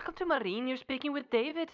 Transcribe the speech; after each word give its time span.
Welcome 0.00 0.14
to 0.14 0.24
Marine. 0.24 0.66
You're 0.66 0.78
speaking 0.78 1.12
with 1.12 1.28
David. 1.28 1.68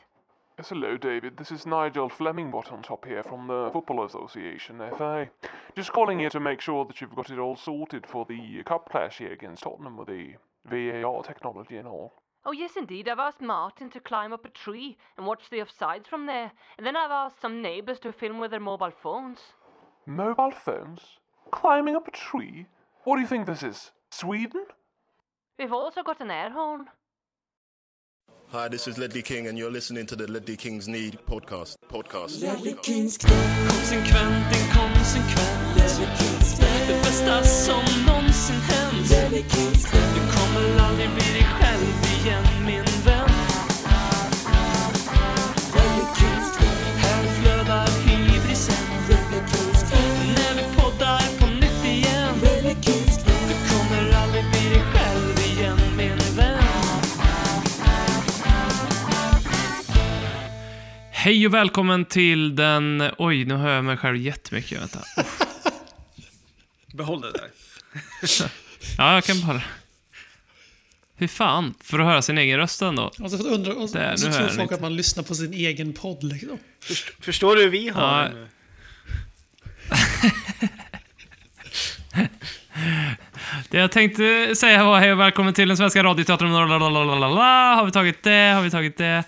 Yes, 0.58 0.70
hello, 0.70 0.96
David. 0.96 1.36
This 1.36 1.52
is 1.52 1.64
Nigel 1.64 2.10
Flemmingbot 2.10 2.72
on 2.72 2.82
top 2.82 3.04
here 3.04 3.22
from 3.22 3.46
the 3.46 3.70
Football 3.72 4.04
Association, 4.04 4.82
FA. 4.98 5.30
Just 5.76 5.92
calling 5.92 6.18
here 6.18 6.30
to 6.30 6.41
make 6.41 6.60
sure 6.60 6.84
that 6.86 7.00
you've 7.00 7.14
got 7.14 7.30
it 7.30 7.38
all 7.38 7.54
sorted 7.54 8.04
for 8.04 8.24
the 8.24 8.64
cup 8.64 8.91
clash 8.91 9.18
here 9.18 9.32
against 9.32 9.62
Tottenham 9.62 9.96
with 9.96 10.09
the 10.09 10.34
VAR 10.64 11.23
technology 11.23 11.77
and 11.77 11.86
all. 11.86 12.14
Oh, 12.45 12.50
yes, 12.50 12.73
indeed. 12.77 13.09
I've 13.09 13.20
asked 13.20 13.41
Martin 13.41 13.91
to 13.91 14.00
climb 14.00 14.32
up 14.32 14.45
a 14.45 14.48
tree 14.48 14.98
and 15.16 15.24
watch 15.24 15.48
the 15.48 15.58
offsides 15.58 16.08
from 16.08 16.27
there. 16.27 16.50
And 16.79 16.84
then 16.84 16.96
I've 16.96 17.12
asked 17.12 17.40
some 17.40 17.62
neighbours 17.62 18.00
to 18.00 18.12
film 18.12 18.40
with 18.40 18.50
their 18.50 18.58
mobile 18.58 18.90
phones. 18.90 19.38
Mobile 20.04 20.50
phones? 20.50 21.00
Climbing 21.52 21.95
up 21.95 22.09
a 22.09 22.10
tree? 22.10 22.66
What 23.04 23.15
do 23.15 23.23
you 23.23 23.29
think 23.29 23.46
this 23.46 23.62
is? 23.62 23.93
Sweden? 24.10 24.65
We've 25.60 25.73
also 25.73 26.02
got 26.02 26.20
an 26.20 26.32
air 26.32 26.51
horn. 26.51 26.87
Hi, 28.52 28.68
this 28.68 28.86
is 28.86 28.96
Ledley 28.96 29.23
King, 29.23 29.48
and 29.48 29.59
you're 29.59 29.73
listening 29.73 30.06
to 30.06 30.14
the 30.14 30.30
Ledley 30.30 30.56
Kings 30.56 30.87
Need 30.87 31.18
podcast. 31.27 31.77
Podcast. 31.88 32.41
Konsekvent, 33.68 34.46
inkonsekvent 34.56 35.77
Det 36.87 37.02
bästa 37.02 37.42
som 37.42 37.82
någonsin 38.06 38.54
hänt 38.54 39.09
Du 40.14 40.20
kommer 40.32 40.80
aldrig 40.88 41.09
bli 41.09 41.32
dig 41.32 41.46
själv 41.60 41.82
igen 42.20 42.45
min 42.66 42.85
Hej 61.27 61.46
och 61.46 61.55
välkommen 61.55 62.05
till 62.05 62.57
den... 62.57 63.10
Oj, 63.19 63.45
nu 63.45 63.55
hör 63.55 63.74
jag 63.74 63.85
mig 63.85 63.96
själv 63.96 64.16
jättemycket. 64.16 64.81
Vänta. 64.81 64.99
Behåll 66.93 67.21
det 67.21 67.33
där. 67.33 67.50
Ja, 68.99 69.15
jag 69.15 69.25
kan 69.25 69.47
bara... 69.47 69.62
Hur 71.16 71.28
fan? 71.28 71.75
För 71.81 71.99
att 71.99 72.06
höra 72.06 72.22
sin 72.22 72.38
egen 72.38 72.59
röst 72.59 72.83
ändå. 72.83 73.12
Och 73.21 73.31
så, 73.31 73.37
undrar, 73.37 73.83
och 73.83 73.91
så, 73.91 73.99
Där, 73.99 74.12
och 74.12 74.19
så 74.19 74.33
tror 74.33 74.49
folk 74.49 74.59
lite. 74.59 74.75
att 74.75 74.81
man 74.81 74.97
lyssnar 74.97 75.25
på 75.25 75.34
sin 75.34 75.53
egen 75.53 75.93
podd 75.93 76.22
liksom. 76.22 76.59
Först, 76.84 77.25
förstår 77.25 77.56
du 77.56 77.62
hur 77.62 77.71
vi 77.71 77.88
har 77.88 78.22
Ja. 78.22 78.28
det 78.28 78.34
nu? 78.34 78.49
Det 83.71 83.78
jag 83.78 83.93
tänkte 83.93 84.55
säga 84.56 84.84
var 84.84 84.99
hej 85.00 85.12
och 85.12 85.21
välkommen 85.21 85.55
till 85.55 85.69
den 85.69 85.77
svenska 85.77 86.03
radioteatern. 86.05 86.50
Har 86.50 87.84
vi 87.84 87.93
tagit 87.93 88.22
det? 88.22 88.53
Har 88.55 88.62
vi 88.62 88.71
tagit 88.71 88.97
det? 88.97 89.25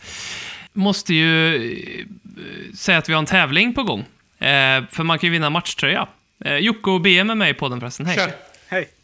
Måste 0.78 1.14
ju 1.14 1.54
eh, 1.72 2.74
säga 2.74 2.98
att 2.98 3.08
vi 3.08 3.12
har 3.12 3.18
en 3.18 3.26
tävling 3.26 3.74
på 3.74 3.82
gång. 3.82 4.00
Eh, 4.38 4.84
för 4.90 5.02
man 5.02 5.18
kan 5.18 5.26
ju 5.26 5.32
vinna 5.32 5.50
matchtröja. 5.50 6.08
Eh, 6.44 6.56
Jocke 6.56 6.90
och 6.90 7.00
BM 7.00 7.30
är 7.30 7.34
med 7.34 7.50
i 7.50 7.54
podden 7.54 7.80
förresten. 7.80 8.06
Hej. 8.06 8.16
Kör. 8.16 8.30
Hej. 8.68 8.88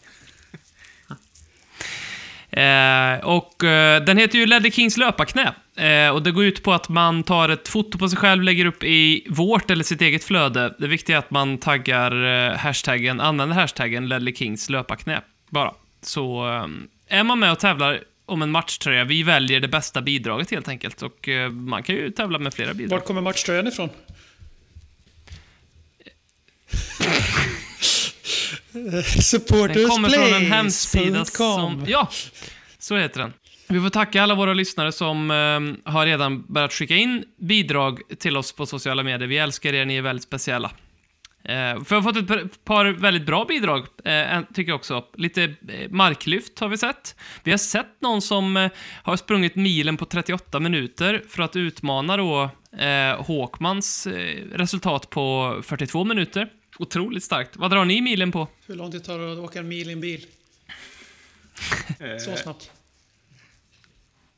Eh, 2.51 3.25
och 3.25 3.65
eh, 3.65 4.05
den 4.05 4.19
heter 4.19 4.39
ju 4.39 4.47
Ledley 4.47 4.73
Kings 4.73 4.97
löparknä. 4.97 5.55
Eh, 5.77 6.11
och 6.11 6.23
det 6.23 6.31
går 6.31 6.45
ut 6.45 6.63
på 6.63 6.73
att 6.73 6.89
man 6.89 7.23
tar 7.23 7.49
ett 7.49 7.69
foto 7.69 7.99
på 7.99 8.09
sig 8.09 8.19
själv, 8.19 8.43
lägger 8.43 8.65
upp 8.65 8.85
i 8.85 9.27
vårt 9.31 9.71
eller 9.71 9.85
sitt 9.85 10.01
eget 10.01 10.25
flöde. 10.25 10.75
Det 10.79 10.87
viktiga 10.87 11.17
är 11.17 11.19
att 11.19 11.31
man 11.31 11.59
taggar 11.59 12.25
eh, 12.25 12.57
hashtaggen, 12.57 13.21
använder 13.21 13.57
hashtaggen 13.57 14.09
Ledley 14.09 14.35
Kings 14.35 14.71
löparknä. 14.71 15.21
Bara. 15.51 15.73
Så 16.03 16.45
är 17.09 17.25
man 17.25 17.39
med 17.39 17.53
och 17.53 17.59
tävlar 17.59 18.01
om 18.27 18.43
en 18.43 18.51
matchtröja, 18.51 19.05
vi 19.05 19.23
väljer 19.23 19.61
det 19.61 19.69
bästa 19.69 20.03
bidraget 20.03 20.51
helt 20.51 20.69
enkelt. 20.69 21.03
Och 21.03 21.29
eh, 21.29 21.51
man 21.51 21.83
kan 21.83 21.95
ju 21.95 22.11
tävla 22.11 22.39
med 22.39 22.55
flera 22.55 22.75
bidrag. 22.75 22.99
Vart 22.99 23.07
kommer 23.07 23.21
matchtröjan 23.21 23.67
ifrån? 23.67 23.89
Den 28.73 29.89
kommer 29.89 30.09
från 30.09 30.35
en 30.43 30.53
hemsida 30.53 31.25
som... 31.25 31.85
Ja, 31.89 32.11
så 32.79 32.97
heter 32.97 33.21
den. 33.21 33.33
Vi 33.69 33.81
får 33.81 33.91
tacka 33.91 34.23
alla 34.23 34.35
våra 34.35 34.55
lyssnare 34.55 34.93
som 34.93 35.31
eh, 35.31 35.93
har 35.93 36.07
redan 36.07 36.53
börjat 36.53 36.73
skicka 36.73 36.97
in 36.97 37.25
bidrag 37.39 38.01
till 38.19 38.37
oss 38.37 38.53
på 38.53 38.67
sociala 38.67 39.03
medier. 39.03 39.29
Vi 39.29 39.39
älskar 39.39 39.75
er, 39.75 39.85
ni 39.85 39.97
är 39.97 40.03
väldigt 40.03 40.25
speciella. 40.25 40.71
Eh, 41.45 41.85
för 41.85 41.97
jag 41.97 42.03
har 42.03 42.13
fått 42.13 42.31
ett 42.31 42.65
par- 42.65 42.85
väldigt 42.93 43.27
bra 43.27 43.45
bidrag, 43.45 43.87
eh, 44.05 44.41
tycker 44.55 44.71
jag 44.73 44.77
också. 44.77 45.05
Lite 45.15 45.43
eh, 45.69 45.91
marklyft 45.91 46.59
har 46.59 46.69
vi 46.69 46.79
sett. 46.79 47.17
Vi 47.43 47.51
har 47.51 47.59
sett 47.59 48.01
någon 48.01 48.23
som 48.23 48.57
eh, 48.57 48.71
har 49.03 49.17
sprungit 49.17 49.57
milen 49.57 49.97
på 49.97 50.05
38 50.05 50.61
minuter 50.61 51.23
för 51.29 51.43
att 51.43 51.57
utmana 51.57 52.17
då 52.17 52.51
eh, 52.79 53.23
Håkmans 53.25 54.07
eh, 54.07 54.45
resultat 54.53 55.11
på 55.11 55.59
42 55.63 56.05
minuter. 56.05 56.49
Otroligt 56.79 57.25
starkt. 57.25 57.57
Vad 57.57 57.71
drar 57.71 57.85
ni 57.85 58.01
milen 58.01 58.33
på? 58.33 58.49
Hur 58.67 58.75
lång 58.75 58.91
tid 58.93 59.05
tar 59.05 59.19
det 59.19 59.33
att 59.33 59.39
åka 59.39 59.59
en 59.59 59.69
mil 59.69 59.91
i 59.91 59.93
en 59.93 60.01
bil? 60.01 60.27
Så 62.25 62.37
snabbt. 62.37 62.71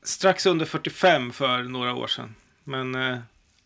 strax 0.03 0.47
under 0.47 0.67
45 0.67 1.33
för 1.33 1.63
några 1.63 1.95
år 1.95 2.07
sedan. 2.07 2.35
Men, 2.65 2.95
eh, 2.95 3.19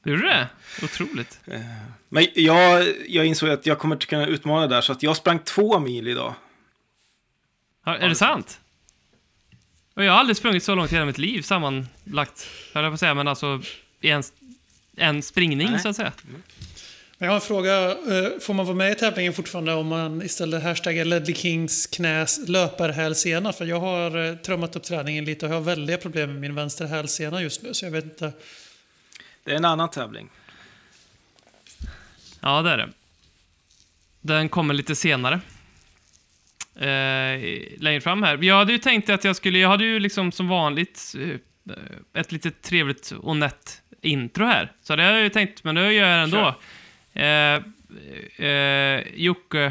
Gjorde 0.05 0.23
du 0.23 0.29
det? 0.29 0.49
Otroligt. 0.83 1.41
eh, 1.47 1.61
men 2.09 2.27
jag, 2.35 2.87
jag 3.09 3.27
insåg 3.27 3.51
att 3.51 3.67
jag 3.67 3.79
kommer 3.79 3.95
inte 3.97 4.07
kunna 4.07 4.27
utmana 4.27 4.67
där, 4.67 4.81
så 4.81 4.93
att 4.93 5.03
jag 5.03 5.17
sprang 5.17 5.39
två 5.39 5.79
mil 5.79 6.09
idag. 6.09 6.35
Ja, 7.87 7.97
är 7.97 8.09
det 8.09 8.15
sant? 8.15 8.61
Och 9.95 10.05
jag 10.05 10.13
har 10.13 10.19
aldrig 10.19 10.37
sprungit 10.37 10.63
så 10.65 10.75
långt 10.75 10.93
i 10.93 10.95
hela 10.95 11.07
mitt 11.07 11.19
liv 11.19 11.43
sammanlagt, 11.43 12.47
höll 12.75 12.85
jag 12.85 12.91
på 12.91 12.95
att 12.95 13.01
säga, 13.01 13.15
men 13.15 13.29
alltså 13.29 13.63
i 14.01 14.11
en, 14.11 14.23
en 14.97 15.23
springning 15.23 15.71
Nej. 15.71 15.81
så 15.81 15.89
att 15.89 15.97
säga. 15.97 16.13
Men 17.19 17.27
jag 17.27 17.31
har 17.33 17.35
en 17.35 17.41
fråga. 17.41 17.91
Eh, 17.91 18.39
Får 18.41 18.55
man 18.55 18.67
vara 18.67 18.77
med 18.77 18.93
i 18.93 18.95
tävlingen 18.95 19.33
fortfarande 19.33 19.73
om 19.75 19.87
man 19.87 20.23
istället 20.23 20.63
hashtaggar 20.63 21.05
Ledley 21.05 21.35
Kings 21.35 21.87
knäs 21.87 22.49
löparhälsena? 22.49 23.53
För 23.53 23.65
jag 23.65 23.81
har 23.81 24.27
eh, 24.29 24.35
trummat 24.37 24.77
upp 24.77 24.83
träningen 24.83 25.25
lite 25.25 25.47
och 25.47 25.53
jag 25.53 25.57
har 25.57 25.63
väldiga 25.63 25.99
problem 25.99 26.33
med 26.33 26.41
min 26.41 26.55
vänster 26.55 26.87
hälsena 26.87 27.43
just 27.43 27.63
nu. 27.63 27.75
Så 27.75 27.87
jag 27.87 27.91
vet 27.91 28.05
inte. 28.05 28.33
Det 29.45 29.51
är 29.53 29.57
en 29.57 29.65
annan 29.65 29.91
tävling. 29.91 30.31
Ja, 32.41 32.63
det 32.63 32.71
är 32.71 32.77
det. 32.79 32.89
Den 34.21 34.49
kommer 34.49 34.75
lite 34.75 34.95
senare. 34.95 35.41
Eh, 36.75 37.41
längre 37.79 38.01
fram 38.01 38.23
här. 38.23 38.39
Jag 38.43 38.57
hade 38.57 38.73
ju 38.73 38.79
tänkt 38.79 39.11
att 39.11 39.25
jag 39.25 39.37
skulle, 39.37 39.59
jag 39.59 39.69
hade 39.69 39.85
ju 39.85 40.01
liksom 40.01 40.33
som 40.33 40.49
vanligt 40.49 41.15
eh, 41.19 42.21
ett 42.21 42.33
lite 42.33 42.51
trevligt 42.51 43.11
och 43.11 43.37
nätt 43.37 43.83
intro 44.01 44.45
här. 44.47 44.73
Så 44.83 44.97
det 44.97 45.03
har 45.03 45.13
jag 45.13 45.23
ju 45.23 45.29
tänkt, 45.29 45.65
men 45.65 45.75
det 45.75 45.93
gör 45.93 46.09
jag 46.09 46.23
ändå. 46.23 46.55
Eh, 47.13 48.47
eh, 48.47 49.03
Jocke, 49.15 49.65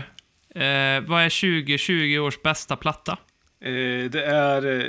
eh, 0.56 1.01
vad 1.01 1.22
är 1.24 1.30
2020 1.63 2.18
års 2.19 2.41
bästa 2.41 2.75
platta? 2.75 3.18
Eh, 3.62 4.09
det 4.09 4.25
är 4.25 4.80
eh, 4.80 4.86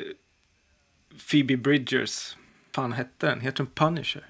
Phoebe 1.30 1.56
Bridgers. 1.56 2.36
fan 2.74 2.92
hette 2.92 3.26
den? 3.26 3.41
Heter 3.41 3.56
den 3.56 3.66
Punisher? 3.66 4.24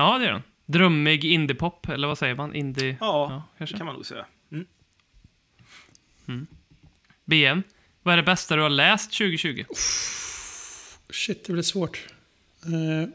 Ja, 0.00 0.18
det 0.18 0.26
är 0.26 0.32
den. 0.32 0.42
Drömmig 0.66 1.24
indiepop, 1.24 1.88
eller 1.88 2.08
vad 2.08 2.18
säger 2.18 2.34
man? 2.34 2.54
Indie... 2.54 2.96
Ja, 3.00 3.26
Ja, 3.30 3.42
kanske. 3.58 3.74
det 3.74 3.78
kan 3.78 3.86
man 3.86 3.94
nog 3.94 4.06
säga. 4.06 4.26
Mm. 6.26 6.46
BM. 7.24 7.62
Vad 8.02 8.12
är 8.12 8.16
det 8.16 8.22
bästa 8.22 8.56
du 8.56 8.62
har 8.62 8.70
läst 8.70 9.12
2020? 9.12 9.64
Shit, 11.10 11.44
det 11.44 11.52
blir 11.52 11.62
svårt. 11.62 12.06
Eh, 12.64 13.08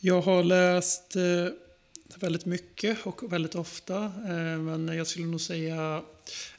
Jag 0.00 0.20
har 0.22 0.44
läst 0.44 1.16
eh, 1.16 1.22
väldigt 2.20 2.44
mycket 2.46 3.06
och 3.06 3.32
väldigt 3.32 3.54
ofta. 3.54 4.04
eh, 4.04 4.58
Men 4.58 4.88
jag 4.96 5.06
skulle 5.06 5.26
nog 5.26 5.40
säga 5.40 6.02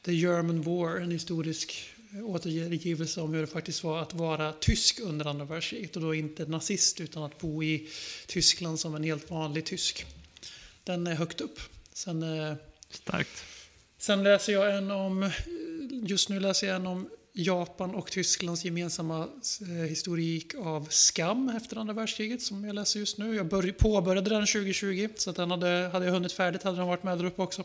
The 0.01 0.13
German 0.13 0.61
War, 0.61 0.97
en 0.97 1.11
historisk 1.11 1.93
återgivelse 2.23 3.21
om 3.21 3.33
hur 3.33 3.41
det 3.41 3.47
faktiskt 3.47 3.83
var 3.83 4.01
att 4.01 4.13
vara 4.13 4.53
tysk 4.53 4.99
under 4.99 5.25
andra 5.25 5.45
världskriget. 5.45 5.95
Och 5.95 6.01
då 6.01 6.15
inte 6.15 6.45
nazist 6.45 7.01
utan 7.01 7.23
att 7.23 7.39
bo 7.39 7.63
i 7.63 7.89
Tyskland 8.27 8.79
som 8.79 8.95
en 8.95 9.03
helt 9.03 9.29
vanlig 9.29 9.65
tysk. 9.65 10.05
Den 10.83 11.07
är 11.07 11.15
högt 11.15 11.41
upp. 11.41 11.59
Sen 11.93 12.23
eh, 12.23 12.53
Starkt. 12.89 13.43
Sen 13.97 14.23
läser 14.23 14.53
jag 14.53 14.77
en 14.77 14.91
om, 14.91 15.31
just 15.91 16.29
nu 16.29 16.39
läser 16.39 16.67
jag 16.67 16.75
en 16.75 16.87
om 16.87 17.09
Japan 17.33 17.95
och 17.95 18.11
Tysklands 18.11 18.65
gemensamma 18.65 19.27
eh, 19.61 19.67
historik 19.67 20.55
av 20.55 20.87
skam 20.89 21.49
efter 21.49 21.77
andra 21.77 21.93
världskriget 21.93 22.41
som 22.41 22.63
jag 22.63 22.75
läser 22.75 22.99
just 22.99 23.17
nu. 23.17 23.35
Jag 23.35 23.49
börj- 23.53 23.71
påbörjade 23.73 24.29
den 24.29 24.45
2020 24.47 25.09
så 25.15 25.29
att 25.29 25.35
den 25.35 25.51
hade, 25.51 25.89
hade 25.93 26.05
jag 26.05 26.13
hunnit 26.13 26.31
färdigt 26.33 26.63
hade 26.63 26.77
den 26.77 26.87
varit 26.87 27.03
med 27.03 27.17
där 27.17 27.25
uppe 27.25 27.41
också. 27.41 27.63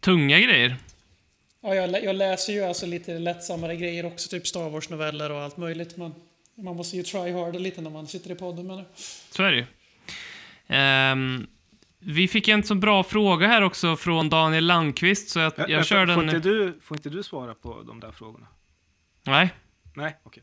Tunga 0.00 0.40
grejer. 0.40 0.76
Ja, 1.62 1.74
jag, 1.74 1.90
lä- 1.90 2.00
jag 2.00 2.16
läser 2.16 2.52
ju 2.52 2.64
alltså 2.64 2.86
lite 2.86 3.18
lättsammare 3.18 3.76
grejer 3.76 4.06
också, 4.06 4.28
typ 4.28 4.46
Star 4.46 4.70
Wars-noveller 4.70 5.30
och 5.30 5.40
allt 5.40 5.56
möjligt. 5.56 5.96
Men 5.96 6.14
man 6.56 6.76
måste 6.76 6.96
ju 6.96 7.02
try 7.02 7.32
harder 7.32 7.58
lite 7.60 7.80
när 7.80 7.90
man 7.90 8.06
sitter 8.06 8.30
i 8.30 8.34
podden 8.34 8.66
med 8.66 8.78
det. 8.78 8.84
Så 9.30 9.42
är 9.42 9.50
det 9.52 9.56
ju. 9.56 9.66
Ehm, 10.68 11.46
vi 11.98 12.28
fick 12.28 12.48
en 12.48 12.62
så 12.62 12.74
bra 12.74 13.04
fråga 13.04 13.46
här 13.46 13.62
också 13.62 13.96
från 13.96 14.28
Daniel 14.28 14.66
Landqvist, 14.66 15.28
så 15.28 15.38
jag, 15.38 15.52
jag 15.56 15.66
Vänta, 15.68 15.84
kör 15.84 16.06
får, 16.06 16.22
den... 16.22 16.36
inte 16.36 16.48
du, 16.48 16.80
får 16.82 16.96
inte 16.96 17.10
du 17.10 17.22
svara 17.22 17.54
på 17.54 17.82
de 17.82 18.00
där 18.00 18.12
frågorna? 18.12 18.46
Nej. 19.24 19.50
Nej, 19.96 20.16
okej. 20.22 20.42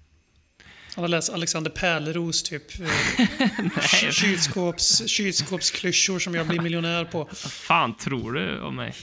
Han 0.95 1.03
har 1.03 1.09
läst 1.09 1.33
Alexander 1.33 1.71
Pärleros 1.71 2.43
typ 2.43 2.63
eh, 2.79 3.81
kylskåps, 4.11 5.07
kylskåpsklyschor 5.07 6.19
som 6.19 6.35
jag 6.35 6.47
blir 6.47 6.59
miljonär 6.61 7.05
på. 7.05 7.17
Vad 7.17 7.37
fan 7.37 7.97
tror 7.97 8.33
du 8.33 8.61
om 8.61 8.75
mig? 8.75 8.93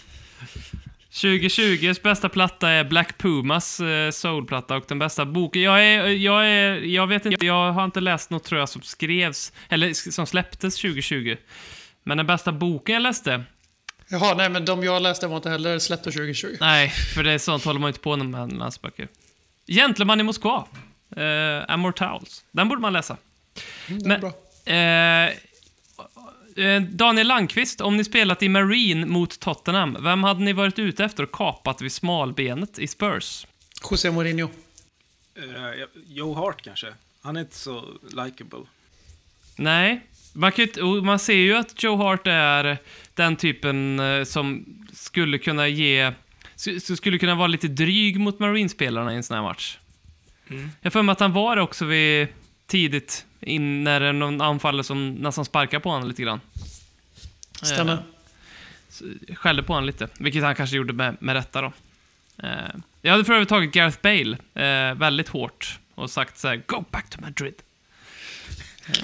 2020s 1.13 2.03
bästa 2.03 2.29
platta 2.29 2.69
är 2.69 2.85
Black 2.85 3.19
Pumas 3.19 3.81
eh, 3.81 4.11
soulplatta 4.11 4.77
och 4.77 4.85
den 4.89 4.99
bästa 4.99 5.25
boken. 5.25 5.63
Jag 5.63 5.85
är, 5.85 6.07
jag 6.07 6.49
är, 6.49 6.75
jag 6.75 7.07
vet 7.07 7.27
inte, 7.27 7.47
jag 7.47 7.73
har 7.73 7.85
inte 7.85 8.01
läst 8.01 8.31
något 8.31 8.45
tror 8.45 8.61
jag 8.61 8.69
som 8.69 8.83
skrevs, 8.83 9.53
eller 9.69 10.11
som 10.11 10.27
släpptes 10.27 10.77
2020. 10.77 11.37
Men 12.03 12.17
den 12.17 12.27
bästa 12.27 12.53
boken 12.53 12.93
jag 12.95 13.03
läste, 13.03 13.45
Jaha, 14.09 14.35
nej 14.35 14.49
men 14.51 14.65
de 14.65 14.83
jag 14.85 15.03
läste 15.03 15.27
var 15.27 15.37
inte 15.37 15.51
heller 15.51 15.79
släppta 15.79 16.11
2020. 16.11 16.57
nej, 16.61 16.89
för 17.15 17.25
det 17.25 17.33
är 17.33 17.39
sånt 17.39 17.65
håller 17.65 17.81
man 17.81 17.89
inte 17.89 18.01
på 18.01 18.17
med 18.17 18.41
hans 18.61 18.83
böcker. 18.83 19.09
Gentleman 19.67 20.21
i 20.21 20.23
Moskva, 20.23 20.67
eh, 21.17 21.75
Amortals. 21.75 22.45
Den 22.53 22.69
borde 22.69 22.81
man 22.81 22.93
läsa. 22.93 23.17
Mm, 23.89 24.03
är 24.03 24.09
Men- 24.09 24.21
bra. 24.21 24.29
Eh, 24.75 25.31
Daniel 26.89 27.27
Landqvist, 27.27 27.81
om 27.81 27.97
ni 27.97 28.05
spelat 28.05 28.43
i 28.43 28.49
Marine 28.49 29.07
mot 29.07 29.41
Tottenham, 29.41 29.97
vem 30.01 30.25
hade 30.25 30.41
ni 30.41 30.53
varit 30.53 30.79
ute 30.79 31.05
efter 31.05 31.23
och 31.23 31.33
kapat 31.33 31.83
vid 31.83 31.93
smalbenet 31.93 32.79
i 32.79 32.87
Spurs? 32.87 33.47
José 33.91 34.11
Mourinho. 34.11 34.51
Eh, 35.35 35.87
Joe 36.07 36.35
Hart 36.35 36.63
kanske. 36.63 36.87
Han 37.23 37.37
är 37.37 37.41
inte 37.41 37.57
så 37.57 37.85
likable. 38.03 38.61
Nej, 39.57 40.01
man, 40.33 40.53
kan 40.53 41.05
man 41.05 41.19
ser 41.19 41.35
ju 41.35 41.57
att 41.57 41.83
Joe 41.83 41.97
Hart 41.97 42.27
är 42.27 42.79
den 43.15 43.37
typen 43.37 44.01
eh, 44.01 44.25
som 44.25 44.65
skulle 44.93 45.39
kunna 45.39 45.69
ge... 45.69 46.13
Skulle 46.97 47.19
kunna 47.19 47.35
vara 47.35 47.47
lite 47.47 47.69
dryg 47.69 48.21
mot 48.21 48.39
Marine-spelarna 48.39 49.13
i 49.13 49.17
en 49.17 49.23
sån 49.23 49.35
här 49.35 49.43
match. 49.43 49.79
Jag 50.49 50.59
har 50.83 50.91
för 50.91 51.03
mig 51.03 51.13
att 51.13 51.21
han 51.21 51.33
var 51.33 51.57
det 51.57 51.63
också 51.63 51.85
vid 51.85 52.29
tidigt, 52.73 53.25
in, 53.41 53.85
när 53.85 54.01
det 54.01 54.07
är 54.07 54.13
någon 54.13 54.41
anfallare 54.41 54.85
som 54.85 55.15
nästan 55.15 55.45
sparkar 55.45 55.79
på 55.81 55.91
honom 55.91 56.09
lite 56.09 56.23
grann. 56.23 56.41
Stämmer. 57.63 57.93
Eh, 57.93 59.35
skällde 59.35 59.63
på 59.63 59.73
honom 59.73 59.87
lite, 59.87 60.09
vilket 60.19 60.43
han 60.43 60.55
kanske 60.55 60.77
gjorde 60.77 60.93
med, 60.93 61.17
med 61.21 61.35
rätta 61.35 61.61
då. 61.63 61.73
Eh, 62.43 62.49
jag 63.03 63.13
hade 63.13 63.25
för 63.25 63.33
övrigt 63.33 63.49
tagit 63.49 63.73
Gareth 63.73 63.99
Bale 64.03 64.37
eh, 64.55 64.95
väldigt 64.95 65.29
hårt 65.29 65.79
och 65.95 66.11
sagt 66.11 66.39
så 66.39 66.49
här: 66.49 66.63
Go 66.67 66.85
back 66.91 67.11
to 67.11 67.21
Madrid. 67.21 67.55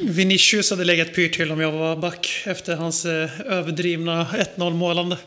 Vinicius 0.00 0.70
hade 0.70 0.84
legat 0.84 1.14
pyrt 1.14 1.32
till 1.34 1.52
om 1.52 1.60
jag 1.60 1.72
var 1.72 1.96
back 1.96 2.42
efter 2.46 2.76
hans 2.76 3.04
eh, 3.04 3.40
överdrivna 3.40 4.24
1-0 4.56 4.74
målande. 4.74 5.18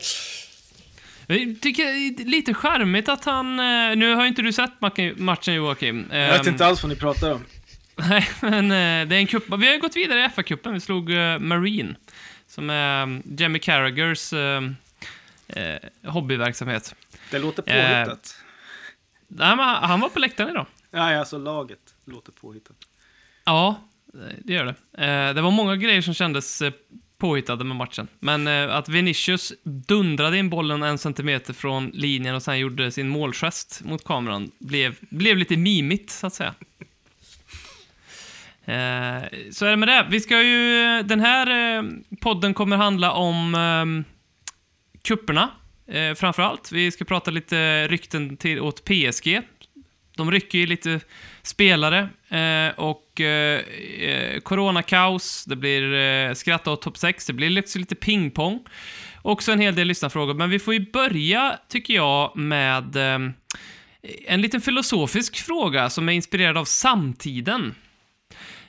Jag 1.27 1.57
tycker 1.61 1.85
det 1.85 2.21
är 2.23 2.25
lite 2.25 2.53
charmigt 2.53 3.09
att 3.09 3.25
han... 3.25 3.59
eh, 3.59 3.95
Nu 3.95 4.15
har 4.15 4.25
inte 4.25 4.41
du 4.41 4.53
sett 4.53 4.71
matchen- 4.81 5.13
matchen 5.17 5.53
Joakim. 5.53 6.05
Jag 6.11 6.27
vet 6.31 6.41
Ehm, 6.41 6.53
inte 6.53 6.65
alls 6.65 6.83
vad 6.83 6.89
ni 6.89 6.95
pratar 6.95 7.31
om. 7.31 7.45
Nej, 8.09 8.29
men 8.41 8.65
eh, 8.65 9.07
det 9.07 9.15
är 9.15 9.19
en 9.19 9.27
cup. 9.27 9.43
Vi 9.49 9.67
har 9.67 9.73
ju 9.73 9.79
gått 9.79 9.95
vidare 9.95 10.19
i 10.19 10.27
FA-cupen. 10.27 10.73
Vi 10.73 10.79
slog 10.79 11.11
eh, 11.11 11.39
Marine, 11.39 11.95
som 12.47 12.69
är 12.69 13.03
um, 13.03 13.23
Jamie 13.37 13.59
Carragers 13.59 14.33
eh, 14.33 14.61
hobbyverksamhet. 16.05 16.95
Det 17.31 17.39
låter 17.39 17.61
påhittat. 17.61 18.35
Nej, 19.27 19.55
men 19.55 19.65
han 19.65 19.99
var 19.99 20.09
på 20.09 20.19
läktaren 20.19 20.49
idag. 20.49 20.65
Nej, 20.91 21.17
alltså 21.17 21.37
laget 21.37 21.95
låter 22.05 22.31
påhittat. 22.31 22.77
Ja, 23.45 23.81
det 24.37 24.53
gör 24.53 24.65
det. 24.65 25.33
Det 25.33 25.41
var 25.41 25.51
många 25.51 25.75
grejer 25.75 26.01
som 26.01 26.13
kändes 26.13 26.63
påhittade 27.17 27.63
med 27.63 27.75
matchen. 27.75 28.07
Men 28.19 28.47
att 28.47 28.89
Vinicius 28.89 29.53
dundrade 29.63 30.37
in 30.37 30.49
bollen 30.49 30.83
en 30.83 30.97
centimeter 30.97 31.53
från 31.53 31.89
linjen 31.93 32.35
och 32.35 32.43
sen 32.43 32.59
gjorde 32.59 32.91
sin 32.91 33.09
målgest 33.09 33.81
mot 33.83 34.03
kameran 34.03 34.51
blev, 34.59 34.95
blev 34.99 35.37
lite 35.37 35.57
mimigt, 35.57 36.09
så 36.09 36.27
att 36.27 36.33
säga. 36.33 36.53
Eh, 38.71 39.23
så 39.51 39.65
är 39.65 39.69
det 39.69 39.77
med 39.77 39.87
det. 39.87 40.07
Vi 40.09 40.19
ska 40.19 40.41
ju... 40.41 41.03
Den 41.03 41.19
här 41.19 41.77
eh, 41.77 41.83
podden 42.21 42.53
kommer 42.53 42.77
handla 42.77 43.11
om 43.11 43.55
eh, 43.55 44.13
kupperna, 45.03 45.49
eh, 45.87 46.13
framförallt. 46.15 46.71
Vi 46.71 46.91
ska 46.91 47.05
prata 47.05 47.31
lite 47.31 47.87
rykten 47.87 48.37
till, 48.37 48.59
åt 48.59 48.85
PSG. 48.85 49.41
De 50.17 50.31
rycker 50.31 50.57
ju 50.57 50.65
lite 50.65 50.99
spelare 51.41 52.09
eh, 52.29 52.79
och 52.79 53.21
eh, 53.21 53.61
eh 53.99 54.39
coronakaos, 54.39 55.45
det 55.45 55.55
blir 55.55 55.93
eh, 55.93 56.33
skratta 56.33 56.71
åt 56.71 56.81
topp 56.81 56.97
6, 56.97 57.25
det 57.25 57.33
blir 57.33 57.49
liksom 57.49 57.79
lite 57.79 57.95
pingpong. 57.95 58.65
Också 59.21 59.51
en 59.51 59.59
hel 59.59 59.75
del 59.75 59.87
lyssnarfrågor, 59.87 60.33
men 60.33 60.49
vi 60.49 60.59
får 60.59 60.73
ju 60.73 60.91
börja, 60.91 61.59
tycker 61.69 61.93
jag, 61.93 62.37
med 62.37 62.95
eh, 62.95 63.31
en 64.25 64.41
liten 64.41 64.61
filosofisk 64.61 65.45
fråga 65.45 65.89
som 65.89 66.09
är 66.09 66.13
inspirerad 66.13 66.57
av 66.57 66.65
samtiden. 66.65 67.75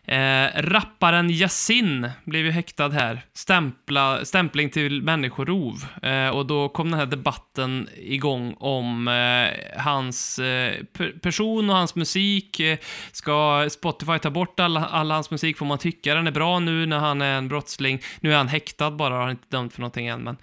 Eh, 0.07 0.49
rapparen 0.55 1.31
Yasin 1.31 2.11
blev 2.25 2.45
ju 2.45 2.51
häktad 2.51 2.89
här. 2.89 3.25
Stämpla, 3.35 4.25
stämpling 4.25 4.71
till 4.71 5.03
människorov. 5.03 5.87
Eh, 6.03 6.29
och 6.29 6.47
då 6.47 6.69
kom 6.69 6.91
den 6.91 7.01
här 7.01 7.07
debatten 7.07 7.89
igång 7.97 8.55
om 8.59 9.09
eh, 9.09 9.81
hans 9.81 10.39
eh, 10.39 10.75
per- 10.93 11.19
person 11.19 11.71
och 11.71 11.77
hans 11.77 11.95
musik. 11.95 12.61
Eh, 12.61 12.79
ska 13.13 13.69
Spotify 13.71 14.19
ta 14.19 14.31
bort 14.31 14.61
all, 14.61 14.77
all 14.77 15.11
hans 15.11 15.31
musik? 15.31 15.59
Får 15.59 15.67
man 15.67 15.79
tycka 15.79 16.15
den 16.15 16.27
är 16.27 16.31
bra 16.31 16.59
nu 16.59 16.87
när 16.87 16.99
han 16.99 17.23
är 17.23 17.39
en 17.39 17.49
brottsling? 17.49 18.03
Nu 18.21 18.33
är 18.33 18.37
han 18.37 18.49
häktad 18.49 18.91
bara, 18.91 19.15
har 19.15 19.31
inte 19.31 19.47
dömt 19.49 19.75
för 19.75 19.81
någonting 19.81 20.07
än. 20.07 20.21
Men, 20.21 20.37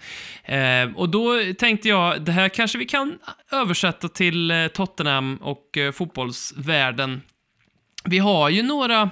eh, 0.44 0.96
och 0.96 1.08
då 1.08 1.38
tänkte 1.58 1.88
jag, 1.88 2.22
det 2.22 2.32
här 2.32 2.48
kanske 2.48 2.78
vi 2.78 2.84
kan 2.84 3.18
översätta 3.52 4.08
till 4.08 4.50
eh, 4.50 4.66
Tottenham 4.66 5.36
och 5.36 5.76
eh, 5.76 5.92
fotbollsvärlden. 5.92 7.22
Vi 8.04 8.18
har 8.18 8.48
ju 8.48 8.62
några 8.62 9.10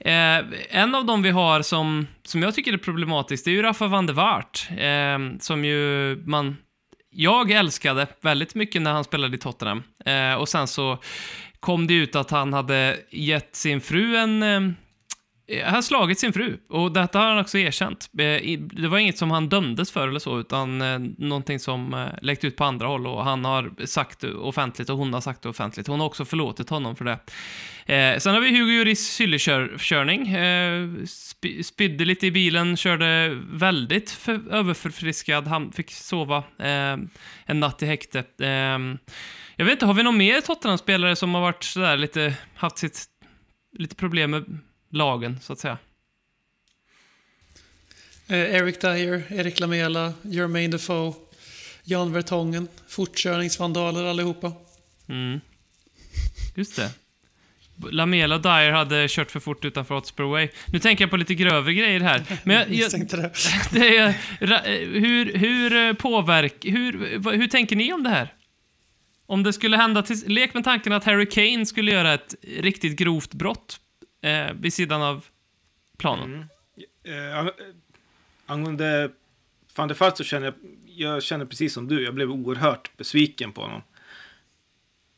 Eh, 0.00 0.44
en 0.70 0.94
av 0.94 1.04
dem 1.06 1.22
vi 1.22 1.30
har 1.30 1.62
som, 1.62 2.06
som 2.22 2.42
jag 2.42 2.54
tycker 2.54 2.72
är 2.72 2.78
problematisk, 2.78 3.44
det 3.44 3.50
är 3.50 3.52
ju 3.52 3.62
Rafa 3.62 3.86
van 3.86 4.06
der 4.06 4.14
Waart, 4.14 4.68
Eh, 4.70 5.38
som 5.40 5.64
ju 5.64 6.16
man... 6.26 6.56
Jag 7.12 7.50
älskade 7.50 8.06
väldigt 8.20 8.54
mycket 8.54 8.82
när 8.82 8.92
han 8.92 9.04
spelade 9.04 9.36
i 9.36 9.38
Tottenham. 9.38 9.82
Eh, 10.04 10.34
och 10.34 10.48
sen 10.48 10.66
så 10.66 10.98
kom 11.60 11.86
det 11.86 11.94
ut 11.94 12.16
att 12.16 12.30
han 12.30 12.52
hade 12.52 12.98
gett 13.10 13.56
sin 13.56 13.80
fru 13.80 14.16
en... 14.16 14.42
Eh, 14.42 14.60
han 15.64 15.74
har 15.74 15.82
slagit 15.82 16.18
sin 16.18 16.32
fru, 16.32 16.58
och 16.68 16.92
detta 16.92 17.18
har 17.18 17.26
han 17.26 17.38
också 17.38 17.58
erkänt. 17.58 18.10
Eh, 18.18 18.58
det 18.58 18.88
var 18.88 18.98
inget 18.98 19.18
som 19.18 19.30
han 19.30 19.48
dömdes 19.48 19.92
för 19.92 20.08
eller 20.08 20.18
så, 20.18 20.40
utan 20.40 20.82
eh, 20.82 20.98
någonting 21.18 21.58
som 21.58 21.94
eh, 21.94 22.06
läckte 22.22 22.46
ut 22.46 22.56
på 22.56 22.64
andra 22.64 22.86
håll 22.86 23.06
och 23.06 23.24
han 23.24 23.44
har 23.44 23.86
sagt 23.86 24.24
offentligt 24.24 24.90
och 24.90 24.98
hon 24.98 25.12
har 25.14 25.20
sagt 25.20 25.42
det 25.42 25.48
offentligt. 25.48 25.86
Hon 25.86 26.00
har 26.00 26.06
också 26.06 26.24
förlåtit 26.24 26.70
honom 26.70 26.96
för 26.96 27.04
det. 27.04 27.18
Eh, 27.94 28.18
sen 28.18 28.34
har 28.34 28.40
vi 28.40 28.50
Hugo 28.58 28.72
Juris 28.72 29.08
syllekörning. 29.08 30.28
Eh, 30.28 30.86
sp- 31.04 31.62
spydde 31.62 32.04
lite 32.04 32.26
i 32.26 32.30
bilen, 32.30 32.76
körde 32.76 33.38
väldigt 33.52 34.10
för, 34.10 34.52
överförfriskad. 34.52 35.46
Han 35.46 35.72
fick 35.72 35.90
sova 35.90 36.38
eh, 36.38 36.96
en 37.46 37.60
natt 37.60 37.82
i 37.82 37.86
häkte. 37.86 38.18
Eh, 38.40 38.78
jag 39.56 39.64
vet 39.64 39.72
inte, 39.72 39.86
har 39.86 39.94
vi 39.94 40.02
någon 40.02 40.16
mer 40.16 40.40
Tottenham-spelare 40.40 41.16
som 41.16 41.34
har 41.34 41.40
varit 41.40 41.64
sådär 41.64 41.96
lite, 41.96 42.34
haft 42.54 42.78
sitt, 42.78 43.04
lite 43.78 43.94
problem 43.94 44.30
med 44.30 44.58
lagen, 44.90 45.40
så 45.40 45.52
att 45.52 45.58
säga? 45.58 45.78
Eh, 48.28 48.54
Eric 48.54 48.80
Dyer, 48.80 49.22
Erik 49.32 49.60
Lamela, 49.60 50.12
Jermaine 50.22 50.70
Defoe, 50.70 51.14
Jan 51.84 52.12
Vertongen, 52.12 52.68
fortkörningsvandaler 52.88 54.04
allihopa. 54.04 54.52
Mm. 55.08 55.40
Just 56.54 56.76
det. 56.76 56.90
Lamela 57.90 58.34
och 58.34 58.42
Dyer 58.42 58.70
hade 58.72 59.06
kört 59.08 59.30
för 59.30 59.40
fort 59.40 59.64
utanför 59.64 59.94
Hotspur 59.94 60.24
Way. 60.24 60.48
Nu 60.66 60.78
tänker 60.78 61.04
jag 61.04 61.10
på 61.10 61.16
lite 61.16 61.34
grövre 61.34 61.74
grejer 61.74 62.00
här. 62.00 62.22
Men 62.44 62.56
jag, 62.56 62.70
jag, 62.92 63.08
det. 63.08 63.32
det 63.72 63.96
är, 63.96 64.08
eh, 64.40 65.00
hur, 65.00 65.34
hur 65.34 65.72
eh, 65.72 65.92
påverk... 65.92 66.64
Hur, 66.64 66.92
hur 67.32 67.46
tänker 67.46 67.76
ni 67.76 67.92
om 67.92 68.02
det 68.02 68.10
här? 68.10 68.34
Om 69.26 69.42
det 69.42 69.52
skulle 69.52 69.76
hända 69.76 70.02
till... 70.02 70.22
Lek 70.26 70.54
med 70.54 70.64
tanken 70.64 70.92
att 70.92 71.04
Harry 71.04 71.26
Kane 71.26 71.66
skulle 71.66 71.92
göra 71.92 72.14
ett 72.14 72.34
riktigt 72.42 72.98
grovt 72.98 73.34
brott 73.34 73.80
eh, 74.20 74.52
vid 74.52 74.74
sidan 74.74 75.02
av 75.02 75.26
planen. 75.96 76.34
Mm. 76.34 76.48
Eh, 77.02 77.38
eh, 77.38 77.48
angående 78.46 79.10
van 79.74 79.88
der 79.88 79.94
Vaart 79.94 80.16
så 80.16 80.24
känner 80.24 80.46
jag, 80.46 80.54
jag 80.86 81.22
känner 81.22 81.44
precis 81.44 81.72
som 81.72 81.88
du, 81.88 82.04
jag 82.04 82.14
blev 82.14 82.30
oerhört 82.30 82.96
besviken 82.96 83.52
på 83.52 83.60
honom. 83.60 83.82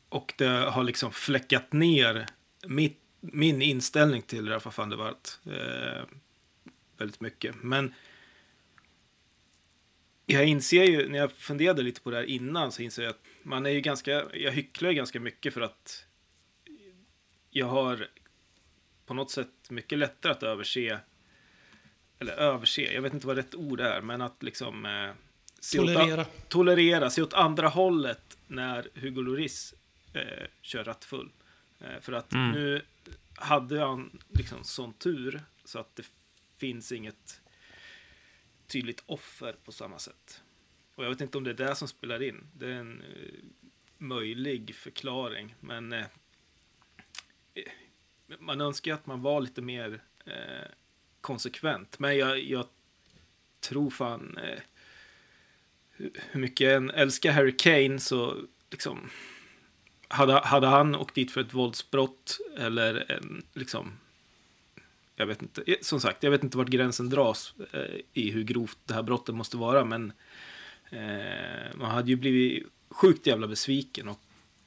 Och 0.09 0.33
det 0.37 0.47
har 0.47 0.83
liksom 0.83 1.11
fläckat 1.11 1.73
ner 1.73 2.25
mitt, 2.67 2.99
min 3.19 3.61
inställning 3.61 4.21
till 4.21 4.49
Rafa 4.49 4.71
van 4.75 4.89
der 4.89 4.97
Vaart 4.97 5.29
eh, 5.45 6.03
väldigt 6.97 7.21
mycket. 7.21 7.55
Men 7.63 7.93
jag 10.25 10.45
inser 10.45 10.83
ju, 10.83 11.09
när 11.09 11.19
jag 11.19 11.31
funderade 11.31 11.81
lite 11.81 12.01
på 12.01 12.11
det 12.11 12.17
här 12.17 12.23
innan, 12.23 12.71
så 12.71 12.81
inser 12.81 13.03
jag 13.03 13.09
att 13.09 13.23
man 13.43 13.65
är 13.65 13.69
ju 13.69 13.81
ganska, 13.81 14.25
jag 14.33 14.51
hycklar 14.51 14.89
ju 14.89 14.95
ganska 14.95 15.19
mycket 15.19 15.53
för 15.53 15.61
att 15.61 16.05
jag 17.49 17.67
har 17.67 18.07
på 19.05 19.13
något 19.13 19.31
sätt 19.31 19.69
mycket 19.69 19.97
lättare 19.97 20.31
att 20.31 20.43
överse 20.43 20.99
eller 22.19 22.33
överse, 22.33 22.81
jag 22.93 23.01
vet 23.01 23.13
inte 23.13 23.27
vad 23.27 23.35
rätt 23.37 23.55
ord 23.55 23.79
är, 23.81 24.01
men 24.01 24.21
att 24.21 24.43
liksom 24.43 24.85
eh, 24.85 25.11
se 25.59 25.77
Tolerera. 25.77 26.21
Åt, 26.21 26.49
tolerera, 26.49 27.09
se 27.09 27.21
åt 27.21 27.33
andra 27.33 27.67
hållet 27.67 28.37
när 28.47 28.89
Hugo 28.93 29.21
Lloris 29.21 29.73
eh, 30.13 30.47
kör 30.61 30.83
rattfull. 30.83 31.31
Eh, 31.79 31.99
för 32.01 32.13
att 32.13 32.33
Mm. 32.33 32.51
nu 32.51 32.81
hade 33.35 33.79
han 33.79 34.19
liksom 34.29 34.63
sån 34.63 34.93
tur 34.93 35.41
så 35.65 35.79
att 35.79 35.95
det 35.95 36.05
finns 36.57 36.91
inget 36.91 37.41
tydligt 38.67 39.03
offer 39.05 39.55
på 39.63 39.71
samma 39.71 39.99
sätt. 39.99 40.41
Och 40.95 41.05
jag 41.05 41.09
vet 41.09 41.21
inte 41.21 41.37
om 41.37 41.43
det 41.43 41.49
är 41.49 41.67
det 41.67 41.75
som 41.75 41.87
spelar 41.87 42.23
in. 42.23 42.47
Det 42.53 42.65
är 42.65 42.71
en 42.71 43.01
eh, 43.01 43.33
möjlig 43.97 44.75
förklaring, 44.75 45.55
men 45.59 45.93
eh, 45.93 46.05
man 48.39 48.61
önskar 48.61 48.91
ju 48.91 48.95
att 48.95 49.05
man 49.05 49.21
var 49.21 49.41
lite 49.41 49.61
mer 49.61 50.01
eh, 50.25 50.69
konsekvent. 51.21 51.99
Men 51.99 52.17
jag, 52.17 52.43
jag 52.43 52.65
tror 53.59 53.89
fan 53.89 54.37
eh, 54.37 54.59
hur 56.31 56.39
mycket 56.39 56.67
jag 56.67 56.75
än 56.75 56.89
älskar 56.89 57.31
Harry 57.31 57.57
Kane 57.57 57.99
så 57.99 58.35
liksom 58.71 59.09
hade, 60.07 60.33
hade 60.33 60.67
han 60.67 60.95
åkt 60.95 61.15
dit 61.15 61.31
för 61.31 61.41
ett 61.41 61.53
våldsbrott 61.53 62.39
eller 62.57 63.11
en 63.11 63.43
liksom 63.53 63.91
jag 65.15 65.25
vet 65.25 65.41
inte, 65.41 65.63
eh, 65.67 65.75
som 65.81 65.99
sagt, 65.99 66.23
jag 66.23 66.31
vet 66.31 66.43
inte 66.43 66.57
vart 66.57 66.67
gränsen 66.67 67.09
dras 67.09 67.53
eh, 67.71 67.99
i 68.13 68.31
hur 68.31 68.43
grovt 68.43 68.77
det 68.85 68.93
här 68.93 69.03
brottet 69.03 69.35
måste 69.35 69.57
vara, 69.57 69.85
men 69.85 70.13
eh, 70.89 71.75
man 71.75 71.91
hade 71.91 72.09
ju 72.09 72.15
blivit 72.15 72.67
sjukt 72.89 73.27
jävla 73.27 73.47
besviken 73.47 74.07
och 74.07 74.19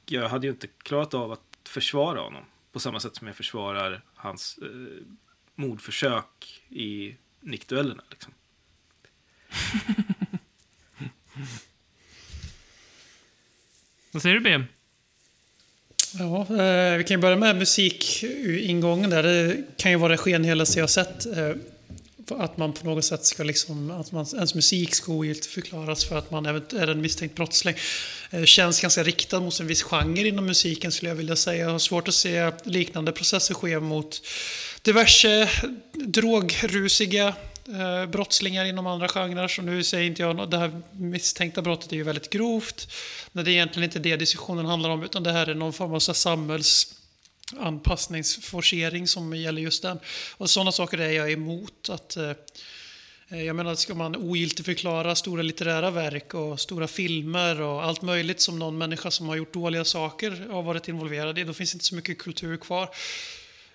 jag 0.05 0.29
hade 0.29 0.47
ju 0.47 0.51
inte 0.53 0.67
klarat 0.67 1.13
av 1.13 1.31
att 1.31 1.57
försvara 1.63 2.19
honom 2.19 2.43
på 2.77 2.81
samma 2.81 2.99
sätt 2.99 3.15
som 3.15 3.27
jag 3.27 3.35
försvarar 3.35 4.03
hans 4.15 4.59
eh, 4.61 4.67
mordförsök 5.55 6.61
i 6.69 7.15
nickduellerna. 7.41 8.03
Liksom. 8.09 8.33
Vad 14.11 14.21
säger 14.21 14.35
du, 14.35 14.41
BM? 14.41 14.63
Ja, 16.13 16.41
eh, 16.41 16.97
vi 16.97 17.03
kan 17.03 17.17
ju 17.17 17.21
börja 17.21 17.37
med 17.37 17.55
musikingången 17.55 19.09
där. 19.09 19.23
Det 19.23 19.63
kan 19.77 19.91
ju 19.91 19.97
vara 19.97 20.11
det 20.11 20.17
skenhelaste 20.17 20.79
jag 20.79 20.83
har 20.83 20.87
sett. 20.87 21.25
Eh, 21.25 21.55
att 22.31 22.57
man 22.57 22.73
på 22.73 22.85
något 22.85 23.05
sätt 23.05 23.25
ska 23.25 23.43
liksom, 23.43 23.91
att 23.91 24.11
man, 24.11 24.25
ens 24.35 24.55
musik 24.55 24.95
ska 24.95 25.11
ogiltigförklaras 25.11 26.05
för 26.05 26.17
att 26.17 26.31
man 26.31 26.45
är 26.45 26.87
en 26.87 27.01
misstänkt 27.01 27.35
brottsling. 27.35 27.75
Eh, 28.29 28.43
känns 28.43 28.81
ganska 28.81 29.03
riktad 29.03 29.39
mot 29.39 29.59
en 29.59 29.67
viss 29.67 29.83
genre 29.83 30.27
inom 30.27 30.45
musiken 30.45 30.91
skulle 30.91 31.09
jag 31.09 31.15
vilja 31.15 31.35
säga. 31.35 31.63
Jag 31.63 31.69
har 31.69 31.79
svårt 31.79 32.07
att 32.07 32.13
se 32.13 32.51
liknande 32.63 33.11
processer 33.11 33.53
ske 33.53 33.79
mot 33.79 34.21
diverse 34.81 35.49
drogrusiga 35.93 37.27
eh, 37.67 38.05
brottslingar 38.05 38.65
inom 38.65 38.87
andra 38.87 39.07
genrer. 39.07 39.47
Så 39.47 39.61
nu 39.61 39.83
säger 39.83 40.07
inte 40.07 40.21
jag, 40.21 40.49
det 40.49 40.57
här 40.57 40.81
misstänkta 40.91 41.61
brottet 41.61 41.91
är 41.91 41.95
ju 41.95 42.03
väldigt 42.03 42.29
grovt. 42.29 42.93
Men 43.31 43.45
det 43.45 43.51
är 43.51 43.53
egentligen 43.53 43.83
inte 43.83 43.99
det 43.99 44.15
diskussionen 44.15 44.65
handlar 44.65 44.89
om, 44.89 45.03
utan 45.03 45.23
det 45.23 45.31
här 45.31 45.47
är 45.47 45.55
någon 45.55 45.73
form 45.73 45.93
av 45.93 45.99
så 45.99 46.13
samhälls 46.13 46.93
anpassningsforcering 47.59 49.07
som 49.07 49.35
gäller 49.35 49.61
just 49.61 49.81
den. 49.81 49.99
Och 50.37 50.49
sådana 50.49 50.71
saker 50.71 50.97
är 50.97 51.11
jag 51.11 51.31
emot. 51.31 51.89
Att, 51.89 52.17
eh, 52.17 52.31
eh, 53.29 53.43
jag 53.43 53.55
menar, 53.55 53.75
ska 53.75 53.95
man 53.95 54.15
ogiltigförklara 54.15 55.15
stora 55.15 55.41
litterära 55.41 55.91
verk 55.91 56.33
och 56.33 56.59
stora 56.59 56.87
filmer 56.87 57.61
och 57.61 57.83
allt 57.83 58.01
möjligt 58.01 58.41
som 58.41 58.59
någon 58.59 58.77
människa 58.77 59.11
som 59.11 59.29
har 59.29 59.35
gjort 59.35 59.53
dåliga 59.53 59.85
saker 59.85 60.47
har 60.51 60.63
varit 60.63 60.87
involverad 60.87 61.39
i, 61.39 61.43
då 61.43 61.53
finns 61.53 61.73
inte 61.73 61.85
så 61.85 61.95
mycket 61.95 62.17
kultur 62.17 62.57
kvar. 62.57 62.89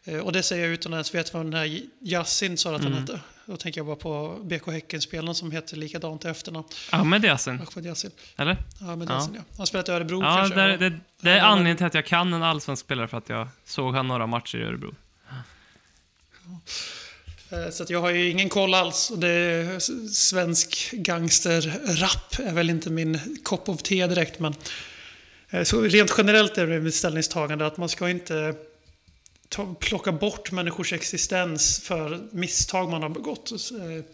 Eh, 0.05 0.19
Och 0.19 0.33
det 0.33 0.43
säger 0.43 0.65
jag 0.65 0.73
utan 0.73 0.93
att 0.93 0.97
ens 0.97 1.15
veta 1.15 1.39
vad 1.39 1.47
den 1.47 1.55
här 1.55 1.81
Yasin 2.01 2.59
sa 2.59 2.75
att 2.77 2.83
han 2.85 2.93
hette. 2.93 3.21
Då 3.47 3.57
tänker 3.57 3.79
jag 3.79 3.87
bara 3.87 3.97
på 3.97 4.39
BK 4.43 4.67
Häcken-spelaren 4.73 5.35
som 5.35 5.51
heter 5.51 5.77
likadant 5.77 6.25
i 6.25 6.29
efternamn. 6.29 6.67
Ahmed 6.91 7.25
Yassin, 7.25 7.61
Ahmed 7.73 7.87
Yasin. 7.87 8.11
eller? 8.37 8.57
Men 8.81 9.01
Ja. 9.09 9.15
Yasin, 9.15 9.35
ja. 9.35 9.41
Han 9.57 9.67
spelat 9.67 9.89
i 9.89 9.93
Örebro 9.93 10.23
Ja, 10.23 10.37
kanske. 10.37 10.61
det, 10.61 10.77
det, 10.77 10.99
det 11.21 11.31
är 11.31 11.41
anledningen 11.41 11.77
till 11.77 11.87
att 11.87 11.95
jag 11.95 12.07
kan 12.07 12.35
en 12.35 12.43
allsvensk 12.43 12.85
spelare, 12.85 13.09
för 13.09 13.19
att 13.19 13.29
jag 13.29 13.49
såg 13.65 13.95
han 13.95 14.09
några 14.09 14.27
matcher 14.27 14.59
i 14.59 14.63
Örebro. 14.63 14.95
Eh, 17.51 17.71
Så 17.71 17.85
jag 17.89 18.01
har 18.01 18.11
ju 18.11 18.29
ingen 18.31 18.49
koll 18.49 18.75
alls. 18.75 19.11
Och 19.11 19.19
det 19.19 19.29
är 19.29 19.79
svensk 20.13 20.91
gangsterrap 20.93 22.39
är 22.39 22.53
väl 22.53 22.71
inte 22.71 22.91
min 22.91 23.21
kopp 23.43 23.69
of 23.69 23.83
te 23.83 24.07
direkt. 24.07 24.39
Men 24.39 24.55
eh, 25.51 25.63
så 25.65 25.81
rent 25.81 26.15
generellt 26.19 26.59
är 26.59 26.67
det 26.67 26.81
mitt 26.81 26.95
ställningstagande 26.95 27.67
att 27.67 27.77
man 27.77 27.89
ska 27.89 28.09
inte 28.11 28.55
ta, 29.53 29.75
plocka 29.81 30.13
bort 30.13 30.53
människors 30.53 30.93
existens 30.93 31.81
för 31.81 32.21
misstag 32.31 32.91
man 32.91 33.03
har 33.03 33.09
begått. 33.09 33.53
Eh, 33.53 34.05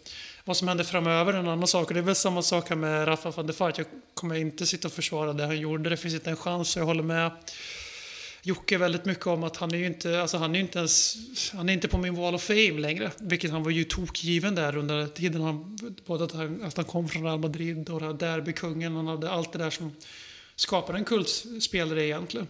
Vad 0.45 0.57
som 0.57 0.69
händer 0.69 0.85
framöver 0.85 1.33
är 1.33 1.39
en 1.39 1.49
annan 1.49 1.69
sak. 1.69 1.89
Och 1.89 1.95
det 1.95 2.01
är 2.01 2.05
väl 2.05 2.15
samma 2.15 2.43
sak 2.43 2.69
här 2.69 2.77
med 2.77 3.09
Rafa 3.09 3.31
van 3.31 3.47
der 3.47 3.55
Vaart. 3.59 3.79
Jag 3.79 3.87
kommer 4.15 4.35
inte 4.35 4.67
sitta 4.67 4.89
och 4.89 4.95
försvara 4.95 5.33
det 5.33 5.47
han 5.47 5.59
gjorde. 5.59 5.91
Det 5.91 5.97
finns 5.97 6.15
inte 6.15 6.31
en 6.31 6.37
chans. 6.37 6.77
Jag 6.77 6.85
håller 6.85 7.03
med 7.03 7.31
Jocke 8.43 8.79
väldigt 8.79 9.05
mycket 9.05 9.27
om 9.27 9.45
att 9.45 9.57
han 9.57 9.75
är 9.75 9.79
ju 9.79 9.87
inte, 9.87 10.23
alltså 10.23 10.37
han 10.37 10.55
är 10.55 10.61
inte 10.61 10.79
ens, 10.79 11.17
han 11.53 11.69
är 11.69 11.73
inte 11.73 11.89
på 11.89 11.99
min 11.99 12.15
wall 12.15 12.35
of 12.35 12.43
fame 12.43 12.79
längre. 12.79 13.11
Vilket 13.19 13.51
han 13.51 13.63
var 13.63 13.71
ju 13.71 13.85
tokgiven 13.85 14.55
där 14.55 14.77
under 14.77 15.07
tiden 15.07 15.43
han, 15.43 15.79
både 16.07 16.25
att 16.25 16.33
han, 16.33 16.63
att 16.63 16.77
han 16.77 16.87
kom 16.87 17.09
från 17.09 17.25
Real 17.25 17.39
Madrid 17.39 17.91
och 17.91 18.01
det 18.01 18.07
här 18.07 18.13
derbykungen, 18.13 18.97
han 18.97 19.07
hade 19.07 19.31
allt 19.31 19.53
det 19.53 19.59
där 19.59 19.71
som 19.71 19.97
skapar 20.57 20.95
en 20.95 21.05
kultspelare 21.05 22.05
egentligen. 22.05 22.47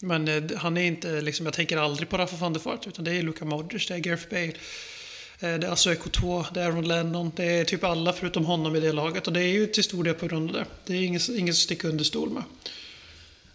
Men 0.00 0.28
eh, 0.28 0.42
han 0.56 0.76
är 0.76 0.82
inte, 0.82 1.20
liksom, 1.20 1.46
jag 1.46 1.54
tänker 1.54 1.76
aldrig 1.76 2.08
på 2.08 2.18
Rafa 2.18 2.36
van 2.36 2.52
der 2.52 2.60
Vaart, 2.60 2.86
utan 2.86 3.04
det 3.04 3.12
är 3.12 3.22
Luka 3.22 3.44
Modric, 3.44 3.86
det 3.88 3.94
är 3.94 3.98
Gareth 3.98 4.28
Bale. 4.30 4.42
eh, 4.46 5.58
Det 5.60 5.66
är 5.66 5.72
Asué 5.72 5.96
Couture, 5.96 6.44
det 6.54 6.60
är 6.60 6.64
Aaron 6.66 6.88
Lennon, 6.88 7.32
det 7.36 7.44
är 7.44 7.64
typ 7.64 7.84
alla 7.84 8.12
förutom 8.12 8.44
honom 8.44 8.76
i 8.76 8.80
det 8.80 8.92
laget. 8.92 9.26
Och 9.26 9.32
det 9.32 9.40
är 9.40 9.48
ju 9.48 9.66
till 9.66 9.84
stor 9.84 10.04
del 10.04 10.14
på 10.14 10.26
grund 10.26 10.50
av 10.50 10.56
det. 10.56 10.64
Det 10.86 10.94
är 10.94 11.02
inget, 11.02 11.28
inget 11.28 11.52
att 11.52 11.58
sticka 11.58 11.88
under 11.88 12.04
stol 12.04 12.30
med. 12.30 12.42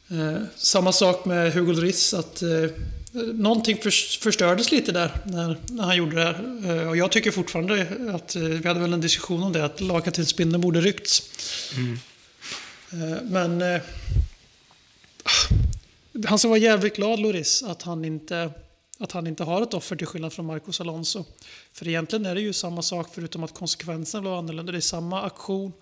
Eh, 0.10 0.42
samma 0.58 0.92
sak 0.92 1.26
med 1.26 1.54
Hugo 1.54 1.74
Lloris, 1.74 2.14
att 2.14 2.42
eh, 2.42 2.50
någonting 3.34 3.78
förs- 3.78 4.20
förstördes 4.20 4.72
lite 4.72 4.92
där 4.92 5.12
när, 5.26 5.58
när 5.68 5.84
han 5.84 5.98
gjorde 5.98 6.16
det 6.16 6.24
här. 6.24 6.72
Eh, 6.82 6.90
och 6.90 6.98
jag 6.98 7.12
tycker 7.12 7.32
fortfarande 7.32 7.88
att, 8.14 8.36
eh, 8.36 8.42
vi 8.42 8.68
hade 8.68 8.80
väl 8.80 8.94
en 8.94 9.02
diskussion 9.02 9.44
om 9.44 9.54
det, 9.54 9.66
att 9.66 9.82
lagkaptensbindeln 9.82 10.62
borde 10.62 10.82
ryckts. 10.82 11.24
Eh, 12.92 13.22
men 13.24 13.62
eh, 13.62 13.82
han 16.28 16.40
ska 16.40 16.48
vara 16.48 16.60
jävligt 16.60 16.96
glad, 16.96 17.20
Lloris, 17.20 17.64
att 17.64 17.82
han 17.82 18.06
inte 18.06 18.52
att 19.00 19.12
han 19.12 19.28
inte 19.28 19.44
har 19.44 19.62
ett 19.62 19.74
offer 19.74 19.96
till 19.96 20.08
skillnad 20.08 20.34
från 20.34 20.46
Marcos 20.46 20.82
Alonso. 20.82 21.26
För 21.74 21.88
egentligen 21.88 22.26
är 22.26 22.36
det 22.36 22.42
ju 22.42 22.54
samma 22.54 22.82
sak 22.82 23.08
förutom 23.14 23.44
att 23.44 23.54
konsekvensen 23.54 24.22
blev 24.22 24.34
annorlunda. 24.34 24.72
Det 24.72 24.78
är 24.78 24.82
samma 24.82 25.22
aktion. 25.22 25.74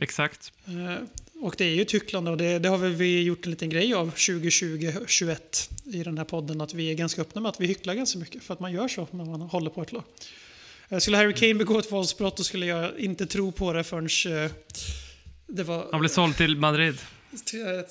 Exakt. 0.00 0.52
Eh, 0.66 1.04
Och 1.40 1.54
det 1.58 1.64
är 1.64 1.74
ju 1.74 1.82
ett 1.82 1.94
hycklande 1.94 2.30
och 2.30 2.36
det, 2.36 2.58
det 2.58 2.68
har 2.68 2.78
vi 2.78 3.22
gjort 3.22 3.44
en 3.44 3.50
liten 3.50 3.70
grej 3.70 3.94
av 3.94 4.14
2020-2021 4.14 5.36
i 5.84 6.02
den 6.02 6.18
här 6.18 6.24
podden. 6.24 6.60
Att 6.60 6.74
vi 6.74 6.90
är 6.90 6.94
ganska 6.94 7.20
öppna 7.20 7.40
med 7.40 7.48
att 7.48 7.60
vi 7.60 7.66
hycklar 7.66 7.94
ganska 7.94 8.18
mycket 8.18 8.42
för 8.42 8.54
att 8.54 8.60
man 8.60 8.72
gör 8.72 8.88
så 8.88 9.08
när 9.10 9.24
man 9.24 9.40
håller 9.40 9.70
på 9.70 9.82
ett 9.82 9.92
lag. 9.92 10.02
Eh, 10.88 10.98
Skulle 10.98 11.16
Harry 11.16 11.34
Kane 11.34 11.54
begå 11.54 11.78
ett 11.78 11.92
våldsbrott 11.92 12.36
då 12.36 12.42
skulle 12.42 12.66
jag 12.66 12.98
inte 12.98 13.26
tro 13.26 13.52
på 13.52 13.72
det 13.72 13.84
förrän 13.84 14.44
eh, 14.44 14.50
det 15.46 15.62
var... 15.62 15.86
Han 15.90 16.00
blev 16.00 16.10
såld 16.10 16.36
till 16.36 16.56
Madrid. 16.56 16.98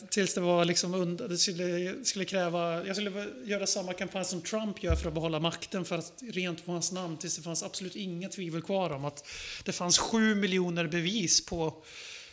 Tills 0.10 0.34
det 0.34 0.42
var 0.42 0.66
liksom 0.66 0.94
under, 0.94 1.28
det 1.28 1.38
skulle, 1.38 1.96
skulle 2.06 2.26
kräva, 2.26 2.86
jag 2.86 2.96
skulle 2.96 3.26
göra 3.46 3.68
samma 3.68 3.94
kampanj 3.94 4.26
som 4.26 4.42
Trump 4.42 4.84
gör 4.84 4.96
för 4.96 5.08
att 5.08 5.14
behålla 5.14 5.40
makten 5.40 5.86
för 5.86 5.98
att 5.98 6.24
rent 6.34 6.66
på 6.66 6.72
hans 6.72 6.92
namn 6.92 7.18
tills 7.18 7.38
det 7.38 7.44
fanns 7.44 7.64
absolut 7.64 7.96
inga 7.96 8.30
tvivel 8.30 8.62
kvar 8.62 8.90
om 8.90 9.06
att 9.06 9.28
det 9.64 9.72
fanns 9.72 9.98
sju 9.98 10.36
miljoner 10.36 10.88
bevis 10.88 11.46
på 11.46 11.84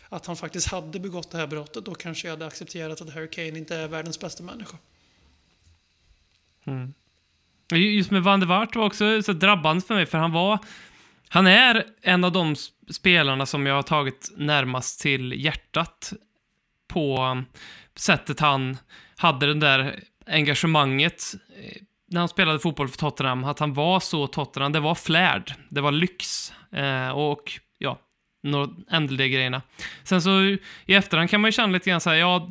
att 0.09 0.27
han 0.27 0.37
faktiskt 0.37 0.69
hade 0.69 1.01
begått 1.01 1.31
det 1.31 1.39
här 1.39 1.47
brottet. 1.47 1.85
Då 1.85 1.95
kanske 1.95 2.29
jag 2.29 2.33
hade 2.33 2.47
accepterat 2.47 3.01
att 3.01 3.15
Harry 3.15 3.31
Kane 3.31 3.59
inte 3.59 3.77
är 3.77 3.89
världens 3.89 4.21
bästa 4.21 4.43
människa. 4.43 4.77
Mm. 6.65 6.95
Just 7.73 8.11
med 8.11 8.23
Van 8.23 8.41
der 8.41 8.47
Waart 8.47 8.77
var 8.77 8.87
också 8.87 9.23
så 9.23 9.33
drabbande 9.33 9.83
för 9.87 9.95
mig, 9.95 10.07
för 10.07 10.19
han 10.19 10.33
var... 10.33 10.59
Han 11.29 11.47
är 11.47 11.87
en 12.03 12.25
av 12.25 12.33
de 12.33 12.57
spelarna 12.91 13.47
som 13.47 13.67
jag 13.67 13.75
har 13.75 13.83
tagit 13.83 14.31
närmast 14.37 15.01
till 15.01 15.45
hjärtat 15.45 16.13
på 16.89 17.43
sättet 17.97 18.41
han 18.41 18.77
hade 19.17 19.47
det 19.47 19.55
där 19.55 20.01
engagemanget 20.27 21.23
eh, 21.63 21.83
när 22.07 22.21
han 22.21 22.29
spelade 22.29 22.59
fotboll 22.59 22.89
för 22.89 22.99
Tottenham, 22.99 23.45
att 23.45 23.59
han 23.59 23.75
var 23.75 24.01
så 24.01 24.27
Tottenham. 24.27 24.73
Det 24.73 24.81
var 24.81 24.95
flärd, 24.95 25.55
det 25.69 25.81
var 25.81 25.93
lyx 25.93 26.53
eh, 26.73 27.09
och 27.09 27.53
ja, 27.79 27.99
några 28.43 28.71
ändliga 28.91 29.29
grejerna. 29.29 29.63
Sen 30.05 30.23
så 30.23 30.43
i 30.87 30.95
efterhand 30.95 31.31
kan 31.31 31.41
man 31.41 31.49
ju 31.49 31.53
känna 31.53 31.73
lite 31.73 31.91
grann 31.91 32.01
så 32.01 32.11
här, 32.11 32.17
ja, 32.17 32.51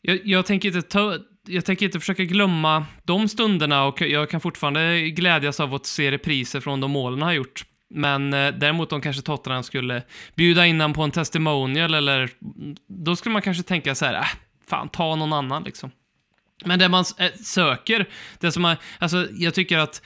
jag, 0.00 0.26
jag 0.26 0.46
tänker 0.46 0.68
inte 0.68 0.82
ta, 0.82 1.18
jag 1.46 1.64
tänker 1.64 1.86
inte 1.86 2.00
försöka 2.00 2.24
glömma 2.24 2.86
de 3.04 3.28
stunderna 3.28 3.84
och 3.84 4.00
jag 4.00 4.30
kan 4.30 4.40
fortfarande 4.40 5.10
glädjas 5.10 5.60
av 5.60 5.74
att 5.74 5.86
se 5.86 6.10
repriser 6.10 6.60
från 6.60 6.80
de 6.80 6.90
målen 6.90 7.18
han 7.18 7.26
har 7.26 7.34
gjort. 7.34 7.64
Men 7.94 8.34
eh, 8.34 8.54
däremot 8.54 8.92
om 8.92 9.00
kanske 9.00 9.22
Tottenham 9.22 9.62
skulle 9.62 10.02
bjuda 10.34 10.66
in 10.66 10.80
honom 10.80 10.94
på 10.94 11.02
en 11.02 11.10
testimonial 11.10 11.94
eller 11.94 12.30
då 12.88 13.16
skulle 13.16 13.32
man 13.32 13.42
kanske 13.42 13.62
tänka 13.62 13.94
så 13.94 14.04
här, 14.04 14.14
äh, 14.14 14.26
fan 14.68 14.88
ta 14.88 15.16
någon 15.16 15.32
annan 15.32 15.62
liksom. 15.64 15.90
Men 16.64 16.78
det 16.78 16.88
man 16.88 17.04
eh, 17.18 17.32
söker, 17.32 18.08
det 18.40 18.52
som 18.52 18.62
man, 18.62 18.76
alltså 18.98 19.26
jag 19.32 19.54
tycker 19.54 19.78
att 19.78 20.02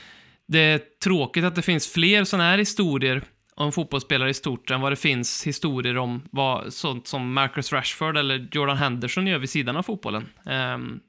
det 0.46 0.58
är 0.58 0.80
tråkigt 1.02 1.44
att 1.44 1.54
det 1.54 1.62
finns 1.62 1.92
fler 1.92 2.24
sådana 2.24 2.50
här 2.50 2.58
historier 2.58 3.22
om 3.54 3.72
fotbollsspelare 3.72 4.30
i 4.30 4.34
stort 4.34 4.70
än 4.70 4.80
vad 4.80 4.92
det 4.92 4.96
finns 4.96 5.46
historier 5.46 5.98
om 5.98 6.22
vad, 6.30 6.72
sånt 6.72 7.06
som 7.06 7.32
Marcus 7.32 7.72
Rashford 7.72 8.16
eller 8.16 8.48
Jordan 8.52 8.76
Henderson 8.76 9.26
gör 9.26 9.38
vid 9.38 9.50
sidan 9.50 9.76
av 9.76 9.82
fotbollen. 9.82 10.28
Um, 10.44 11.00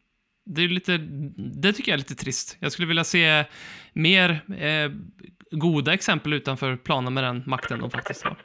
det, 0.51 0.61
är 0.61 0.67
lite, 0.67 0.97
det 1.37 1.73
tycker 1.73 1.91
jag 1.91 1.93
är 1.93 1.97
lite 1.97 2.15
trist. 2.15 2.57
Jag 2.59 2.71
skulle 2.71 2.87
vilja 2.87 3.03
se 3.03 3.45
mer 3.93 4.29
eh, 4.59 4.91
goda 5.51 5.93
exempel 5.93 6.33
utanför 6.33 6.75
planen 6.75 7.13
med 7.13 7.23
den 7.23 7.43
makten 7.45 7.79
de 7.79 7.91
faktiskt 7.91 8.23
har. 8.23 8.37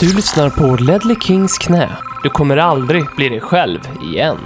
Du 0.00 0.16
lyssnar 0.16 0.50
på 0.50 0.84
Ledley 0.84 1.16
Kings 1.20 1.58
knä. 1.58 1.96
Du 2.22 2.30
kommer 2.30 2.56
aldrig 2.56 3.04
bli 3.16 3.28
dig 3.28 3.40
själv 3.40 3.80
igen. 4.02 4.38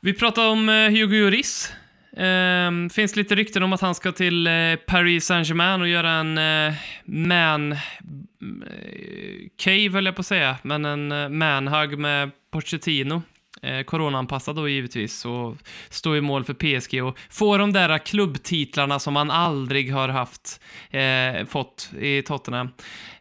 Vi 0.00 0.12
pratar 0.12 0.48
om 0.48 0.68
eh, 0.68 0.74
Hugo 0.74 1.16
Lloris. 1.16 1.72
Ehm, 2.16 2.90
finns 2.90 3.16
lite 3.16 3.34
rykten 3.34 3.62
om 3.62 3.72
att 3.72 3.80
han 3.80 3.94
ska 3.94 4.12
till 4.12 4.46
eh, 4.46 4.52
Paris 4.86 5.26
Saint-Germain 5.26 5.80
och 5.80 5.88
göra 5.88 6.10
en 6.10 6.38
eh, 6.38 6.74
man... 7.04 7.76
Eh, 8.42 9.48
cave 9.56 9.88
höll 9.88 10.06
jag 10.06 10.16
på 10.16 10.20
att 10.20 10.26
säga, 10.26 10.56
men 10.62 10.84
en 10.84 11.12
eh, 11.12 11.28
manhug 11.28 11.98
med 11.98 12.30
Pochettino. 12.50 13.22
Eh, 13.62 13.82
Coronaanpassad 13.82 14.56
då 14.56 14.68
givetvis 14.68 15.24
och 15.24 15.56
stå 15.88 16.16
i 16.16 16.20
mål 16.20 16.44
för 16.44 16.54
PSG 16.54 17.02
och 17.02 17.18
få 17.30 17.58
de 17.58 17.72
där 17.72 17.98
klubbtitlarna 17.98 18.98
som 18.98 19.14
man 19.14 19.30
aldrig 19.30 19.92
har 19.92 20.08
haft, 20.08 20.60
eh, 20.90 21.46
fått 21.46 21.90
i 22.00 22.22
Tottenham. 22.22 22.68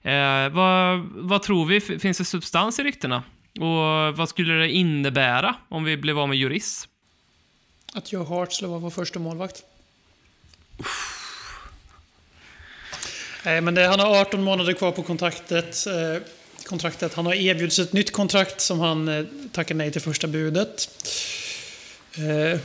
Eh, 0.01 0.49
vad, 0.49 0.99
vad 0.99 1.41
tror 1.41 1.65
vi? 1.65 1.81
Finns 1.81 2.17
det 2.17 2.25
substans 2.25 2.79
i 2.79 2.83
ryktena? 2.83 3.23
Och 3.59 4.17
vad 4.17 4.29
skulle 4.29 4.53
det 4.53 4.69
innebära 4.69 5.55
om 5.69 5.83
vi 5.83 5.97
blev 5.97 6.19
av 6.19 6.29
med 6.29 6.37
Juris? 6.37 6.87
Att 7.93 8.13
Joe 8.13 8.23
Hart 8.23 8.53
skulle 8.53 8.69
vara 8.69 8.79
vår 8.79 8.89
första 8.89 9.19
målvakt. 9.19 9.63
Nej, 13.43 13.61
men 13.61 13.75
det, 13.75 13.87
han 13.87 13.99
har 13.99 14.21
18 14.21 14.43
månader 14.43 14.73
kvar 14.73 14.91
på 14.91 15.03
kontraktet. 15.03 15.87
Eh, 15.87 16.21
kontraktet. 16.63 17.13
Han 17.13 17.25
har 17.25 17.33
erbjudits 17.33 17.79
ett 17.79 17.93
nytt 17.93 18.11
kontrakt 18.11 18.61
som 18.61 18.79
han 18.79 19.07
eh, 19.07 19.25
tackar 19.51 19.75
nej 19.75 19.91
till 19.91 20.01
första 20.01 20.27
budet. 20.27 20.89
Eh, 22.13 22.59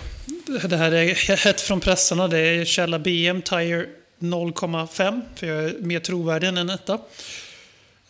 det 0.69 0.77
här 0.77 0.93
är 0.93 1.37
hett 1.37 1.61
från 1.61 1.81
pressarna. 1.81 2.29
Det 2.29 2.39
är 2.39 2.65
källa 2.65 2.99
BM 2.99 3.43
Tire 3.43 3.87
0,5. 4.19 5.23
För 5.35 5.47
jag 5.47 5.65
är 5.65 5.75
mer 5.81 6.01
trovärdig 6.01 6.49
än 6.49 6.59
en 6.59 6.71
etta. 6.71 6.99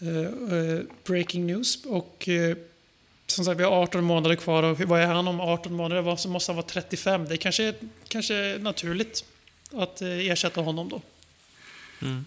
Eh, 0.00 0.18
eh 0.18 0.80
breaking 1.04 1.46
news. 1.46 1.84
Och 1.84 2.28
eh, 2.28 2.56
som 3.26 3.44
sagt, 3.44 3.60
vi 3.60 3.64
har 3.64 3.82
18 3.82 4.04
månader 4.04 4.36
kvar 4.36 4.62
och 4.62 4.80
vad 4.80 5.00
är 5.00 5.06
han 5.06 5.28
om 5.28 5.40
18 5.40 5.74
månader? 5.74 6.02
Vad- 6.02 6.20
Så 6.20 6.28
måste 6.28 6.52
han 6.52 6.56
vara 6.56 6.66
35. 6.66 7.28
Det 7.28 7.36
kanske 7.36 7.64
är 7.64 7.74
kanske 8.08 8.34
är 8.34 8.58
naturligt 8.58 9.24
att 9.72 10.02
eh, 10.02 10.08
ersätta 10.08 10.60
honom 10.60 10.88
då. 10.88 11.00
Mm. 12.02 12.26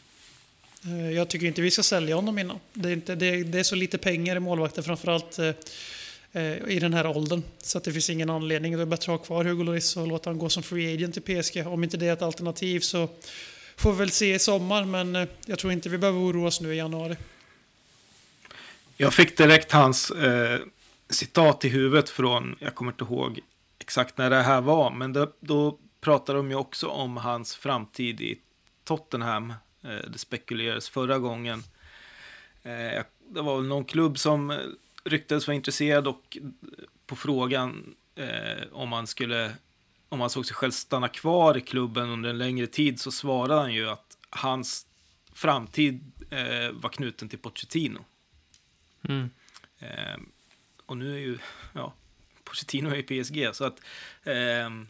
Eh, 0.85 1.11
jag 1.11 1.29
tycker 1.29 1.47
inte 1.47 1.61
vi 1.61 1.71
ska 1.71 1.83
sälja 1.83 2.15
honom 2.15 2.39
innan. 2.39 2.59
Det 2.73 2.89
är, 2.89 2.93
inte, 2.93 3.15
det, 3.15 3.43
det 3.43 3.59
är 3.59 3.63
så 3.63 3.75
lite 3.75 3.97
pengar 3.97 4.35
i 4.35 4.39
målvakter, 4.39 4.81
framförallt 4.81 5.39
eh, 5.39 5.51
eh 6.31 6.67
i 6.67 6.79
den 6.79 6.93
här 6.93 7.07
åldern. 7.17 7.43
Så 7.61 7.77
att 7.77 7.83
det 7.83 7.91
finns 7.91 8.09
ingen 8.09 8.29
anledning. 8.29 8.77
Det 8.77 8.81
är 8.81 8.85
bättre 8.85 9.13
att 9.13 9.19
ha 9.19 9.25
kvar 9.25 9.45
Hugo 9.45 9.63
Lloris 9.63 9.97
och 9.97 10.07
låta 10.07 10.29
honom 10.29 10.39
gå 10.39 10.49
som 10.49 10.63
free 10.63 10.93
agent 10.93 11.17
i 11.17 11.21
PSG. 11.21 11.67
Om 11.67 11.83
inte 11.83 11.97
det 11.97 12.07
är 12.07 12.13
ett 12.13 12.21
alternativ 12.21 12.79
så 12.79 13.09
får 13.75 13.91
vi 13.91 13.97
väl 13.97 14.11
se 14.11 14.33
i 14.33 14.39
sommar, 14.39 14.85
men 14.85 15.15
eh, 15.15 15.27
jag 15.45 15.59
tror 15.59 15.73
inte 15.73 15.89
vi 15.89 15.97
behöver 15.97 16.19
oroa 16.19 16.47
oss 16.47 16.61
nu 16.61 16.73
i 16.73 16.77
januari. 16.77 17.17
Jag 18.97 19.13
fick 19.13 19.37
direkt 19.37 19.71
hans 19.71 20.11
eh, 20.11 20.59
citat 21.09 21.65
i 21.65 21.69
huvudet 21.69 22.09
från, 22.09 22.55
jag 22.59 22.75
kommer 22.75 22.91
inte 22.91 23.03
ihåg 23.03 23.39
exakt 23.79 24.17
när 24.17 24.29
det 24.29 24.41
här 24.41 24.61
var, 24.61 24.91
men 24.91 25.13
då, 25.13 25.33
då 25.39 25.77
pratade 26.01 26.39
de 26.39 26.49
ju 26.49 26.55
också 26.55 26.87
om 26.87 27.17
hans 27.17 27.55
framtid 27.55 28.21
i 28.21 28.39
Tottenham. 28.83 29.53
Eh, 29.83 30.09
det 30.09 30.17
spekulerades 30.17 30.89
förra 30.89 31.19
gången. 31.19 31.63
Eh, 32.63 33.03
det 33.29 33.41
var 33.41 33.57
väl 33.57 33.67
någon 33.67 33.85
klubb 33.85 34.19
som 34.19 34.51
eh, 34.51 34.57
ryktades 35.03 35.47
vara 35.47 35.55
intresserad 35.55 36.07
och 36.07 36.37
på 37.05 37.15
frågan 37.15 37.95
om 38.71 38.91
han 38.91 39.07
skulle 39.07 39.55
om 40.09 40.21
han 40.21 40.29
såg 40.29 40.45
sig 40.45 40.55
själv 40.55 40.71
stanna 40.71 41.07
kvar 41.07 41.57
i 41.57 41.61
klubben 41.61 42.09
under 42.09 42.29
en 42.29 42.37
längre 42.37 42.67
tid 42.67 42.99
så 42.99 43.11
svarade 43.11 43.61
han 43.61 43.73
ju 43.73 43.89
att 43.89 44.17
hans 44.29 44.87
framtid 45.33 46.11
var 46.71 46.89
knuten 46.89 47.29
till 47.29 47.39
Pochettino. 47.39 48.05
Mm. 49.01 49.29
Eh, 49.79 50.19
och 50.85 50.97
nu 50.97 51.13
är 51.13 51.19
ju, 51.19 51.37
ja, 51.73 51.93
Pochettino 52.43 52.89
är 52.89 53.11
i 53.11 53.23
PSG, 53.23 53.49
så 53.53 53.65
att 53.65 53.81
ehm, 54.23 54.87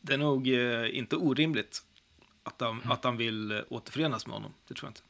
det 0.00 0.14
är 0.14 0.18
nog 0.18 0.48
inte 0.94 1.16
orimligt 1.16 1.82
att 2.44 2.60
han, 2.60 2.80
att 2.84 3.04
han 3.04 3.16
vill 3.16 3.50
eh, 3.50 3.58
återförenas 3.68 4.26
med 4.26 4.34
honom. 4.34 4.52
Det 4.68 4.74
tror 4.74 4.88
jag 4.88 4.90
inte. 4.90 5.02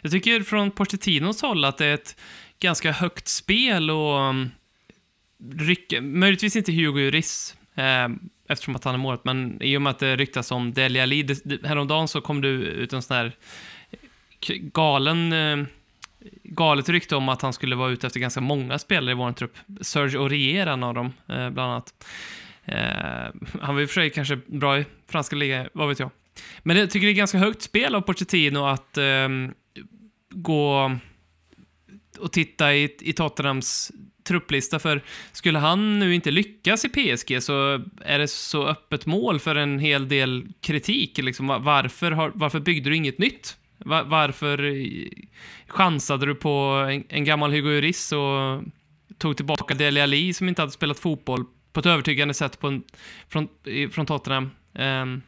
Jag 0.00 0.12
tycker 0.12 0.42
från 0.42 0.70
Pochettinos 0.70 1.42
håll 1.42 1.64
att 1.64 1.78
det 1.78 1.86
är 1.86 1.94
ett 1.94 2.20
ganska 2.58 2.92
högt 2.92 3.28
spel 3.28 3.90
och 3.90 4.18
um, 4.28 4.50
rycka, 5.52 6.00
möjligtvis 6.00 6.56
inte 6.56 6.72
Hugo 6.72 7.00
Lloris 7.00 7.56
eh, 7.74 8.08
eftersom 8.48 8.76
att 8.76 8.84
han 8.84 8.94
är 8.94 8.98
målet, 8.98 9.24
men 9.24 9.62
i 9.62 9.76
och 9.76 9.82
med 9.82 9.90
att 9.90 9.98
det 9.98 10.16
ryktas 10.16 10.50
om 10.50 10.72
det, 10.72 10.88
det, 10.88 11.66
häromdagen 11.66 12.08
så 12.08 12.20
kom 12.20 12.40
det 12.40 12.48
ut 12.48 12.92
en 12.92 13.02
sån 13.02 13.16
här 13.16 13.36
k- 14.46 14.54
galen 14.58 15.32
eh, 15.32 15.66
galet 16.42 16.88
rykte 16.88 17.16
om 17.16 17.28
att 17.28 17.42
han 17.42 17.52
skulle 17.52 17.76
vara 17.76 17.90
ute 17.90 18.06
efter 18.06 18.20
ganska 18.20 18.40
många 18.40 18.78
spelare 18.78 19.10
i 19.10 19.14
vår 19.14 19.32
trupp. 19.32 19.56
Serge 19.80 20.18
Aurier, 20.18 20.66
en 20.66 20.82
av 20.82 20.94
dem, 20.94 21.06
eh, 21.06 21.50
bland 21.50 21.60
annat. 21.72 22.06
Eh, 22.64 23.30
han 23.60 23.74
var 23.74 23.80
i 23.80 23.84
och 23.84 23.88
för 23.88 23.94
sig 23.94 24.10
kanske 24.10 24.36
bra 24.36 24.78
i 24.78 24.84
franska 25.08 25.36
ligan, 25.36 25.68
vad 25.72 25.88
vet 25.88 25.98
jag. 25.98 26.10
Men 26.62 26.76
jag 26.76 26.90
tycker 26.90 27.06
det 27.06 27.12
är 27.12 27.14
ganska 27.14 27.38
högt 27.38 27.62
spel 27.62 27.94
av 27.94 28.00
Pochettino 28.00 28.66
att 28.66 28.98
ehm, 28.98 29.54
gå 30.30 30.96
och 32.18 32.32
titta 32.32 32.74
i, 32.74 32.96
i 33.00 33.12
Tottenhams 33.12 33.92
trupplista, 34.24 34.78
för 34.78 35.02
skulle 35.32 35.58
han 35.58 35.98
nu 35.98 36.14
inte 36.14 36.30
lyckas 36.30 36.84
i 36.84 36.88
PSG 36.88 37.42
så 37.42 37.82
är 38.00 38.18
det 38.18 38.28
så 38.28 38.66
öppet 38.66 39.06
mål 39.06 39.40
för 39.40 39.54
en 39.54 39.78
hel 39.78 40.08
del 40.08 40.46
kritik. 40.60 41.18
Liksom, 41.18 41.46
varför, 41.46 42.10
har, 42.10 42.32
varför 42.34 42.60
byggde 42.60 42.90
du 42.90 42.96
inget 42.96 43.18
nytt? 43.18 43.56
Var, 43.78 44.04
varför 44.04 44.74
chansade 45.66 46.26
du 46.26 46.34
på 46.34 46.86
en, 46.90 47.04
en 47.08 47.24
gammal 47.24 47.52
Hugo 47.52 47.68
Lloris 47.68 48.12
och 48.12 48.62
tog 49.18 49.36
tillbaka 49.36 49.74
Dele 49.74 50.02
Alli 50.02 50.32
som 50.32 50.48
inte 50.48 50.62
hade 50.62 50.72
spelat 50.72 50.98
fotboll 50.98 51.44
på 51.74 51.80
ett 51.80 51.86
övertygande 51.86 52.34
sätt 52.34 52.60
på 52.60 52.66
en, 52.66 52.82
från, 53.28 53.48
från 53.92 54.06
Tottenham? 54.06 54.50
Ehm, 54.74 55.22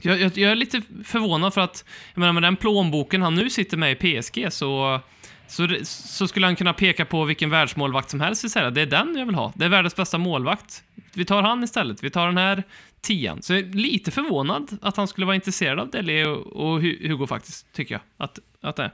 jag, 0.00 0.20
jag, 0.20 0.38
jag 0.38 0.50
är 0.50 0.54
lite 0.54 0.82
förvånad 1.04 1.54
för 1.54 1.60
att, 1.60 1.84
jag 2.14 2.20
menar 2.20 2.32
med 2.32 2.42
den 2.42 2.56
plånboken 2.56 3.22
han 3.22 3.34
nu 3.34 3.50
sitter 3.50 3.76
med 3.76 3.92
i 3.92 4.20
PSG 4.20 4.52
så, 4.52 5.00
så, 5.46 5.68
så 5.84 6.28
skulle 6.28 6.46
han 6.46 6.56
kunna 6.56 6.72
peka 6.72 7.04
på 7.04 7.24
vilken 7.24 7.50
världsmålvakt 7.50 8.10
som 8.10 8.20
helst 8.20 8.44
och 8.44 8.50
säga 8.50 8.70
det 8.70 8.82
är 8.82 8.86
den 8.86 9.16
jag 9.16 9.26
vill 9.26 9.34
ha. 9.34 9.52
Det 9.56 9.64
är 9.64 9.68
världens 9.68 9.96
bästa 9.96 10.18
målvakt. 10.18 10.82
Vi 11.14 11.24
tar 11.24 11.42
han 11.42 11.64
istället. 11.64 12.02
Vi 12.02 12.10
tar 12.10 12.26
den 12.26 12.36
här 12.36 12.62
tian. 13.00 13.42
Så 13.42 13.52
jag 13.52 13.60
är 13.60 13.72
lite 13.72 14.10
förvånad 14.10 14.78
att 14.82 14.96
han 14.96 15.08
skulle 15.08 15.26
vara 15.26 15.34
intresserad 15.34 15.80
av 15.80 15.90
Dele 15.90 16.26
och, 16.26 16.46
och 16.46 16.80
Hugo 16.82 17.26
faktiskt, 17.26 17.72
tycker 17.72 17.94
jag 17.94 18.02
att, 18.16 18.38
att 18.60 18.76
det 18.76 18.82
är. 18.82 18.90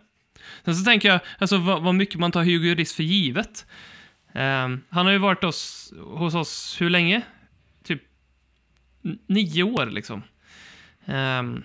Sen 0.64 0.76
så 0.76 0.84
tänker 0.84 1.08
jag, 1.08 1.20
alltså 1.38 1.56
vad, 1.56 1.82
vad 1.82 1.94
mycket 1.94 2.20
man 2.20 2.32
tar 2.32 2.44
Hugo 2.44 2.68
Lloris 2.68 2.94
för 2.94 3.02
givet. 3.02 3.66
Ehm, 4.34 4.80
han 4.88 5.06
har 5.06 5.12
ju 5.12 5.18
varit 5.18 5.44
oss, 5.44 5.92
hos 6.04 6.34
oss 6.34 6.80
hur 6.80 6.90
länge? 6.90 7.22
Typ 7.84 8.02
nio 9.26 9.62
år 9.62 9.86
liksom. 9.86 10.22
Ehm, 11.04 11.62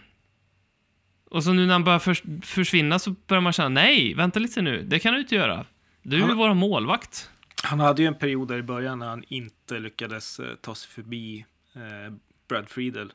och 1.31 1.43
så 1.43 1.53
nu 1.53 1.65
när 1.65 1.73
han 1.73 1.83
börjar 1.83 1.99
förs 1.99 2.23
försvinna 2.43 2.99
så 2.99 3.11
börjar 3.27 3.41
man 3.41 3.53
känna, 3.53 3.69
nej, 3.69 4.13
vänta 4.13 4.39
lite 4.39 4.61
nu, 4.61 4.83
det 4.83 4.99
kan 4.99 5.13
du 5.13 5.19
inte 5.19 5.35
göra. 5.35 5.65
Du 6.03 6.15
är 6.15 6.19
ju 6.21 6.27
Han- 6.27 6.37
vår 6.37 6.53
målvakt. 6.53 7.29
Han 7.63 7.79
hade 7.79 8.01
ju 8.01 8.07
en 8.07 8.15
period 8.15 8.47
där 8.47 8.57
i 8.57 8.63
början 8.63 8.99
när 8.99 9.07
han 9.07 9.23
inte 9.27 9.79
lyckades 9.79 10.39
eh, 10.39 10.55
ta 10.55 10.75
sig 10.75 10.89
förbi 10.89 11.45
eh, 11.75 12.13
Brad 12.49 12.69
Friedel 12.69 13.13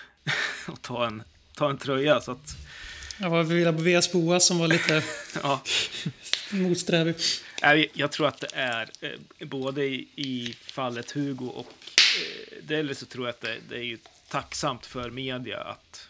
och 0.68 0.82
ta 0.82 1.06
en, 1.06 1.22
ta 1.54 1.70
en 1.70 1.78
tröja. 1.78 2.20
Så 2.20 2.32
att, 2.32 2.56
Jag 3.20 3.30
var 3.30 3.42
Villa 3.42 3.72
Boas 3.72 4.12
Boas 4.12 4.46
som 4.46 4.58
var 4.58 4.68
lite 4.68 5.02
ja, 5.42 5.62
motsträvig. 6.52 7.14
Jag 7.74 8.12
tror 8.12 8.26
att 8.26 8.40
det 8.40 8.50
är 8.52 8.90
eh, 9.00 9.46
både 9.46 9.84
i, 9.84 10.56
fallet 10.60 11.10
Hugo 11.10 11.46
och 11.46 11.74
eh, 11.96 12.62
Dele 12.62 12.94
så 12.94 13.06
tror 13.06 13.26
jag 13.26 13.30
att 13.34 13.40
det, 13.68 13.76
är 13.76 13.82
ju 13.82 13.98
tacksamt 14.28 14.86
för 14.86 15.10
media 15.10 15.60
att, 15.60 16.08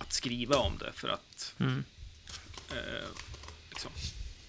att 0.00 0.12
skriva 0.12 0.56
om 0.56 0.78
det 0.78 0.92
för 0.92 1.08
att 1.08 1.54
Mm. 1.60 1.84
eh, 2.70 3.08
liksom, 3.70 3.90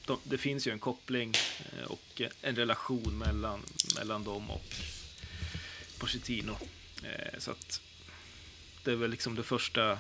de, 0.06 0.20
det 0.24 0.38
finns 0.38 0.68
ju 0.68 0.72
en 0.72 0.80
koppling 0.80 1.34
och 1.88 2.22
en 2.42 2.56
relation 2.56 3.18
mellan, 3.18 3.64
mellan 3.96 4.24
dem 4.24 4.52
och 4.52 4.76
Pochettino. 5.98 6.58
Så 7.38 7.52
att 7.52 7.82
det 8.84 8.92
är 8.92 8.96
väl 8.96 9.12
liksom 9.12 9.36
det 9.36 9.44
första 9.44 10.00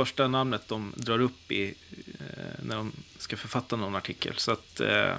första 0.00 0.28
namnet 0.28 0.68
de 0.68 0.92
drar 0.96 1.18
upp 1.20 1.52
i 1.52 1.74
eh, 2.18 2.62
när 2.62 2.76
de 2.76 2.92
ska 3.18 3.36
författa 3.36 3.76
någon 3.76 3.96
artikel. 3.96 4.34
Så 4.36 4.52
att, 4.52 4.80
eh, 4.80 5.16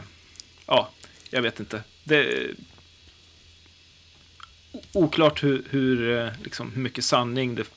ja, 0.65 0.89
jag 1.30 1.41
vet 1.41 1.60
inte. 1.60 1.84
Det 2.04 2.17
är 2.17 2.56
oklart 4.94 5.44
hur, 5.44 5.65
hur, 5.70 6.17
eh, 6.17 6.32
liksom, 6.44 6.72
hur 6.72 6.82
mycket 6.82 7.06
sanning 7.06 7.56
det 7.56 7.67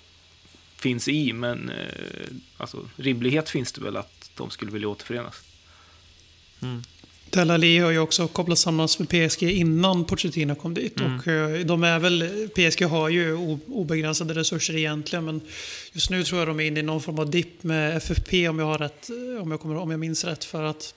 finns 0.76 1.08
i, 1.08 1.32
men 1.32 1.68
eh, 1.68 2.28
alltså, 2.56 2.88
rimlighet 2.96 3.50
finns 3.50 3.72
det 3.72 3.80
väl 3.80 3.96
att 3.96 4.30
de 4.34 4.50
skulle 4.50 4.70
vilja 4.70 4.88
återförenas. 4.88 5.42
Mm. 6.62 6.82
Delali 7.30 7.78
har 7.78 7.90
ju 7.90 7.98
också 7.98 8.28
kopplats 8.28 8.62
samman 8.62 8.88
med 8.98 9.08
PSG 9.08 9.42
innan 9.42 10.04
Pochettino 10.04 10.54
kom 10.54 10.74
dit. 10.74 11.00
Och 11.00 11.28
eh, 11.28 11.66
de 11.66 11.84
är 11.84 11.98
väl, 11.98 12.48
PSG 12.54 12.82
har 12.82 13.08
ju 13.08 13.36
obegränsade 13.66 14.34
resurser 14.34 14.76
egentligen. 14.76 15.24
Men 15.24 15.40
just 15.92 16.10
nu 16.10 16.24
tror 16.24 16.38
jag 16.38 16.48
de 16.48 16.60
är 16.60 16.64
inne 16.64 16.80
i 16.80 16.82
någon 16.82 17.02
form 17.02 17.18
av 17.18 17.30
dipp 17.30 17.62
med 17.62 17.96
FFP 17.96 18.48
om 18.48 18.58
jag, 18.58 18.66
har 18.66 18.78
rätt, 18.78 19.10
eh, 19.10 19.42
om 19.42 19.50
jag, 19.50 19.60
kommer, 19.60 19.76
om 19.76 19.90
jag 19.90 20.00
minns 20.00 20.24
rätt. 20.24 20.44
För 20.44 20.62
att 20.62 20.94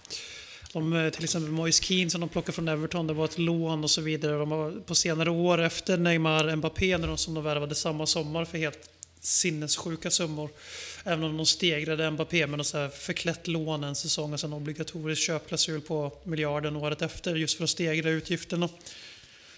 de, 0.74 0.94
eh, 0.94 1.10
till 1.10 1.24
exempel 1.24 1.52
Moise 1.52 1.84
Keane 1.84 2.10
som 2.10 2.22
de 2.22 2.30
plockade 2.30 2.52
från 2.52 2.68
Everton, 2.68 3.08
det 3.08 3.14
var 3.14 3.26
ett 3.26 3.38
lån 3.38 3.84
och 3.84 3.92
så 3.92 4.02
vidare. 4.02 4.38
De 4.38 4.52
har 4.52 4.72
på 4.72 4.96
senare 4.96 5.30
år 5.30 5.62
efter 5.62 5.98
Neymar, 5.98 6.56
Mbappé, 6.56 6.98
när 6.98 7.08
de, 7.08 7.18
som 7.18 7.34
de 7.34 7.44
värvade 7.44 7.76
samma 7.76 8.06
sommar 8.06 8.46
för 8.46 8.58
helt 8.58 8.90
sinnessjuka 9.22 10.12
summor. 10.12 10.50
Även 11.04 11.24
om 11.24 11.38
de 11.38 11.46
stegrade 11.46 12.12
Mbappé 12.12 12.48
med 12.48 12.58
något 12.58 12.68
så 12.68 12.78
här 12.78 12.90
förklätt 12.90 13.48
lån 13.48 13.84
en 13.84 13.96
säsong 13.96 14.34
och 14.34 14.40
sen 14.40 14.54
obligatorisk 14.54 15.22
köpklausul 15.22 15.82
på 15.82 16.12
miljarden 16.24 16.76
året 16.76 17.02
efter 17.02 17.36
just 17.36 17.58
för 17.58 17.64
att 17.64 17.70
stegra 17.70 18.10
utgifterna. 18.10 18.70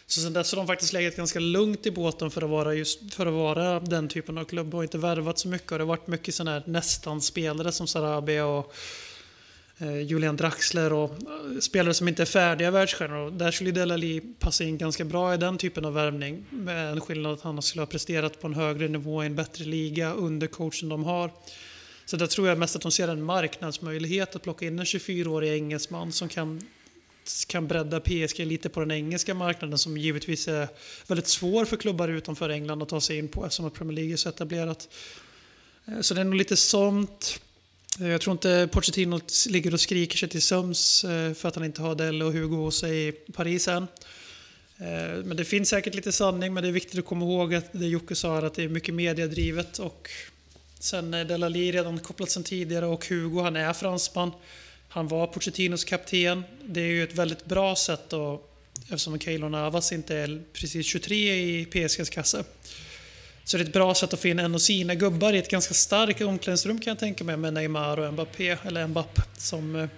Så 0.08 0.22
sen 0.22 0.34
dess 0.34 0.52
har 0.52 0.58
de 0.58 0.68
faktiskt 0.68 0.94
legat 0.94 1.16
ganska 1.16 1.40
lugnt 1.40 1.86
i 1.86 1.92
båten 1.92 2.32
för 2.32 2.42
att 2.42 2.50
vara, 2.50 2.74
just, 2.74 3.14
för 3.14 3.26
att 3.26 3.34
vara 3.34 3.80
den 3.80 4.08
typen 4.08 4.38
av 4.38 4.46
klubb 4.46 4.76
och 4.76 4.84
inte 4.84 4.98
värvat 4.98 5.40
så 5.40 5.48
mycket. 5.48 5.72
Och 5.72 5.78
det 5.78 5.84
har 5.84 5.88
varit 5.88 6.08
mycket 6.08 6.36
sådana 6.36 6.52
här 6.52 6.64
nästan-spelare 6.66 7.72
som 7.72 7.88
Sarabia 7.88 8.46
och 8.46 8.74
Eh, 9.82 10.02
Julian 10.02 10.36
Draxler 10.36 10.94
och 10.94 11.12
eh, 11.12 11.60
spelare 11.60 11.94
som 11.94 12.08
inte 12.08 12.24
är 12.24 12.26
färdiga 12.26 12.72
världsstjärnor. 12.72 13.32
Där 13.32 13.52
skulle 13.52 13.72
Delali 13.72 14.22
passa 14.40 14.64
in 14.64 14.78
ganska 14.78 15.06
bra 15.06 15.34
i 15.34 15.38
den 15.38 15.58
typen 15.58 15.86
av 15.86 15.94
värvning. 15.94 16.46
Med 16.50 16.92
en 16.92 17.02
skillnad 17.02 17.34
att 17.34 17.42
han 17.42 17.62
skulle 17.62 17.82
ha 17.82 17.88
presterat 17.88 18.42
på 18.42 18.48
en 18.48 18.54
högre 18.54 18.88
nivå 18.88 19.24
i 19.24 19.26
en 19.26 19.36
bättre 19.36 19.66
liga 19.66 20.14
under 20.14 20.48
coachen 20.48 20.90
de 20.90 21.04
har. 21.04 21.32
Så 22.06 22.18
där 22.18 22.28
tror 22.28 22.48
jag 22.48 22.58
mest 22.58 22.76
att 22.76 22.82
de 22.82 22.92
ser 22.92 23.08
en 23.08 23.24
marknadsmöjlighet 23.24 24.36
att 24.36 24.44
plocka 24.44 24.66
in 24.66 24.80
en 24.80 24.86
24-årig 24.86 25.54
engelsman 25.54 26.12
som 26.12 26.30
kan, 26.30 26.62
kan 27.48 27.68
bredda 27.68 28.00
PSG 28.00 28.40
lite 28.40 28.70
på 28.70 28.80
den 28.80 28.92
engelska 28.92 29.34
marknaden 29.34 29.78
som 29.78 29.98
givetvis 29.98 30.48
är 30.48 30.68
väldigt 31.08 31.28
svår 31.28 31.66
för 31.66 31.78
klubbar 31.78 32.08
utanför 32.08 32.50
England 32.50 32.84
att 32.84 32.90
ta 32.90 33.02
sig 33.02 33.18
in 33.18 33.28
på 33.28 33.46
eftersom 33.46 33.66
att 33.66 33.74
Premier 33.74 33.96
League 33.96 34.14
är 34.14 34.18
så 34.18 34.30
etablerat. 34.30 34.90
Eh, 35.86 36.02
så 36.02 36.14
det 36.14 36.22
är 36.22 36.26
nog 36.26 36.36
lite 36.36 36.56
sånt. 36.56 37.42
Jag 37.98 38.22
tror 38.22 38.32
inte 38.32 38.70
Pochettino 38.72 39.20
ligger 39.50 39.74
och 39.74 39.80
skriker 39.80 40.18
sig 40.18 40.30
till 40.30 40.42
söms 40.42 41.04
eh, 41.04 41.34
för 41.34 41.48
att 41.48 41.56
han 41.56 41.66
inte 41.66 41.82
har 41.82 41.96
Delle 41.96 42.26
och 42.26 42.34
Hugo 42.34 42.56
hos 42.56 42.80
sig 42.80 43.08
i 43.08 43.12
Paris 43.12 43.68
än. 43.68 43.88
Eh, 44.78 45.24
men 45.24 45.38
det 45.38 45.46
finns 45.46 45.70
säkert 45.70 45.96
lite 45.96 46.12
sanning, 46.12 46.54
men 46.54 46.64
det 46.64 46.70
är 46.70 46.74
viktigt 46.74 47.00
att 47.00 47.06
komma 47.06 47.26
ihåg 47.26 47.56
att 47.56 47.66
det 47.72 47.88
Jocke 47.88 48.16
sa 48.16 48.38
är 48.38 48.44
att 48.44 48.54
det 48.54 48.64
är 48.64 48.70
mycket 48.70 48.94
mediadrivet 48.96 49.80
och 49.80 50.10
sen 50.80 51.14
är 51.14 51.26
Delali 51.26 51.72
redan 51.72 52.00
kopplat 52.00 52.30
sen 52.30 52.44
tidigare 52.44 52.86
och 52.86 53.06
Hugo, 53.06 53.42
han 53.42 53.56
är 53.56 53.74
fransman. 53.74 54.32
Han 54.90 55.08
var 55.08 55.28
Pochettinos 55.28 55.84
kapten. 55.84 56.44
Det 56.66 56.82
är 56.82 56.86
ju 56.86 57.04
ett 57.04 57.16
väldigt 57.16 57.46
bra 57.46 57.76
sätt 57.76 58.14
att, 58.14 58.42
eftersom 58.84 59.20
Keylor 59.20 59.50
Navas 59.50 59.92
inte 59.92 60.16
är 60.16 60.42
precis 60.54 60.86
23 60.86 61.16
i 61.16 61.66
PSGs 61.66 62.10
kassa. 62.10 62.44
Så 63.50 63.58
det 63.58 63.64
är 63.64 63.66
ett 63.68 63.74
bra 63.74 63.96
sätt 63.96 64.14
att 64.14 64.20
få 64.20 64.28
in 64.28 64.40
en 64.40 64.56
av 64.56 64.60
sina 64.60 64.96
gubbar 64.96 65.34
i 65.34 65.38
ett 65.38 65.50
ganska 65.50 65.74
starkt 65.74 66.22
omklädningsrum 66.22 66.80
kan 66.80 66.92
jag 66.92 67.00
tänka 67.00 67.24
mig 67.24 67.38
med 67.38 67.54
Neymar 67.54 68.00
och 68.00 68.14
Mbappé, 68.14 68.58
eller 68.64 68.88
Mbappé 68.88 69.22
som, 69.38 69.76
eh, 69.76 69.90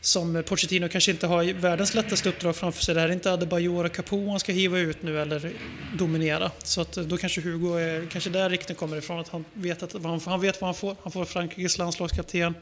som 0.00 0.42
Pochettino 0.46 0.88
kanske 0.88 1.10
inte 1.10 1.26
har 1.26 1.52
världens 1.52 1.94
lättaste 1.94 2.28
uppdrag 2.28 2.56
framför 2.56 2.82
sig. 2.82 2.94
Det 2.94 3.00
här 3.00 3.08
är 3.08 3.12
inte 3.12 3.32
Adebayor 3.32 3.84
och 3.84 3.92
Capo 3.92 4.30
han 4.30 4.40
ska 4.40 4.52
hiva 4.52 4.78
ut 4.78 5.02
nu 5.02 5.20
eller 5.20 5.52
dominera. 5.98 6.50
Så 6.62 6.80
att 6.80 6.96
eh, 6.96 7.04
då 7.04 7.16
kanske 7.16 7.40
Hugo 7.40 7.74
är 7.74 8.06
kanske 8.10 8.30
där 8.30 8.50
riktigt 8.50 8.76
kommer 8.76 8.96
ifrån, 8.96 9.20
att 9.20 9.28
han 9.28 9.44
vet, 9.52 9.82
att, 9.82 9.92
han, 10.02 10.20
han 10.20 10.40
vet 10.40 10.60
vad 10.60 10.68
han 10.68 10.74
får. 10.74 10.96
Han 11.02 11.12
får 11.12 11.24
Frankrikes 11.24 11.78
landslagskapten. 11.78 12.54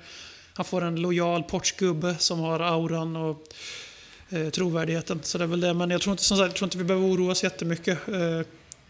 Han 0.55 0.65
får 0.65 0.85
en 0.85 0.97
lojal 0.97 1.43
portsgubbe 1.43 2.17
som 2.19 2.41
har 2.41 2.61
auran 2.61 3.17
och 3.17 3.47
eh, 4.31 4.49
trovärdigheten. 4.49 5.21
Så 5.23 5.39
det 5.39 5.45
är 5.45 5.49
väl 5.49 5.61
det. 5.61 5.75
Men 5.75 5.91
jag 5.91 6.01
tror 6.01 6.13
inte, 6.13 6.25
som 6.25 6.37
sagt, 6.37 6.49
jag 6.49 6.57
tror 6.57 6.67
inte 6.67 6.79
vi 6.79 6.85
behöver 6.85 7.07
oroa 7.07 7.33
oss 7.33 7.45
jättemycket. 7.45 8.09
Eh, 8.09 8.41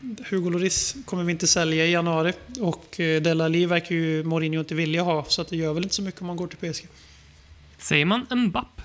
Hugo 0.01 0.51
Lloris 0.51 0.97
kommer 1.05 1.25
vi 1.25 1.33
inte 1.33 1.47
sälja 1.47 1.87
i 1.87 1.91
januari. 1.91 2.33
Och 2.61 3.01
eh, 3.01 3.23
Delali 3.23 3.67
verkar 3.67 3.95
ju 3.95 4.25
Mourinho 4.25 4.61
inte 4.61 4.75
vilja 4.75 5.03
ha. 5.03 5.25
Så 5.25 5.43
att 5.43 5.49
det 5.49 5.57
gör 5.57 5.75
väl 5.75 5.83
inte 5.83 5.95
så 5.95 6.03
mycket 6.03 6.21
om 6.21 6.27
man 6.27 6.37
går 6.37 6.47
till 6.47 6.73
PSG. 6.73 6.89
Säger 7.79 8.05
man 8.05 8.27
Mbapp? 8.31 8.81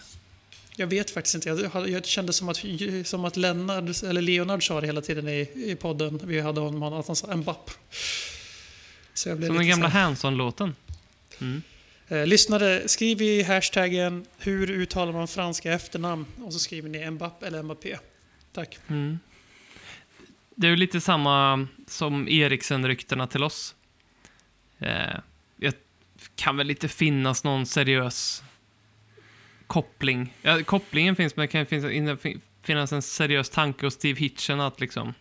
Jag 0.76 0.88
vet 0.88 1.12
faktiskt 1.12 1.36
inte. 1.36 1.49
Jag, 1.49 1.89
jag 1.89 2.06
kände 2.06 2.34
som 2.34 2.49
att, 2.49 2.63
som 3.04 3.26
att 3.26 3.38
Lennart, 3.38 4.04
eller 4.04 4.21
Leonard 4.21 4.67
sa 4.67 4.82
det 4.82 4.88
hela 4.88 5.02
tiden 5.02 5.28
i, 5.28 5.49
i 5.56 5.76
podden. 5.76 6.19
Vi 6.23 6.39
hade 6.39 6.62
honom, 6.62 6.84
att 6.84 7.08
han 7.08 7.15
sa 7.15 7.36
Mbapp. 7.36 7.71
Så 9.13 9.30
jag 9.30 9.38
blev 9.38 9.47
Som 9.47 9.58
den 9.58 9.67
gamla 9.67 9.88
Hanson-låten. 9.88 10.76
Eh, 12.08 12.26
lyssnare, 12.26 12.88
skriv 12.88 13.21
i 13.21 13.43
hashtaggen 13.43 14.26
hur 14.38 14.71
uttalar 14.71 15.13
man 15.13 15.28
franska 15.28 15.73
efternamn 15.73 16.26
och 16.43 16.54
så 16.54 16.60
skriver 16.60 16.89
ni 16.89 17.12
Mbapp 17.12 17.43
eller 17.43 17.63
Mbappé. 17.63 17.97
Tack. 18.54 18.78
Mm. 18.88 19.19
Det 20.55 20.67
är 20.67 20.71
ju 20.71 20.75
lite 20.77 21.01
samma 21.01 21.67
som 21.87 22.27
Eriksen-ryktena 22.27 23.27
till 23.27 23.43
oss. 23.43 23.75
Eh, 24.79 25.15
det 25.55 25.75
kan 26.35 26.57
väl 26.57 26.69
inte 26.69 26.87
finnas 26.87 27.43
någon 27.43 27.65
seriös 27.65 28.43
koppling. 29.67 30.33
Ja, 30.41 30.63
kopplingen 30.63 31.15
finns, 31.15 31.35
men 31.35 31.43
det 31.43 31.47
kan 31.47 31.65
finnas, 31.65 31.91
in- 31.91 32.17
fin- 32.17 32.41
finnas 32.61 32.91
en 32.91 33.01
seriös 33.01 33.49
tanke 33.49 33.85
hos 33.85 33.93
Steve 33.93 34.19
Hitchen 34.19 34.59
att 34.59 34.79
liksom 34.79 35.13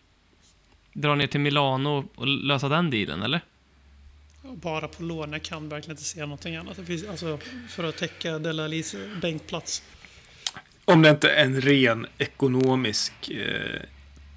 dra 0.93 1.15
ner 1.15 1.27
till 1.27 1.39
Milano 1.39 2.09
och 2.15 2.27
lösa 2.27 2.69
den 2.69 2.89
dealen, 2.89 3.23
eller? 3.23 3.41
Bara 4.41 4.87
på 4.87 5.03
lån, 5.03 5.33
jag 5.33 5.41
kan 5.43 5.69
verkligen 5.69 5.91
inte 5.91 6.03
se 6.03 6.19
någonting 6.19 6.55
annat. 6.55 6.77
Det 6.77 6.85
finns, 6.85 7.07
alltså, 7.07 7.39
för 7.69 7.83
att 7.83 7.97
täcka 7.97 8.39
Delalis 8.39 8.95
bänkplats. 9.21 9.83
Om 10.85 11.01
det 11.01 11.09
inte 11.09 11.29
är 11.29 11.45
en 11.45 11.61
ren 11.61 12.07
ekonomisk 12.17 13.29
eh, 13.29 13.81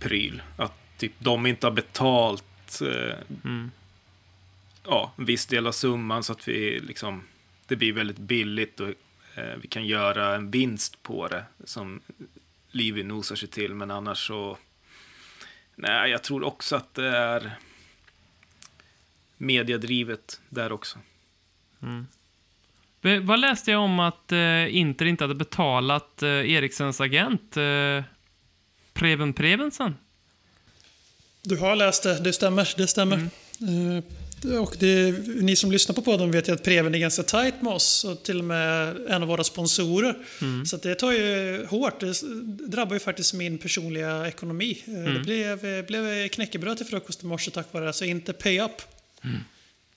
pryl. 0.01 0.43
Att 0.57 0.73
typ 0.97 1.13
de 1.19 1.47
inte 1.47 1.67
har 1.67 1.73
betalt 1.73 2.81
eh, 2.83 3.15
Mm. 3.45 3.71
ja, 4.85 5.13
en 5.17 5.25
viss 5.25 5.47
del 5.47 5.67
av 5.67 5.73
summan 5.73 6.23
så 6.23 6.33
att 6.33 6.49
vi 6.49 6.81
liksom 6.81 7.23
det 7.67 7.77
blir 7.77 7.93
väldigt 7.93 8.19
billigt 8.19 8.81
och 8.81 8.89
eh, 9.35 9.57
vi 9.63 9.69
kan 9.69 9.87
göra 9.87 10.35
en 10.35 10.51
vinst 10.51 11.03
på 11.03 11.29
det 11.29 11.45
som 11.65 12.01
Livi 12.71 13.03
nosar 13.03 13.37
sig 13.37 13.49
till. 13.49 13.75
Men 13.75 13.91
annars 13.91 14.27
så 14.27 14.59
nej, 15.75 16.11
jag 16.11 16.23
tror 16.25 16.45
också 16.45 16.77
att 16.77 16.95
det 16.95 17.09
är 17.17 17.53
mediadrivet 19.37 20.41
där 20.49 20.73
också. 20.73 20.99
Be- 23.01 23.21
Vad 23.21 23.41
läste 23.41 23.71
jag 23.71 23.81
om 23.81 24.01
att 24.01 24.33
eh, 24.33 24.77
Inter 24.77 25.07
inte 25.07 25.25
hade 25.25 25.35
betalat 25.35 26.23
eh, 26.23 26.29
Eriksens 26.29 27.01
agent 27.01 27.57
eh, 27.57 28.03
Preben 28.93 29.33
Prevensen? 29.33 29.95
Du 31.49 31.57
har 31.57 31.77
läst 31.77 32.03
det, 32.03 32.19
det 32.21 32.33
stämmer. 32.33 32.69
Det 32.77 32.87
stämmer. 32.87 33.17
Eh, 33.17 34.59
och 34.63 34.77
det, 34.79 35.13
ni 35.27 35.57
som 35.57 35.73
lyssnar 35.73 35.95
på 35.95 36.03
podden 36.03 36.31
vet 36.31 36.49
ju 36.49 36.53
att 36.53 36.63
Preven 36.65 36.95
är 36.95 36.99
ganska 36.99 37.23
tajt 37.23 37.63
med 37.63 37.73
oss 37.73 38.05
och 38.05 38.23
till 38.23 38.39
och 38.39 38.45
med 38.45 38.97
en 39.09 39.23
av 39.23 39.29
våra 39.29 39.45
sponsorer. 39.45 40.15
Så 40.67 40.77
att 40.77 40.83
det 40.83 40.95
tar 40.95 41.13
ju 41.13 41.67
hårt. 41.67 42.01
Det 42.01 42.15
drabbar 42.69 42.95
ju 42.95 43.01
faktiskt 43.01 43.35
min 43.35 43.59
personliga 43.59 44.29
ekonomi. 44.29 44.83
Eh, 44.87 45.13
Det 45.13 45.21
blev, 45.21 45.87
blev 45.87 46.29
knäckebröd 46.29 46.77
till 46.77 46.87
frukost 46.87 47.23
i 47.23 47.27
morse 47.27 47.51
tack 47.51 47.73
vare 47.73 47.85
det, 47.85 47.93
så 47.93 48.05
inte 48.05 48.33
pay 48.33 48.61
up. 48.61 48.83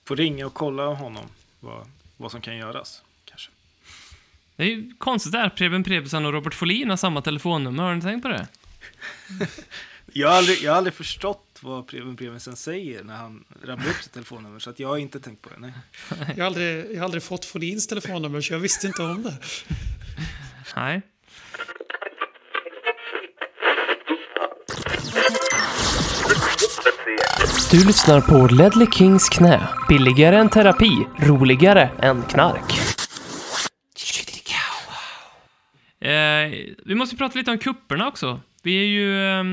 Får 0.04 0.16
ringa 0.16 0.46
och 0.46 0.54
kolla 0.54 0.86
honom 0.86 1.24
vad, 1.60 1.86
vad 2.16 2.30
som 2.30 2.40
kan 2.40 2.56
göras. 2.56 3.02
Kanske. 3.24 3.50
Det 4.56 4.62
är 4.62 4.66
ju 4.66 4.92
konstigt 4.98 5.32
där, 5.32 5.48
Preben 5.48 5.84
Prevensen 5.84 6.26
och 6.26 6.32
Robert 6.32 6.54
Folin 6.54 6.90
har 6.90 6.96
samma 6.96 7.22
telefonnummer. 7.22 7.82
Har 7.82 7.94
ni 7.94 8.00
tänkt 8.02 8.22
på 8.22 8.28
det? 8.28 8.46
Jag 10.12 10.28
har 10.28 10.36
aldrig, 10.36 10.62
jag 10.62 10.70
har 10.70 10.76
aldrig 10.76 10.94
förstått 10.94 11.58
vad 11.60 11.86
Preben 11.86 12.16
Prevensen 12.16 12.56
säger 12.56 13.04
när 13.04 13.16
han 13.16 13.44
rabblar 13.62 13.90
upp 13.90 14.02
sitt 14.02 14.12
telefonnummer. 14.12 14.58
Så 14.58 14.70
att 14.70 14.80
jag 14.80 14.88
har 14.88 14.96
inte 14.98 15.20
tänkt 15.20 15.42
på 15.42 15.50
det. 15.50 15.56
Nej. 15.58 15.72
Jag 16.36 16.44
har 16.44 16.46
aldrig, 16.46 16.92
jag 16.92 16.98
har 16.98 17.04
aldrig 17.04 17.22
fått 17.22 17.44
Folins 17.44 17.86
telefonnummer 17.86 18.40
så 18.40 18.52
jag 18.52 18.58
visste 18.58 18.86
inte 18.86 19.02
om 19.02 19.22
det. 19.22 19.36
Nej. 20.76 21.02
Du 27.70 27.86
lyssnar 27.86 28.20
på 28.20 28.54
Ledley 28.54 28.86
Kings 28.92 29.28
knä. 29.28 29.68
Billigare 29.88 30.36
än 30.36 30.48
terapi, 30.48 31.06
roligare 31.18 31.90
än 32.02 32.22
knark. 32.22 32.80
Eh, 36.00 36.50
vi 36.84 36.94
måste 36.94 37.16
prata 37.16 37.38
lite 37.38 37.50
om 37.50 37.58
kupperna 37.58 38.08
också. 38.08 38.40
Vi 38.62 38.78
är 38.78 38.86
ju 38.86 39.30
eh, 39.40 39.44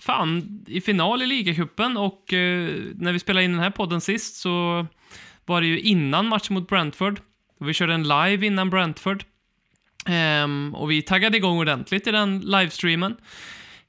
fan 0.00 0.64
i 0.66 0.80
final 0.80 1.22
i 1.22 1.26
ligacupen 1.26 1.96
och 1.96 2.32
eh, 2.32 2.70
när 2.94 3.12
vi 3.12 3.18
spelade 3.18 3.44
in 3.44 3.52
den 3.52 3.60
här 3.60 3.70
podden 3.70 4.00
sist 4.00 4.36
så 4.36 4.86
var 5.46 5.60
det 5.60 5.66
ju 5.66 5.80
innan 5.80 6.28
matchen 6.28 6.54
mot 6.54 6.68
Brentford. 6.68 7.20
Och 7.60 7.68
vi 7.68 7.74
körde 7.74 7.94
en 7.94 8.02
live 8.02 8.46
innan 8.46 8.70
Brentford. 8.70 9.24
Ehm, 10.06 10.74
och 10.74 10.90
vi 10.90 11.02
taggade 11.02 11.36
igång 11.36 11.58
ordentligt 11.58 12.06
i 12.06 12.10
den 12.10 12.40
livestreamen. 12.40 13.16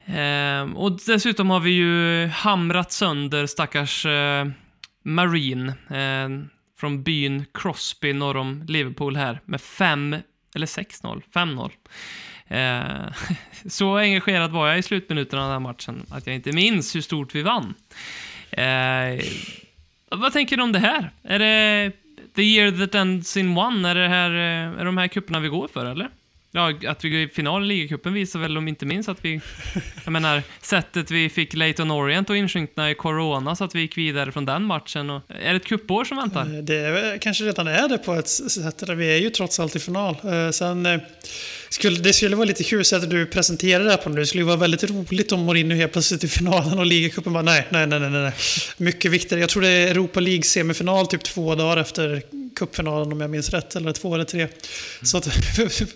Ehm, 0.06 0.78
och 0.78 1.00
dessutom 1.06 1.50
har 1.50 1.60
vi 1.60 1.72
ju 1.72 2.28
hamrat 2.28 2.92
sönder 2.92 3.46
stackars 3.46 4.06
eh, 4.06 4.48
Marine 5.04 5.68
eh, 5.90 6.30
från 6.80 7.04
byn 7.04 7.46
Crosby 7.54 8.14
norr 8.14 8.38
om 8.38 8.64
Liverpool 8.68 9.16
här 9.16 9.42
med 9.46 9.62
fem 9.62 10.16
eller 10.58 10.68
6-0, 10.68 11.22
5-0. 11.34 11.72
Eh, 12.48 13.14
så 13.70 13.98
engagerad 13.98 14.52
var 14.52 14.68
jag 14.68 14.80
i 14.80 14.84
slutminuterna 14.84 15.42
av 15.42 15.48
den 15.48 15.54
här 15.54 15.70
matchen 15.70 16.06
att 16.10 16.28
jag 16.28 16.36
inte 16.36 16.52
minns 16.52 16.96
hur 16.96 17.02
stort 17.02 17.36
vi 17.36 17.42
vann. 17.42 17.74
Eh, 18.52 19.26
vad 20.12 20.34
tänker 20.34 20.58
du 20.58 20.64
om 20.64 20.72
det 20.72 20.80
här? 20.80 21.12
Är 21.24 21.40
det 21.40 21.92
the 22.36 22.42
year 22.42 22.72
that 22.72 22.96
ends 22.96 23.38
in 23.38 23.58
one? 23.58 23.90
Är 23.90 23.96
det 23.96 24.08
här, 24.08 24.32
eh, 24.32 24.80
är 24.80 24.86
de 24.86 24.98
här 24.98 25.08
kupperna 25.08 25.40
vi 25.40 25.48
går 25.48 25.68
för, 25.68 25.86
eller? 25.86 26.10
Ja, 26.52 26.74
att 26.88 27.06
vi 27.06 27.10
går 27.10 27.20
i 27.20 27.28
final 27.28 27.64
i 27.64 27.68
ligacupen 27.68 28.14
visar 28.14 28.40
väl 28.40 28.58
om 28.58 28.68
inte 28.68 28.86
minst 28.86 29.10
att 29.10 29.26
vi... 29.26 29.42
Jag 30.04 30.12
menar, 30.12 30.44
sättet 30.62 31.12
vi 31.12 31.30
fick 31.30 31.54
Leighton 31.54 31.92
Orient 31.92 32.30
att 32.30 32.36
insjunkna 32.36 32.92
i 32.92 32.96
Corona 32.96 33.56
så 33.56 33.64
att 33.64 33.76
vi 33.76 33.82
gick 33.82 33.98
vidare 33.98 34.32
från 34.32 34.46
den 34.46 34.64
matchen. 34.64 35.10
Och, 35.10 35.22
är 35.28 35.50
det 35.50 35.56
ett 35.56 35.66
kuppår 35.66 36.06
som 36.06 36.18
väntar? 36.18 36.42
Eh, 36.42 36.64
det 36.64 36.76
är, 36.76 37.18
kanske 37.18 37.44
redan 37.44 37.68
är 37.68 37.90
det 37.90 37.98
på 37.98 38.14
ett 38.14 38.28
sätt. 38.28 38.90
Vi 38.90 39.16
är 39.16 39.18
ju 39.18 39.30
trots 39.30 39.60
allt 39.60 39.76
i 39.76 39.80
final. 39.80 40.16
Eh, 40.24 40.52
sen 40.52 40.86
eh, 40.86 41.00
skulle 41.70 42.00
det 42.00 42.14
skulle 42.14 42.36
vara 42.36 42.46
lite 42.46 42.64
kul 42.64 42.84
att 42.94 43.10
du 43.10 43.26
presenterar 43.26 43.84
det 43.84 43.90
här 43.90 43.98
på 43.98 44.10
nu. 44.10 44.20
Det 44.20 44.28
skulle 44.28 44.44
vara 44.44 44.56
väldigt 44.56 44.84
roligt 44.84 45.32
om 45.32 45.40
Mourinho 45.40 45.76
helt 45.76 45.92
plötsligt 45.92 46.24
i 46.24 46.28
finalen 46.28 46.80
och 46.80 46.86
ligacupen 46.86 47.34
bara 47.34 47.44
nej, 47.44 47.68
nej, 47.70 47.88
nej, 47.88 48.00
nej, 48.00 48.10
nej. 48.10 48.32
Mycket 48.78 49.12
viktigare. 49.12 49.42
Jag 49.42 49.50
tror 49.50 49.62
det 49.62 49.70
är 49.70 49.88
Europa 49.88 50.20
League 50.20 50.44
semifinal 50.44 51.08
typ 51.08 51.24
två 51.24 51.56
dagar 51.56 51.78
efter 51.78 52.22
cupfinalen 52.56 53.12
om 53.12 53.22
jag 53.22 53.30
minns 53.30 53.50
rätt. 53.50 53.76
Eller 53.76 53.92
två 53.92 54.16
eller 54.16 54.26
tre. 54.26 54.48
Så 55.02 55.18
att 55.18 55.28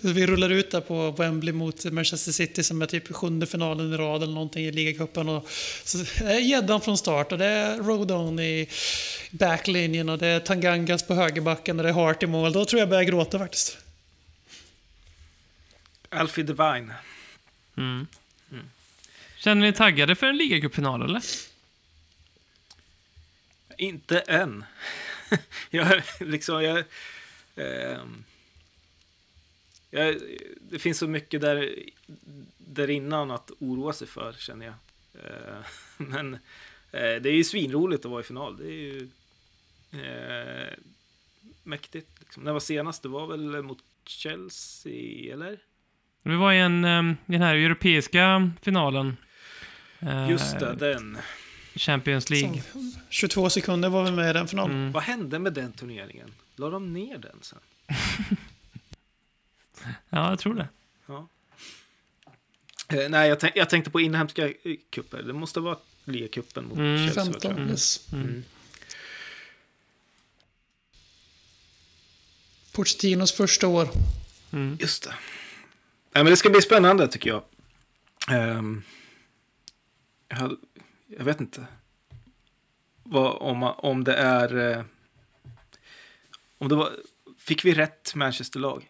vi 0.00 0.26
rullar 0.26 0.50
ut 0.50 0.70
där 0.70 0.80
på 0.80 1.10
Wembley 1.10 1.52
mot 1.52 1.84
Manchester 1.84 2.32
City 2.32 2.62
som 2.62 2.82
är 2.82 2.86
typ 2.86 3.14
sjunde 3.14 3.46
finalen 3.46 3.94
i 3.94 3.96
rad 3.96 4.22
eller 4.22 4.34
någonting 4.34 4.64
i 4.64 4.72
ligacupen. 4.72 5.28
Och 5.28 5.48
så 5.84 5.98
är 6.24 6.38
gäddan 6.38 6.80
från 6.80 6.98
start 6.98 7.32
och 7.32 7.38
det 7.38 7.46
är 7.46 7.76
Rodon 7.76 8.40
i 8.40 8.68
backlinjen 9.30 10.08
och 10.08 10.18
det 10.18 10.26
är 10.26 10.40
Tangangas 10.40 11.02
på 11.02 11.14
högerbacken 11.14 11.78
och 11.78 11.82
det 11.82 11.88
är 11.88 11.94
Hart 11.94 12.22
i 12.22 12.26
mål. 12.26 12.52
Då 12.52 12.64
tror 12.64 12.78
jag 12.78 12.84
jag 12.86 12.90
börjar 12.90 13.04
gråta 13.04 13.38
faktiskt. 13.38 13.78
Alfie 16.12 16.44
Divine. 16.44 16.94
Mm. 17.76 18.06
Känner 19.42 19.62
ni 19.62 19.68
er 19.68 19.72
taggade 19.72 20.14
för 20.14 20.26
en 20.26 20.36
ligacupfinal, 20.36 21.02
eller? 21.02 21.22
Inte 23.78 24.20
än. 24.20 24.64
jag 25.70 26.02
liksom, 26.20 26.62
jag, 26.62 26.84
ehm, 27.56 28.24
jag... 29.90 30.20
Det 30.60 30.78
finns 30.78 30.98
så 30.98 31.06
mycket 31.06 31.40
där, 31.40 31.74
där 32.58 32.90
innan 32.90 33.30
att 33.30 33.50
oroa 33.58 33.92
sig 33.92 34.06
för, 34.06 34.32
känner 34.32 34.66
jag. 34.66 34.74
Eh, 35.24 35.64
men 35.96 36.34
eh, 36.92 37.20
det 37.20 37.28
är 37.28 37.34
ju 37.34 37.44
svinroligt 37.44 38.04
att 38.04 38.10
vara 38.10 38.20
i 38.20 38.24
final. 38.24 38.56
Det 38.56 38.66
är 38.66 38.70
ju 38.70 39.08
eh, 39.92 40.78
mäktigt. 41.62 42.10
Liksom. 42.20 42.42
När 42.42 42.52
var 42.52 42.60
senast? 42.60 43.02
Det 43.02 43.08
var 43.08 43.26
väl 43.26 43.62
mot 43.62 43.84
Chelsea, 44.04 45.32
eller? 45.32 45.58
Vi 46.22 46.36
var 46.36 46.52
i 46.52 46.58
en, 46.58 46.84
um, 46.84 47.16
den 47.26 47.42
här 47.42 47.54
europeiska 47.54 48.50
finalen. 48.62 49.16
Eh, 50.00 50.30
Just 50.30 50.58
det, 50.58 50.74
den. 50.74 51.18
Champions 51.74 52.30
League. 52.30 52.62
Som 52.72 52.92
22 53.10 53.50
sekunder 53.50 53.88
var 53.88 54.04
vi 54.04 54.10
med 54.10 54.30
i 54.30 54.32
den 54.32 54.48
finalen. 54.48 54.76
Mm. 54.76 54.92
Vad 54.92 55.02
hände 55.02 55.38
med 55.38 55.52
den 55.52 55.72
turneringen? 55.72 56.34
La 56.56 56.70
de 56.70 56.92
ner 56.92 57.18
den 57.18 57.38
sen? 57.40 57.58
Ja, 60.10 60.30
jag 60.30 60.38
tror 60.38 60.54
det. 60.54 60.68
Eh, 63.02 63.08
nej, 63.10 63.28
jag, 63.28 63.40
tänk, 63.40 63.56
jag 63.56 63.70
tänkte 63.70 63.90
på 63.90 64.00
inhemska 64.00 64.46
eh, 64.48 64.54
kupper. 64.90 65.22
Det 65.22 65.32
måste 65.32 65.60
vara 65.60 65.76
ligacupen 66.04 66.64
mot 66.64 66.78
Mm. 66.78 66.98
Chelsea. 66.98 67.24
15, 67.24 67.40
tror 67.40 67.58
jag. 67.60 67.70
yes. 67.70 68.12
Mm. 68.12 68.44
Pochettinos 72.72 73.32
första 73.32 73.66
år. 73.68 73.88
Mm. 74.52 74.76
Just 74.80 75.02
det. 75.02 75.14
Nej, 76.14 76.24
men 76.24 76.30
det 76.30 76.36
ska 76.36 76.50
bli 76.50 76.62
spännande 76.62 77.08
tycker 77.08 77.30
jag. 77.30 77.42
Um, 78.58 78.82
jag, 80.28 80.36
hade, 80.36 80.56
jag 81.06 81.24
vet 81.24 81.40
inte. 81.40 81.66
Vad, 83.02 83.36
om, 83.36 83.62
om 83.62 84.04
det 84.04 84.14
är... 84.14 84.70
Eh, 84.70 84.84
om 86.58 86.68
det 86.68 86.74
var... 86.74 86.90
Fick 87.38 87.64
vi 87.64 87.74
rätt 87.74 88.14
Manchester-lag? 88.14 88.88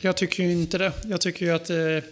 Jag 0.00 0.16
tycker 0.16 0.42
ju 0.42 0.52
inte 0.52 0.78
det. 0.78 0.92
Jag 1.04 1.20
tycker 1.20 1.46
ju 1.46 1.52
att 1.52 1.70
Uh... 1.70 2.02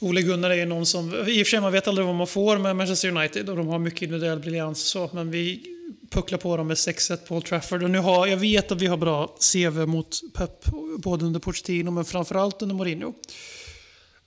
Ole 0.00 0.22
Gunnar 0.22 0.50
är 0.50 0.54
ju 0.54 0.66
någon 0.66 0.86
som... 0.86 1.14
I 1.14 1.42
och 1.42 1.46
för 1.46 1.50
sig, 1.50 1.60
man 1.60 1.72
vet 1.72 1.88
aldrig 1.88 2.06
vad 2.06 2.16
man 2.16 2.26
får 2.26 2.58
med 2.58 2.76
Manchester 2.76 3.08
United 3.08 3.48
och 3.48 3.56
de 3.56 3.66
har 3.66 3.78
mycket 3.78 4.02
individuell 4.02 4.38
briljans 4.38 4.88
så. 4.88 5.10
Men 5.12 5.30
vi 5.30 5.75
puckla 6.10 6.38
på 6.38 6.56
dem 6.56 6.66
med 6.66 6.74
6-1 6.74 7.16
på 7.16 7.36
Old 7.36 7.44
Trafford. 7.44 7.82
Och 7.82 7.90
nu 7.90 7.98
har, 7.98 8.26
jag 8.26 8.36
vet 8.36 8.72
att 8.72 8.82
vi 8.82 8.86
har 8.86 8.96
bra 8.96 9.36
CV 9.52 9.86
mot 9.86 10.20
Pep, 10.34 10.64
både 10.98 11.24
under 11.24 11.40
Pochettino 11.40 11.90
men 11.90 12.04
framförallt 12.04 12.62
under 12.62 12.74
Mourinho. 12.74 13.14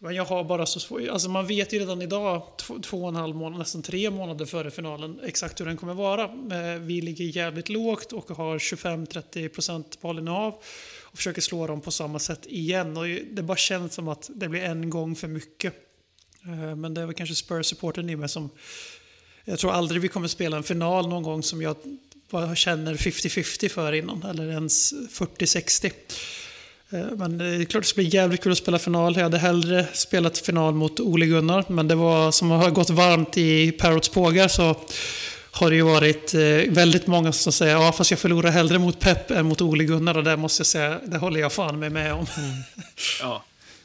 Men 0.02 0.16
jag 0.16 0.26
har 0.26 0.44
bara 0.44 0.66
så 0.66 0.80
svårt... 0.80 1.08
Alltså 1.10 1.30
man 1.30 1.48
vet 1.48 1.74
ju 1.74 1.80
redan 1.80 2.02
idag, 2.02 2.44
två, 2.58 2.80
två 2.80 3.04
och 3.04 3.10
en 3.10 3.16
halv 3.16 3.36
månad, 3.36 3.60
nästan 3.60 3.82
tre 3.82 4.10
månader 4.10 4.46
före 4.46 4.72
finalen, 4.72 5.20
exakt 5.24 5.60
hur 5.60 5.66
den 5.66 5.78
kommer 5.78 5.94
vara. 5.94 6.24
Eh, 6.24 6.80
vi 6.80 7.02
ligger 7.02 7.26
jävligt 7.26 7.70
lågt 7.70 8.14
och 8.14 8.30
har 8.30 8.60
25-30% 8.60 9.84
bollinnehav 10.02 10.54
och 11.04 11.18
försöker 11.18 11.42
slå 11.42 11.68
dem 11.68 11.82
på 11.82 11.92
samma 11.92 12.20
sätt 12.20 12.46
igen. 12.46 12.98
Och 12.98 13.06
det 13.32 13.44
bara 13.44 13.58
känns 13.58 13.94
som 13.94 14.08
att 14.08 14.30
det 14.36 14.50
blir 14.50 14.62
en 14.62 14.90
gång 14.90 15.16
för 15.16 15.28
mycket. 15.28 15.74
Eh, 16.44 16.76
men 16.76 16.94
det 16.94 17.02
är 17.02 17.06
väl 17.06 17.16
kanske 17.16 17.36
Spurs-supporten 17.36 18.10
i 18.10 18.16
mig 18.16 18.30
som... 18.30 18.50
Jag 19.50 19.60
tror 19.60 19.72
aldrig 19.72 20.02
vi 20.02 20.08
kommer 20.08 20.28
spela 20.28 20.58
en 20.58 20.64
final 20.64 21.08
någon 21.08 21.24
gång 21.24 21.44
som 21.44 21.62
jag 21.62 21.76
bara 22.32 22.56
känner 22.56 22.94
50-50 22.94 23.70
för 23.70 23.94
innan. 23.94 24.24
Eller 24.24 24.52
ens 24.52 24.94
40-60. 24.94 25.92
Eh, 26.90 27.00
Men 27.16 27.38
det 27.38 27.46
är 27.46 27.66
klart 27.66 27.84
det 27.84 27.90
ska 27.90 28.02
bli 28.02 28.10
jävligt 28.16 28.44
kul 28.44 28.52
att 28.52 28.58
spela 28.58 28.80
final. 28.80 29.16
Jag 29.16 29.24
hade 29.24 29.38
hellre 29.38 29.86
spelat 29.94 30.38
final 30.38 30.74
mot 30.74 31.00
Ole 31.00 31.26
Gunnar. 31.26 31.66
Men 31.68 31.88
det 31.88 31.96
var 31.96 32.32
som 32.32 32.52
har 32.52 32.70
gått 32.70 32.90
varmt 32.90 33.38
i 33.38 33.72
Parrots 33.72 34.10
pågar 34.10 34.48
så 34.48 34.76
har 35.52 35.70
det 35.70 35.76
ju 35.76 35.82
varit 35.82 36.34
eh, 36.34 36.74
väldigt 36.74 37.08
många 37.08 37.32
som 37.32 37.52
säger 37.52 37.74
ja 37.74 37.92
fast 37.92 38.12
jag 38.12 38.20
förlorar 38.20 38.52
hellre 38.52 38.80
mot 38.80 39.00
Pep 39.00 39.32
än 39.32 39.46
mot 39.46 39.62
Ole 39.62 39.84
Gunnar. 39.84 40.18
Och 40.18 40.24
det 40.24 40.38
måste 40.38 40.60
jag 40.60 40.68
säga, 40.68 41.00
det 41.06 41.18
håller 41.18 41.40
jag 41.40 41.54
fan 41.54 41.80
med, 41.80 41.92
med 41.92 42.14
om. 42.14 42.26
Ja. 43.22 43.44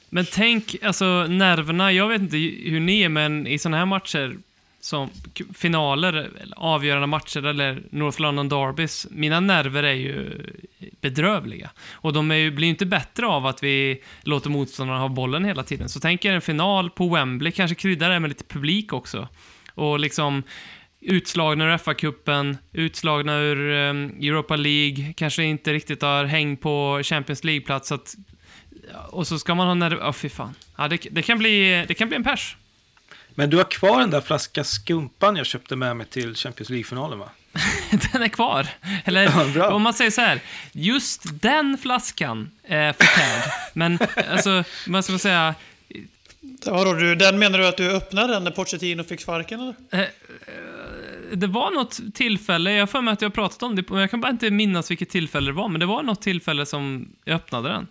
Men 0.08 0.26
tänk, 0.32 0.76
alltså 0.82 1.26
nerverna, 1.26 1.92
jag 1.92 2.08
vet 2.08 2.20
inte 2.20 2.36
hur 2.70 2.80
ni 2.80 3.02
är, 3.02 3.08
men 3.08 3.46
i 3.46 3.58
sådana 3.58 3.76
här 3.76 3.86
matcher, 3.86 4.36
som 4.84 5.10
finaler, 5.54 6.30
avgörande 6.56 7.06
matcher 7.06 7.46
eller 7.46 7.82
North 7.90 8.20
London 8.20 8.48
Derbys, 8.48 9.06
mina 9.10 9.40
nerver 9.40 9.82
är 9.82 9.92
ju 9.92 10.42
bedrövliga. 11.00 11.70
Och 11.92 12.12
de 12.12 12.30
är 12.30 12.34
ju, 12.34 12.50
blir 12.50 12.66
ju 12.66 12.70
inte 12.70 12.86
bättre 12.86 13.26
av 13.26 13.46
att 13.46 13.62
vi 13.62 14.02
låter 14.22 14.50
motståndarna 14.50 15.00
ha 15.00 15.08
bollen 15.08 15.44
hela 15.44 15.62
tiden. 15.62 15.88
Så 15.88 16.00
tänk 16.00 16.24
er 16.24 16.32
en 16.32 16.40
final 16.40 16.90
på 16.90 17.08
Wembley, 17.08 17.52
kanske 17.52 17.74
krydda 17.74 18.08
det 18.08 18.20
med 18.20 18.28
lite 18.28 18.44
publik 18.44 18.92
också. 18.92 19.28
Och 19.74 20.00
liksom 20.00 20.42
utslagna 21.00 21.64
ur 21.64 21.78
FA-cupen, 21.78 22.56
utslagna 22.72 23.38
ur 23.38 23.72
ehm, 23.72 24.10
Europa 24.20 24.56
League, 24.56 25.12
kanske 25.16 25.44
inte 25.44 25.72
riktigt 25.72 26.02
har 26.02 26.24
häng 26.24 26.56
på 26.56 27.00
Champions 27.04 27.44
League-plats. 27.44 27.92
Och 29.10 29.26
så 29.26 29.38
ska 29.38 29.54
man 29.54 29.66
ha 29.66 29.74
nerver, 29.74 30.02
Ja, 30.04 30.12
fy 30.12 30.28
fan. 30.28 30.54
Ja, 30.78 30.88
det, 30.88 31.06
det, 31.10 31.22
kan 31.22 31.38
bli, 31.38 31.84
det 31.88 31.94
kan 31.94 32.08
bli 32.08 32.16
en 32.16 32.24
pers. 32.24 32.56
Men 33.34 33.50
du 33.50 33.56
har 33.56 33.64
kvar 33.64 34.00
den 34.00 34.10
där 34.10 34.20
flaska 34.20 34.64
skumpan 34.64 35.36
jag 35.36 35.46
köpte 35.46 35.76
med 35.76 35.96
mig 35.96 36.06
till 36.06 36.34
Champions 36.34 36.70
League-finalen 36.70 37.18
va? 37.18 37.28
Den 38.12 38.22
är 38.22 38.28
kvar. 38.28 38.66
Eller 39.04 39.22
Ja, 39.56 39.70
om 39.72 39.82
man 39.82 39.94
säger 39.94 40.10
så 40.10 40.20
här. 40.20 40.40
Just 40.72 41.22
den 41.42 41.78
flaskan 41.78 42.50
är 42.62 42.92
förtärd. 42.92 43.52
Men 43.72 43.98
alltså, 44.30 44.64
vad 44.86 45.04
ska 45.04 45.12
man 45.12 45.18
säga? 45.18 45.54
Vadå, 46.66 46.92
du, 46.92 47.14
den 47.14 47.38
menar 47.38 47.58
du 47.58 47.66
att 47.66 47.76
du 47.76 47.90
öppnade 47.90 48.32
den 48.32 48.44
när 48.44 48.50
Pochettino 48.50 49.04
fick 49.04 49.20
sparken 49.20 49.60
eller? 49.60 50.08
Det 51.36 51.46
var 51.46 51.70
något 51.70 52.00
tillfälle, 52.14 52.72
jag 52.72 52.80
har 52.82 52.86
för 52.86 53.00
mig 53.00 53.12
att 53.12 53.22
jag 53.22 53.28
har 53.28 53.34
pratat 53.34 53.62
om 53.62 53.76
det, 53.76 53.90
men 53.90 54.00
jag 54.00 54.10
kan 54.10 54.20
bara 54.20 54.30
inte 54.32 54.50
minnas 54.50 54.90
vilket 54.90 55.10
tillfälle 55.10 55.50
det 55.50 55.52
var, 55.54 55.68
men 55.68 55.80
det 55.80 55.86
var 55.86 56.02
något 56.02 56.22
tillfälle 56.22 56.66
som 56.66 57.08
jag 57.24 57.34
öppnade 57.36 57.68
den. 57.68 57.86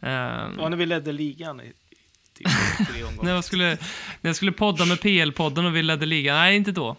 Eh, 0.00 0.10
Ja, 0.58 0.68
när 0.68 0.76
vi 0.76 0.86
ledde 0.86 1.12
ligan 1.12 1.60
typ 2.34 2.46
tre 2.76 2.86
när, 3.00 3.08
omgångar. 3.08 3.34
jag 3.34 3.44
skulle, 3.44 3.68
när 4.20 4.28
jag 4.28 4.36
skulle 4.36 4.52
podda 4.52 4.84
med 4.84 5.00
PL-podden 5.00 5.66
och 5.66 5.76
vi 5.76 5.82
ledde 5.82 6.06
ligan. 6.06 6.36
Nej, 6.36 6.56
inte 6.56 6.72
då. 6.72 6.96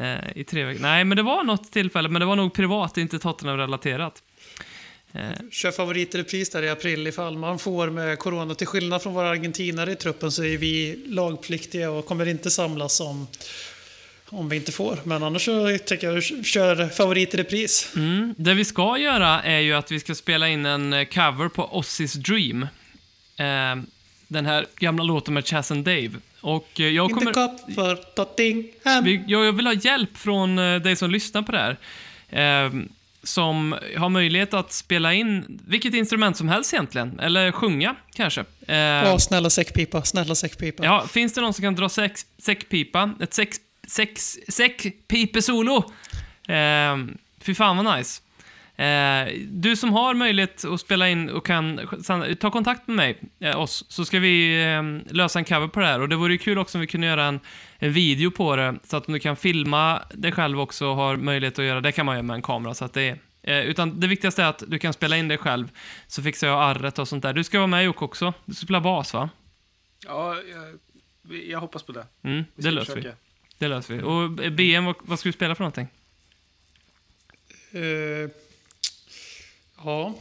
Eh, 0.00 0.18
I 0.34 0.44
tre 0.44 0.64
veckor. 0.64 0.80
Nej, 0.82 1.04
men 1.04 1.16
det 1.16 1.22
var 1.22 1.44
något 1.44 1.72
tillfälle, 1.72 2.08
men 2.08 2.20
det 2.20 2.26
var 2.26 2.36
nog 2.36 2.54
privat, 2.54 2.96
inte 2.98 3.18
Tottenham-relaterat. 3.18 4.22
Eh, 5.12 5.20
Kör 5.50 5.70
favorit 5.70 6.14
i 6.14 6.18
repris 6.18 6.50
där 6.50 6.62
i 6.62 6.70
april 6.70 7.06
ifall 7.06 7.36
man 7.38 7.58
får 7.58 7.90
med 7.90 8.18
corona. 8.18 8.54
Till 8.54 8.66
skillnad 8.66 9.02
från 9.02 9.14
våra 9.14 9.28
argentinare 9.28 9.92
i 9.92 9.96
truppen 9.96 10.32
så 10.32 10.44
är 10.44 10.58
vi 10.58 11.04
lagpliktiga 11.06 11.90
och 11.90 12.06
kommer 12.06 12.28
inte 12.28 12.50
samlas 12.50 13.00
om, 13.00 13.26
om 14.26 14.48
vi 14.48 14.56
inte 14.56 14.72
får. 14.72 14.98
Men 15.04 15.22
annars 15.22 15.44
så 15.44 15.78
tycker 15.86 16.10
jag 16.12 16.22
kör 16.46 16.88
favorit 16.88 17.34
i 17.34 17.36
repris. 17.36 17.92
Mm. 17.96 18.34
Det 18.38 18.54
vi 18.54 18.64
ska 18.64 18.98
göra 18.98 19.42
är 19.42 19.60
ju 19.60 19.74
att 19.74 19.90
vi 19.92 20.00
ska 20.00 20.14
spela 20.14 20.48
in 20.48 20.66
en 20.66 21.06
cover 21.06 21.48
på 21.48 21.78
Ossis 21.78 22.12
Dream. 22.12 22.62
Eh, 23.36 23.76
den 24.34 24.46
här 24.46 24.66
gamla 24.76 25.04
låten 25.04 25.34
med 25.34 25.46
Chas 25.46 25.70
and 25.70 25.84
Dave. 25.84 26.10
Och 26.40 26.80
eh, 26.80 26.86
jag 26.86 27.10
kommer... 27.10 27.32
cup 27.32 27.74
för 27.74 27.96
Tottingham. 27.96 29.04
Vi, 29.04 29.24
jag 29.26 29.44
jag 29.44 29.52
vill 29.52 29.66
ha 29.66 29.74
hjälp 29.74 30.16
från 30.16 30.58
eh, 30.58 30.80
dig 30.80 30.96
som 30.96 31.10
lyssnar 31.10 31.42
på 31.42 31.52
det 31.52 31.58
här. 31.58 31.76
Eh, 32.64 32.72
som 33.22 33.76
har 33.96 34.08
möjlighet 34.08 34.54
att 34.54 34.72
spela 34.72 35.14
in 35.14 35.60
vilket 35.66 35.94
instrument 35.94 36.36
som 36.36 36.48
helst 36.48 36.72
egentligen. 36.74 37.20
Eller 37.20 37.52
sjunga, 37.52 37.96
kanske. 38.14 38.44
Eh, 38.66 38.76
Ja, 38.76 39.18
snälla 39.18 39.50
säckpipa, 39.50 40.02
snälla 40.02 40.34
säckpipa. 40.34 40.84
Ja, 40.84 41.06
finns 41.06 41.32
det 41.32 41.40
någon 41.40 41.54
som 41.54 41.62
kan 41.62 41.74
dra 41.74 41.88
sex, 41.88 42.26
säckpipa? 42.38 43.10
Ett 43.20 43.34
sex, 43.34 43.56
sex, 43.88 44.38
säckpipesolo? 44.48 45.76
Eh, 46.48 46.96
fy 47.40 47.54
fan 47.54 47.76
vad 47.84 47.98
nice. 47.98 48.20
Eh, 48.76 49.32
du 49.48 49.76
som 49.76 49.92
har 49.92 50.14
möjlighet 50.14 50.64
att 50.64 50.80
spela 50.80 51.08
in 51.08 51.30
och 51.30 51.46
kan 51.46 51.80
ta 52.40 52.50
kontakt 52.50 52.86
med 52.86 52.96
mig, 52.96 53.18
eh, 53.40 53.60
oss, 53.60 53.84
så 53.88 54.04
ska 54.04 54.18
vi 54.18 54.62
eh, 54.64 55.12
lösa 55.14 55.38
en 55.38 55.44
cover 55.44 55.68
på 55.68 55.80
det 55.80 55.86
här. 55.86 56.00
Och 56.00 56.08
det 56.08 56.16
vore 56.16 56.32
ju 56.32 56.38
kul 56.38 56.58
också 56.58 56.78
om 56.78 56.80
vi 56.80 56.86
kunde 56.86 57.06
göra 57.06 57.24
en, 57.24 57.40
en 57.78 57.92
video 57.92 58.30
på 58.30 58.56
det, 58.56 58.74
så 58.84 58.96
att 58.96 59.06
om 59.06 59.12
du 59.14 59.20
kan 59.20 59.36
filma 59.36 60.02
dig 60.14 60.32
själv 60.32 60.60
också 60.60 60.86
och 60.86 60.96
har 60.96 61.16
möjlighet 61.16 61.58
att 61.58 61.64
göra 61.64 61.80
det, 61.80 61.92
kan 61.92 62.06
man 62.06 62.14
göra 62.14 62.22
med 62.22 62.34
en 62.34 62.42
kamera. 62.42 62.74
Så 62.74 62.84
att 62.84 62.92
det 62.92 63.02
är, 63.02 63.18
eh, 63.42 63.60
utan 63.66 64.00
det 64.00 64.06
viktigaste 64.06 64.42
är 64.42 64.46
att 64.46 64.62
du 64.68 64.78
kan 64.78 64.92
spela 64.92 65.16
in 65.16 65.28
dig 65.28 65.38
själv, 65.38 65.68
så 66.06 66.22
fixar 66.22 66.46
jag 66.48 66.62
arret 66.62 66.98
och 66.98 67.08
sånt 67.08 67.22
där. 67.22 67.32
Du 67.32 67.44
ska 67.44 67.58
vara 67.58 67.66
med 67.66 67.84
Jocke 67.84 68.04
också. 68.04 68.34
Du 68.44 68.54
ska 68.54 68.64
spela 68.66 68.80
bas 68.80 69.14
va? 69.14 69.30
Ja, 70.06 70.34
jag, 70.34 70.78
vi- 71.22 71.50
jag 71.50 71.60
hoppas 71.60 71.82
på 71.82 71.92
det. 71.92 72.06
Mm, 72.22 72.44
Vi 72.54 72.62
det 72.62 72.70
löser 72.70 72.94
vi. 72.96 73.02
försöka. 73.02 73.16
Det 73.58 73.68
löser 73.68 73.94
vi. 73.94 74.02
Och 74.02 74.52
BM, 74.52 74.84
vad, 74.84 74.94
vad 75.00 75.18
ska 75.18 75.28
du 75.28 75.32
spela 75.32 75.54
för 75.54 75.62
någonting? 75.64 75.88
Eh, 77.72 78.30
ja. 79.84 80.14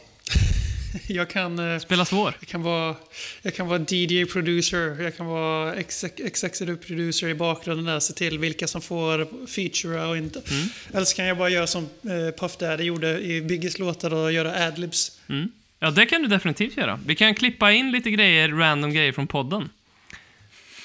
jag 1.08 1.30
kan... 1.30 1.60
eh, 1.74 1.80
Spela 1.80 2.06
svår. 2.06 2.34
Jag 2.40 2.48
kan 2.50 2.62
vara, 2.64 2.96
jag 3.42 3.56
kan 3.56 3.68
vara 3.68 3.80
DJ 3.90 4.26
producer, 4.26 5.02
jag 5.04 5.18
kan 5.18 5.26
vara 5.26 5.76
exec- 5.76 6.26
executive 6.26 6.76
producer 6.78 7.28
i 7.28 7.34
bakgrunden 7.34 7.86
där, 7.86 8.00
se 8.00 8.14
till 8.14 8.40
vilka 8.40 8.68
som 8.68 8.82
får 8.82 9.48
feature 9.48 10.06
och 10.06 10.18
inte. 10.18 10.42
Mm. 10.50 10.68
Eller 10.94 11.06
så 11.06 11.16
kan 11.16 11.26
jag 11.26 11.38
bara 11.38 11.50
göra 11.50 11.68
som 11.68 11.84
eh, 12.04 12.40
Puff 12.40 12.58
Daddy 12.58 12.84
gjorde 12.84 13.20
i 13.22 13.42
Biggies 13.42 13.80
låtar 13.80 14.14
och 14.14 14.32
göra 14.32 14.68
adlibs. 14.68 15.20
Mm. 15.30 15.52
Ja, 15.80 15.92
det 15.92 16.06
kan 16.06 16.22
du 16.22 16.28
definitivt 16.28 16.78
göra. 16.78 17.00
Vi 17.06 17.16
kan 17.16 17.36
klippa 17.36 17.72
in 17.72 17.92
lite 17.92 18.12
grejer, 18.12 18.50
random 18.50 18.94
grejer 18.94 19.12
från 19.12 19.28
podden. 19.28 19.70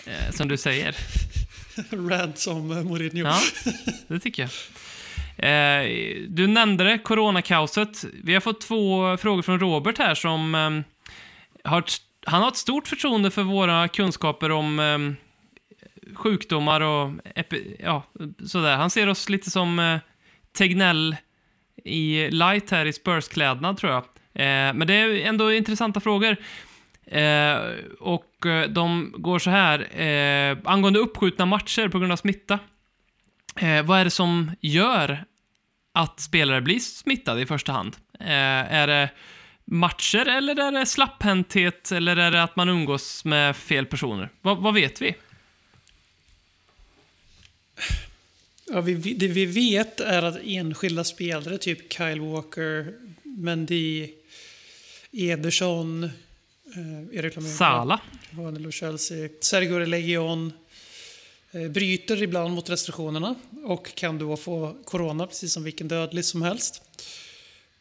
Eh, 0.06 0.34
som 0.34 0.48
du 0.48 0.56
säger. 0.56 0.96
Rant 2.10 2.38
som 2.38 2.70
eh, 2.70 2.82
Mourinho. 2.84 3.24
Ja, 3.28 3.40
det 4.08 4.20
tycker 4.20 4.42
jag. 4.42 4.50
Eh, 5.38 5.82
du 6.28 6.46
nämnde 6.46 6.84
det, 6.84 6.98
coronakaoset. 6.98 8.04
Vi 8.22 8.34
har 8.34 8.40
fått 8.40 8.60
två 8.60 9.16
frågor 9.16 9.42
från 9.42 9.60
Robert 9.60 9.98
här 9.98 10.14
som 10.14 10.54
ehm, 10.54 10.84
har 11.64 11.84
han 12.26 12.42
har 12.42 12.48
ett 12.48 12.56
stort 12.56 12.88
förtroende 12.88 13.30
för 13.30 13.42
våra 13.42 13.88
kunskaper 13.88 14.50
om 14.50 14.80
ehm, 14.80 15.16
sjukdomar 16.14 16.80
och 16.80 17.10
ja, 17.78 18.02
sådär. 18.46 18.76
Han 18.76 18.90
ser 18.90 19.08
oss 19.08 19.28
lite 19.28 19.50
som 19.50 19.78
eh, 19.78 19.98
Tegnell 20.58 21.16
i 21.84 22.30
light 22.30 22.70
här 22.70 22.86
i 22.86 22.92
Spurs-klädnad 22.92 23.76
tror 23.76 23.92
jag. 23.92 24.02
Eh, 24.34 24.74
men 24.74 24.86
det 24.86 24.94
är 24.94 25.26
ändå 25.26 25.52
intressanta 25.52 26.00
frågor. 26.00 26.36
Eh, 27.06 27.58
och 28.00 28.46
eh, 28.46 28.68
de 28.68 29.14
går 29.18 29.38
så 29.38 29.50
här. 29.50 30.00
Eh, 30.00 30.58
angående 30.64 30.98
uppskjutna 30.98 31.46
matcher 31.46 31.88
på 31.88 31.98
grund 31.98 32.12
av 32.12 32.16
smitta. 32.16 32.58
Eh, 33.60 33.82
vad 33.82 34.00
är 34.00 34.04
det 34.04 34.10
som 34.10 34.50
gör 34.60 35.24
att 35.92 36.20
spelare 36.20 36.60
blir 36.60 36.78
smittade 36.78 37.42
i 37.42 37.46
första 37.46 37.72
hand? 37.72 37.96
Eh, 38.20 38.28
är 38.28 38.86
det 38.86 39.10
matcher 39.64 40.28
eller 40.28 40.60
är 40.60 40.72
det 40.72 40.86
slapphänthet 40.86 41.92
eller 41.92 42.16
är 42.16 42.30
det 42.30 42.42
att 42.42 42.56
man 42.56 42.68
umgås 42.68 43.24
med 43.24 43.56
fel 43.56 43.86
personer? 43.86 44.30
Vad, 44.40 44.58
vad 44.58 44.74
vet 44.74 45.02
vi? 45.02 45.14
Ja, 48.70 48.80
vi, 48.80 48.94
det 48.94 49.28
vi 49.28 49.46
vet 49.46 50.00
är 50.00 50.22
att 50.22 50.38
enskilda 50.44 51.04
spelare, 51.04 51.58
typ 51.58 51.92
Kyle 51.92 52.20
Walker, 52.20 52.92
Mendy, 53.22 54.08
Ederson, 55.12 56.04
eh, 56.04 57.18
Erik 57.18 57.36
Lamela, 57.36 57.54
Sala. 57.54 58.00
Chelsea, 58.72 59.28
Sergio 59.40 59.78
Legion 59.78 60.52
Eh, 61.52 61.68
bryter 61.68 62.22
ibland 62.22 62.54
mot 62.54 62.70
restriktionerna 62.70 63.34
och 63.64 63.94
kan 63.94 64.18
då 64.18 64.36
få 64.36 64.76
corona 64.84 65.26
precis 65.26 65.52
som 65.52 65.64
vilken 65.64 65.88
dödlig 65.88 66.24
som 66.24 66.42
helst. 66.42 66.82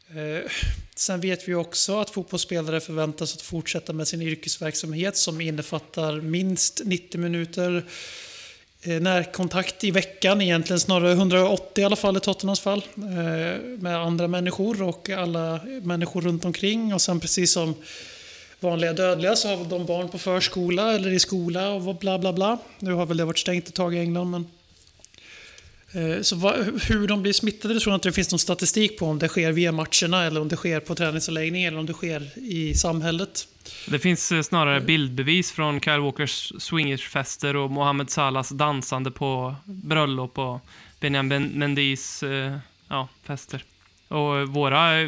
Eh, 0.10 0.51
sen 0.95 1.21
vet 1.21 1.47
vi 1.47 1.56
också 1.56 1.99
att 1.99 2.10
fotbollsspelare 2.10 2.80
förväntas 2.80 3.36
att 3.36 3.41
fortsätta 3.41 3.93
med 3.93 4.08
sin 4.08 4.21
yrkesverksamhet 4.21 5.17
som 5.17 5.41
innefattar 5.41 6.21
minst 6.21 6.82
90 6.86 7.21
minuter 7.21 7.86
eh, 8.82 9.01
närkontakt 9.01 9.84
i 9.84 9.91
veckan, 9.91 10.41
egentligen 10.41 10.80
snarare 10.80 11.12
180 11.12 11.82
i 11.82 11.86
alla 11.86 11.95
fall 11.95 12.17
i 12.17 12.19
Tottenhams 12.19 12.60
fall, 12.60 12.86
med 13.77 13.97
andra 13.97 14.27
människor 14.27 14.82
och 14.82 15.10
alla 15.10 15.60
människor 15.82 16.21
runt 16.21 16.45
omkring. 16.45 16.93
Och 16.93 17.01
sen 17.01 17.19
precis 17.19 17.51
som 17.51 17.75
vanliga 18.59 18.93
dödliga 18.93 19.35
så 19.35 19.47
har 19.47 19.65
de 19.65 19.85
barn 19.85 20.09
på 20.09 20.17
förskola 20.17 20.93
eller 20.93 21.11
i 21.11 21.19
skola 21.19 21.69
och 21.69 21.95
bla 21.95 22.19
bla 22.19 22.33
bla. 22.33 22.57
Nu 22.79 22.93
har 22.93 23.05
väl 23.05 23.17
det 23.17 23.25
varit 23.25 23.39
stängt 23.39 23.67
ett 23.67 23.75
tag 23.75 23.95
i 23.95 23.99
England 23.99 24.31
men... 24.31 24.47
Eh, 25.91 26.21
så 26.21 26.35
vad, 26.35 26.55
hur 26.89 27.07
de 27.07 27.21
blir 27.21 27.33
smittade 27.33 27.73
det 27.73 27.79
tror 27.79 27.91
jag 27.91 27.97
inte 27.97 28.09
det 28.09 28.13
finns 28.13 28.31
någon 28.31 28.39
statistik 28.39 28.99
på 28.99 29.05
om 29.05 29.19
det 29.19 29.27
sker 29.27 29.51
via 29.51 29.71
matcherna 29.71 30.23
eller 30.23 30.41
om 30.41 30.47
det 30.47 30.55
sker 30.55 30.79
på 30.79 30.95
träningsanläggningen 30.95 31.67
eller 31.67 31.79
om 31.79 31.85
det 31.85 31.93
sker 31.93 32.39
i 32.39 32.73
samhället. 32.73 33.47
Det 33.87 33.99
finns 33.99 34.31
eh, 34.31 34.41
snarare 34.41 34.81
bildbevis 34.81 35.51
från 35.51 35.81
Kyle 35.81 35.99
Walkers 35.99 36.53
swingersfester 36.59 37.55
och 37.55 37.71
Mohamed 37.71 38.09
Salahs 38.09 38.49
dansande 38.49 39.11
på 39.11 39.55
bröllop 39.65 40.37
och 40.37 40.59
Benjamin 40.99 41.43
Mendis 41.43 42.23
eh, 42.23 42.57
ja, 42.89 43.07
fester. 43.23 43.63
Och 44.07 44.47
våra, 44.47 45.01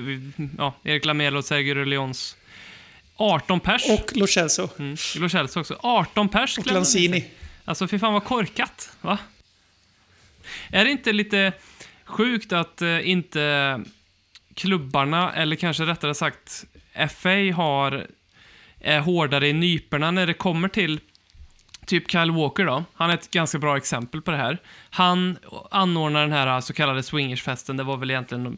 ja, 0.57 0.73
Erik 0.83 1.05
Lamela 1.05 1.38
och 1.38 1.45
Sergio 1.45 1.83
Leons 1.85 2.35
18 3.19 3.60
pers. 3.60 3.89
Och 3.89 4.12
Lo 4.15 4.27
Celso. 4.27 4.69
Mm, 4.79 4.97
Lo 5.15 5.29
Celso 5.29 5.60
också. 5.60 5.79
18 5.79 6.29
pers. 6.29 6.58
Och 6.58 6.67
Lanzini. 6.67 7.25
Alltså, 7.65 7.88
fy 7.88 7.99
fan 7.99 8.13
vad 8.13 8.23
korkat, 8.23 8.89
va? 9.01 9.17
Är 10.69 10.86
det 10.86 10.91
inte 10.91 11.13
lite 11.13 11.53
sjukt 12.05 12.53
att 12.53 12.82
eh, 12.82 13.10
inte 13.10 13.82
klubbarna, 14.53 15.34
eller 15.34 15.55
kanske 15.55 15.86
rättare 15.86 16.15
sagt 16.15 16.65
FA, 17.10 17.53
har 17.55 18.08
är 18.79 18.99
hårdare 18.99 19.47
i 19.47 19.53
nyperna 19.53 20.12
när 20.12 20.27
det 20.27 20.34
kommer 20.34 20.67
till 20.67 20.99
typ 21.86 22.12
Kyle 22.12 22.32
Walker 22.32 22.65
då. 22.65 22.84
Han 22.93 23.10
är 23.10 23.13
ett 23.13 23.32
ganska 23.32 23.60
bra 23.60 23.77
exempel 23.77 24.21
på 24.21 24.32
det 24.32 24.38
här. 24.38 24.58
Han 24.89 25.38
anordnar 25.71 26.21
den 26.21 26.32
här 26.32 26.62
så 26.62 26.73
kallade 26.73 27.03
swingersfesten, 27.03 27.77
det 27.77 27.84
var 27.84 27.97
väl 27.97 28.12
egentligen 28.12 28.58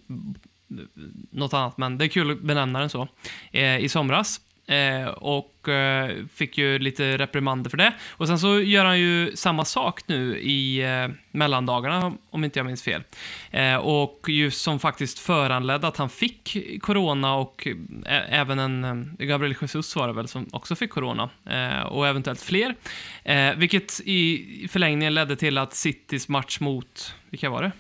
något 1.31 1.53
annat, 1.53 1.77
men 1.77 1.97
det 1.97 2.05
är 2.05 2.09
kul 2.09 2.31
att 2.31 2.41
benämna 2.41 2.79
den 2.79 2.89
så, 2.89 3.07
eh, 3.51 3.77
i 3.77 3.89
somras. 3.89 4.41
Eh, 4.67 5.07
och 5.07 5.69
eh, 5.69 6.25
fick 6.33 6.57
ju 6.57 6.79
lite 6.79 7.17
reprimander 7.17 7.69
för 7.69 7.77
det. 7.77 7.93
Och 8.09 8.27
sen 8.27 8.39
så 8.39 8.61
gör 8.61 8.85
han 8.85 8.99
ju 8.99 9.35
samma 9.35 9.65
sak 9.65 10.01
nu 10.07 10.39
i 10.39 10.81
eh, 10.81 11.07
mellandagarna, 11.31 12.13
om 12.29 12.43
inte 12.43 12.59
jag 12.59 12.65
minns 12.65 12.83
fel. 12.83 13.03
Eh, 13.51 13.75
och 13.75 14.25
just 14.27 14.61
som 14.61 14.79
faktiskt 14.79 15.19
föranledde 15.19 15.87
att 15.87 15.97
han 15.97 16.09
fick 16.09 16.57
corona 16.81 17.35
och 17.35 17.67
eh, 18.05 18.39
även 18.39 18.59
en 18.59 18.83
eh, 19.19 19.25
Gabriel 19.25 19.55
Jesus 19.61 19.95
var 19.95 20.07
det 20.07 20.13
väl 20.13 20.27
som 20.27 20.47
också 20.51 20.75
fick 20.75 20.89
corona. 20.89 21.29
Eh, 21.45 21.81
och 21.81 22.07
eventuellt 22.07 22.41
fler. 22.41 22.75
Eh, 23.23 23.55
vilket 23.55 23.99
i 24.05 24.67
förlängningen 24.71 25.13
ledde 25.13 25.35
till 25.35 25.57
att 25.57 25.73
Citys 25.73 26.27
match 26.27 26.59
mot, 26.59 27.15
vilka 27.29 27.49
var 27.49 27.61
det? 27.61 27.71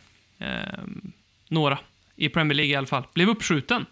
Eh, 0.45 0.79
några 1.49 1.77
i 2.15 2.29
Premier 2.29 2.55
League 2.55 2.73
i 2.73 2.75
alla 2.75 2.87
fall, 2.87 3.03
blev 3.13 3.29
uppskjuten. 3.29 3.85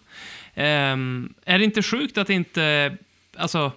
Ehm, 0.60 1.34
är 1.46 1.60
det 1.60 1.66
inte 1.66 1.84
sjukt 1.84 2.18
att 2.18 2.30
inte, 2.30 2.98
alltså, 3.38 3.72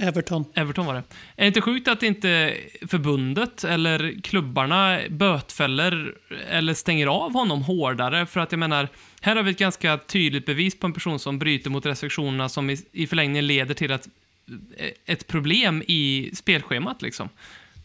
Everton. 0.00 0.44
Everton 0.54 0.86
var 0.86 0.94
det. 0.94 1.02
Är 1.36 1.42
det 1.42 1.46
inte 1.46 1.60
sjukt 1.60 1.88
att 1.88 2.02
inte 2.02 2.56
förbundet 2.86 3.64
eller 3.64 4.22
klubbarna 4.22 5.00
bötfäller 5.08 6.14
eller 6.48 6.74
stänger 6.74 7.06
av 7.06 7.32
honom 7.32 7.62
hårdare? 7.62 8.26
För 8.26 8.40
att 8.40 8.52
jag 8.52 8.58
menar, 8.58 8.88
här 9.20 9.36
har 9.36 9.42
vi 9.42 9.50
ett 9.50 9.58
ganska 9.58 9.98
tydligt 9.98 10.46
bevis 10.46 10.80
på 10.80 10.86
en 10.86 10.92
person 10.92 11.18
som 11.18 11.38
bryter 11.38 11.70
mot 11.70 11.86
restriktionerna 11.86 12.48
som 12.48 12.70
i, 12.70 12.78
i 12.92 13.06
förlängningen 13.06 13.46
leder 13.46 13.74
till 13.74 13.92
att, 13.92 14.08
eh, 14.76 14.90
ett 15.06 15.26
problem 15.26 15.82
i 15.86 16.30
spelschemat 16.34 17.02
liksom. 17.02 17.28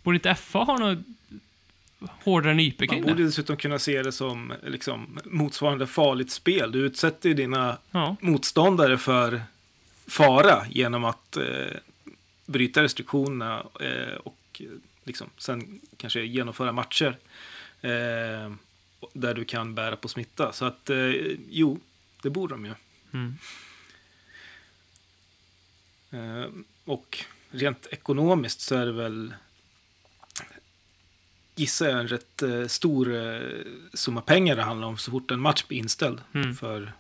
Borde 0.04 0.16
inte 0.16 0.36
FA 0.36 0.60
ha 0.60 0.78
något 0.78 1.00
hårdare 2.24 2.54
nypor 2.54 2.86
Man 2.86 2.96
kring 2.96 3.04
borde 3.04 3.24
dessutom 3.24 3.58
kunna 3.58 3.80
se 3.80 4.04
det 4.04 4.12
som 4.12 4.54
liksom, 4.64 5.20
motsvarande 5.26 5.88
farligt 5.88 6.32
spel. 6.32 6.72
Du 6.72 6.80
utsätter 6.80 7.30
ju 7.30 7.36
dina 7.36 7.78
Ja. 7.92 8.16
motståndare 8.22 8.98
för 8.98 9.42
fara 10.08 10.66
genom 10.70 11.06
att 11.06 11.38
eh, 11.38 11.78
bryta 12.46 12.84
restriktionerna 12.84 13.64
eh, 13.80 14.16
och 14.24 14.62
liksom, 15.04 15.30
sen 15.38 15.80
kanske 15.98 16.22
genomföra 16.22 16.72
matcher 16.72 17.18
eh, 17.82 18.54
där 19.14 19.34
du 19.34 19.46
kan 19.46 19.76
bära 19.76 19.96
på 19.96 20.08
smitta. 20.08 20.54
Så 20.54 20.66
att 20.66 20.90
eh, 20.90 21.12
jo, 21.50 21.80
det 22.22 22.30
borde 22.30 22.54
de 22.54 22.66
ju. 22.66 22.74
Mm. 23.14 23.38
Eh, 26.12 26.50
och 26.86 27.24
rent 27.52 27.88
ekonomiskt 27.92 28.62
så 28.62 28.76
är 28.76 28.86
det 28.86 28.92
väl 28.92 29.34
gissar 31.56 31.86
jag 31.88 32.00
en 32.00 32.08
rätt 32.08 32.42
eh, 32.42 32.68
stor 32.68 33.16
eh, 33.16 33.40
summa 33.94 34.22
pengar 34.22 34.56
det 34.56 34.62
handlar 34.62 34.88
om 34.88 34.98
så 34.98 35.12
fort 35.12 35.32
en 35.32 35.40
match 35.40 35.64
blir 35.68 35.78
inställd 35.78 36.22
Mm. 36.34 36.56
för 36.56 36.92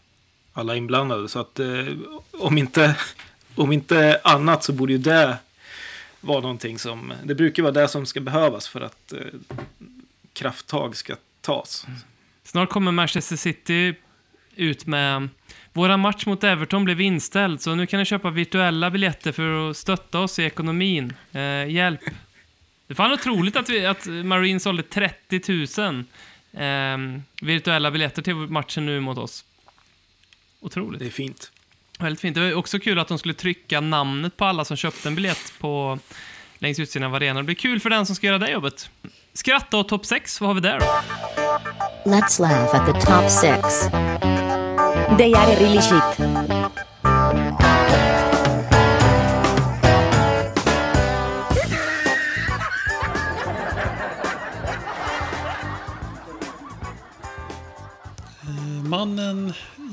alla 0.53 0.75
inblandade. 0.75 1.29
Så 1.29 1.39
att 1.39 1.59
eh, 1.59 1.85
om, 2.31 2.57
inte, 2.57 2.95
om 3.55 3.71
inte 3.71 4.21
annat 4.23 4.63
så 4.63 4.73
borde 4.73 4.91
ju 4.93 4.97
det 4.99 5.37
vara 6.21 6.39
någonting 6.41 6.79
som, 6.79 7.13
det 7.23 7.35
brukar 7.35 7.63
vara 7.63 7.73
det 7.73 7.87
som 7.87 8.05
ska 8.05 8.19
behövas 8.19 8.67
för 8.67 8.81
att 8.81 9.13
krafttag 10.33 10.95
ska 10.95 11.15
tas. 11.41 11.85
Snart 12.43 12.69
kommer 12.69 12.91
Manchester 12.91 13.35
City 13.35 13.95
ut 14.55 14.85
med 14.85 15.29
Våra 15.73 15.97
match 15.97 16.25
mot 16.25 16.43
Everton 16.43 16.85
blev 16.85 17.01
inställd, 17.01 17.61
så 17.61 17.75
nu 17.75 17.85
kan 17.85 17.99
ni 17.99 18.05
köpa 18.05 18.29
virtuella 18.29 18.89
biljetter 18.89 19.31
för 19.31 19.69
att 19.69 19.77
stötta 19.77 20.19
oss 20.19 20.39
i 20.39 20.43
ekonomin. 20.43 21.13
Eh, 21.31 21.69
hjälp. 21.69 21.99
Det 22.87 22.93
är 22.93 22.95
fan 22.95 23.11
otroligt 23.11 23.55
att, 23.55 23.69
vi, 23.69 23.85
att 23.85 24.05
Marine 24.05 24.59
sålde 24.59 24.83
30 24.83 25.41
000 25.81 26.05
eh, 26.53 27.21
virtuella 27.41 27.91
biljetter 27.91 28.21
till 28.21 28.35
matchen 28.35 28.85
nu 28.85 28.99
mot 28.99 29.17
oss. 29.17 29.45
Otroligt. 30.59 30.99
Det 30.99 31.05
är 31.05 31.09
fint. 31.09 31.51
Väldigt 31.99 32.21
fint. 32.21 32.35
Det 32.35 32.41
var 32.41 32.53
också 32.53 32.79
kul 32.79 32.99
att 32.99 33.07
de 33.07 33.19
skulle 33.19 33.33
trycka 33.33 33.81
namnet 33.81 34.37
på 34.37 34.45
alla 34.45 34.65
som 34.65 34.77
köpte 34.77 35.07
en 35.07 35.15
biljett 35.15 35.53
på 35.59 35.99
längs 36.59 36.79
utsidan 36.79 37.07
av 37.07 37.15
arenan. 37.15 37.35
Det 37.35 37.43
blir 37.43 37.55
kul 37.55 37.79
för 37.79 37.89
den 37.89 38.05
som 38.05 38.15
ska 38.15 38.27
göra 38.27 38.37
det 38.37 38.51
jobbet. 38.51 38.89
Skratta 39.33 39.77
och 39.77 39.87
topp 39.87 40.05
6, 40.05 40.41
vad 40.41 40.49
har 40.49 40.55
vi 40.55 40.61
där 40.61 40.79
då? 40.79 40.85
Let's 42.11 42.41
laugh 42.41 42.75
at 42.75 42.85
the 42.85 42.93
top 42.93 43.29
six. 43.29 43.89
They 45.17 45.33
are 45.33 45.55
really 45.55 45.81
shit. 45.81 46.32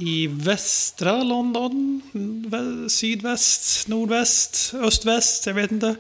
I 0.01 0.27
västra 0.27 1.23
London, 1.23 2.03
sydväst, 2.89 3.89
nordväst, 3.89 4.75
östväst, 4.75 5.47
jag 5.47 5.55
vet 5.55 5.71
inte. 5.71 5.97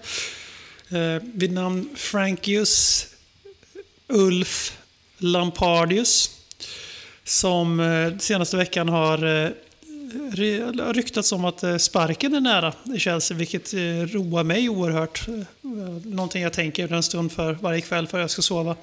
Eh, 0.89 1.23
vid 1.23 1.53
namn 1.53 1.89
Frankius 1.95 3.07
Ulf 4.09 4.79
Lampardius. 5.19 6.31
Som 7.25 7.81
eh, 7.81 8.19
senaste 8.19 8.57
veckan 8.57 8.89
har 8.89 9.45
eh, 9.45 9.51
ryktats 10.93 11.33
om 11.33 11.45
att 11.45 11.63
eh, 11.63 11.77
sparken 11.77 12.35
är 12.35 12.41
nära 12.41 12.73
i 12.97 12.99
Chelsea, 12.99 13.37
vilket 13.37 13.75
eh, 13.75 13.79
roar 14.13 14.45
mig 14.45 14.69
oerhört. 14.69 15.29
Eh, 15.29 15.35
Någonting 16.05 16.43
jag 16.43 16.53
tänker 16.53 16.93
en 16.93 17.03
stund 17.03 17.33
för 17.33 17.53
varje 17.53 17.81
kväll 17.81 18.07
för 18.07 18.21
jag 18.21 18.31
ska 18.31 18.43
sova. 18.43 18.77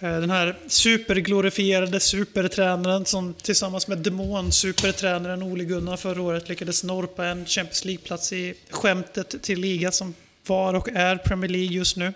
Eh, 0.00 0.20
den 0.20 0.30
här 0.30 0.56
superglorifierade 0.66 2.00
supertränaren 2.00 3.06
som 3.06 3.34
tillsammans 3.34 3.88
med 3.88 3.98
demon-supertränaren 3.98 5.42
Ole 5.42 5.64
Gunnar 5.64 5.96
förra 5.96 6.22
året 6.22 6.48
lyckades 6.48 6.84
norpa 6.84 7.26
en 7.26 7.46
Champions 7.46 7.84
League-plats 7.84 8.32
i 8.32 8.54
skämtet 8.70 9.42
till 9.42 9.60
liga 9.60 9.92
som 9.92 10.14
var 10.46 10.74
och 10.74 10.88
är 10.88 11.16
Premier 11.16 11.50
League 11.50 11.76
just 11.76 11.96
nu. 11.96 12.12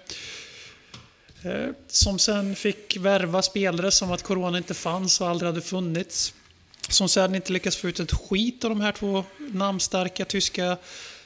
Eh, 1.43 1.69
som 1.89 2.19
sen 2.19 2.57
fick 2.57 2.97
värva 2.97 3.43
spelare 3.43 3.91
som 3.91 4.13
att 4.13 4.23
corona 4.23 4.59
inte 4.59 4.75
fanns 4.75 5.21
och 5.21 5.29
aldrig 5.29 5.47
hade 5.47 5.61
funnits. 5.61 6.35
Som 6.89 7.09
sen 7.09 7.35
inte 7.35 7.53
lyckas 7.53 7.77
få 7.77 7.89
ut 7.89 8.01
ett 8.01 8.13
skit 8.13 8.65
av 8.65 8.71
de 8.71 8.81
här 8.81 8.93
två 8.93 9.25
namnstarka 9.39 10.25
tyska 10.25 10.77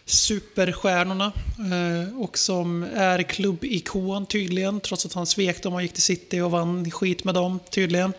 superstjärnorna. 0.07 1.32
Eh, 1.59 2.18
och 2.18 2.38
som 2.38 2.82
är 2.82 3.22
klubbikon 3.22 4.26
tydligen, 4.26 4.80
trots 4.80 5.07
att 5.07 5.12
han 5.12 5.26
svek 5.26 5.62
dem 5.62 5.74
och 5.74 5.82
gick 5.82 5.92
till 5.92 6.02
City 6.02 6.40
och 6.40 6.50
vann 6.50 6.90
skit 6.90 7.24
med 7.24 7.34
dem 7.34 7.61
tydligen. 7.70 8.12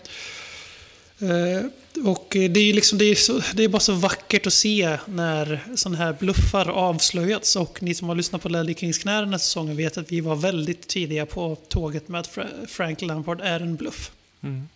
Eh, 1.20 1.66
och 2.06 2.28
det 2.30 2.60
är, 2.60 2.74
liksom, 2.74 2.98
det, 2.98 3.06
är 3.06 3.16
så, 3.16 3.42
det 3.54 3.64
är 3.64 3.68
bara 3.68 3.80
så 3.80 3.94
vackert 3.94 4.48
att 4.48 4.54
se 4.54 4.98
när 5.06 5.60
sådana 5.76 5.98
här 5.98 6.14
bluffar 6.14 6.70
avslöjats. 6.70 7.56
Och 7.56 7.84
ni 7.84 7.94
som 7.94 8.08
har 8.08 8.16
lyssnat 8.16 8.42
på 8.42 8.50
Ledley 8.50 8.76
Kings 8.76 8.98
knä 8.98 9.20
den 9.20 9.32
här 9.32 9.38
säsongen 9.38 9.78
vet 9.78 9.98
att 9.98 10.12
vi 10.12 10.22
var 10.22 10.36
väldigt 10.36 10.88
tidiga 10.88 11.26
på 11.26 11.56
tåget 11.56 12.08
med 12.08 12.22
att 12.22 12.36
Fra- 12.36 12.68
Frank 12.68 13.02
Lampard 13.02 13.42
är 13.42 13.60
en 13.60 13.76
bluff. 13.76 14.12
Mm. 14.42 14.68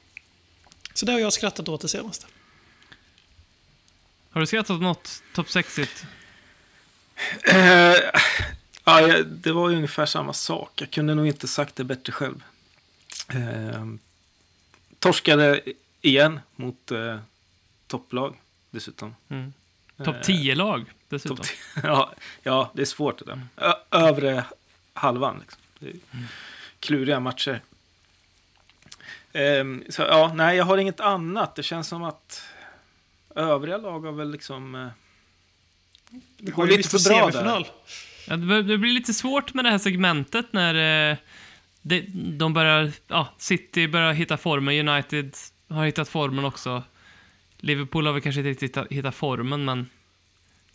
Så 0.94 1.06
det 1.06 1.12
har 1.12 1.20
jag 1.20 1.34
skrattat 1.34 1.70
åt 1.70 1.82
det 1.82 1.88
senaste. 1.88 2.26
Har 4.30 4.42
du 4.42 4.48
skrattat 4.48 4.72
åt 4.72 4.82
något 4.82 5.24
topp 5.36 5.48
6-igt? 5.48 6.06
Eh, 7.44 7.96
ja, 8.84 9.24
det 9.24 9.52
var 9.52 9.70
ju 9.70 9.76
ungefär 9.76 10.06
samma 10.06 10.34
sak. 10.34 10.82
Jag 10.82 10.92
kunde 10.92 11.16
nog 11.16 11.28
inte 11.28 11.48
sagt 11.48 11.76
det 11.76 11.84
bättre 11.84 12.14
själv. 12.14 12.44
Eh, 13.28 13.86
torskade 15.00 15.62
igen 16.02 16.40
mot 16.56 16.92
eh, 16.92 17.20
topplag 17.88 18.36
dessutom. 18.72 19.16
Mm. 19.30 19.54
Topp 19.98 20.16
Eh, 20.16 20.22
10-lag 20.22 20.86
dessutom. 21.10 21.38
Topp 21.38 21.46
tio. 21.46 21.58
ja, 21.84 22.14
ja, 22.44 22.72
det 22.74 22.82
är 22.82 22.86
svårt 22.86 23.20
det 23.20 23.26
där. 23.26 23.42
Ö- 23.58 23.74
övre 23.92 24.44
halvan. 24.94 25.40
Liksom. 25.40 25.62
Det 25.80 25.90
är 25.90 25.96
kluriga 26.80 27.20
matcher. 27.20 27.62
Ehm, 29.34 29.84
så 29.90 30.02
ja, 30.02 30.32
nej, 30.36 30.58
jag 30.58 30.66
har 30.66 30.78
inget 30.78 31.00
annat. 31.00 31.56
Det 31.56 31.64
känns 31.64 31.88
som 31.88 32.04
att 32.04 32.44
övriga 33.36 33.78
lag 33.78 34.00
har 34.00 34.12
väl 34.12 34.32
liksom... 34.32 34.76
Eh, 34.76 34.88
det 36.38 36.52
går 36.52 36.68
lite 36.68 36.90
för 36.90 37.10
bra 37.10 37.32
semifinal. 37.32 37.64
där. 37.64 37.72
Ja, 38.28 38.62
det 38.62 38.78
blir 38.78 38.94
lite 38.94 39.14
svårt 39.14 39.54
med 39.54 39.66
det 39.66 39.72
här 39.72 39.78
segmentet 39.78 40.54
när 40.54 41.12
eh, 41.12 41.18
de, 41.82 42.02
de 42.38 42.54
börjar, 42.54 42.92
ja, 43.08 43.34
City 43.38 43.88
börjar 43.88 44.14
hitta 44.14 44.38
formen, 44.38 44.90
United 44.90 45.36
har 45.68 45.86
hittat 45.86 46.10
formen 46.10 46.46
också. 46.46 46.84
Liverpool 47.58 48.06
har 48.06 48.14
väl 48.14 48.22
kanske 48.22 48.42
inte 48.42 48.50
riktigt 48.50 48.70
hittat, 48.70 48.88
hittat 48.92 49.16
formen, 49.16 49.66
men 49.66 49.90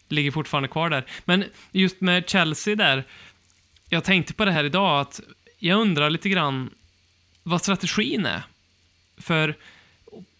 ligger 0.09 0.31
fortfarande 0.31 0.69
kvar 0.69 0.91
där. 0.91 1.05
Men 1.25 1.45
just 1.73 2.01
med 2.01 2.29
Chelsea 2.29 2.77
där, 2.77 3.05
jag 3.89 4.05
tänkte 4.05 4.35
på 4.35 4.45
det 4.45 4.53
här 4.53 4.65
idag, 4.65 5.01
att 5.01 5.21
jag 5.59 5.81
undrar 5.81 6.11
lite 6.11 6.29
grann 6.29 6.71
vad 7.43 7.61
strategin 7.61 8.27
är. 8.27 8.43
För 9.19 9.57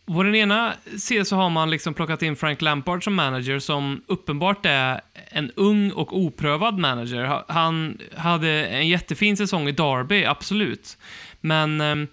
på 0.07 0.23
den 0.23 0.35
ena 0.35 0.75
sidan 0.99 1.25
så 1.27 1.37
har 1.37 1.51
man 1.51 1.71
liksom 1.71 1.95
plockat 1.95 2.23
in 2.23 2.37
Frank 2.37 2.63
Lampard 2.63 3.05
som 3.05 3.15
manager 3.15 3.59
som 3.59 4.03
uppenbart 4.07 4.67
är 4.67 5.01
en 5.31 5.51
ung 5.57 5.91
och 5.91 6.17
oprövad 6.19 6.79
manager. 6.79 7.25
Ha- 7.25 7.45
Han 7.49 7.99
hade 8.17 8.67
en 8.67 8.89
jättefin 8.89 9.37
säsong 9.37 9.69
i 9.69 9.73
Derby, 9.73 10.25
absolut. 10.25 10.99
Men... 11.41 11.81
ehm, 11.81 12.07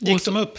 Gick 0.00 0.24
de 0.24 0.36
upp? 0.36 0.58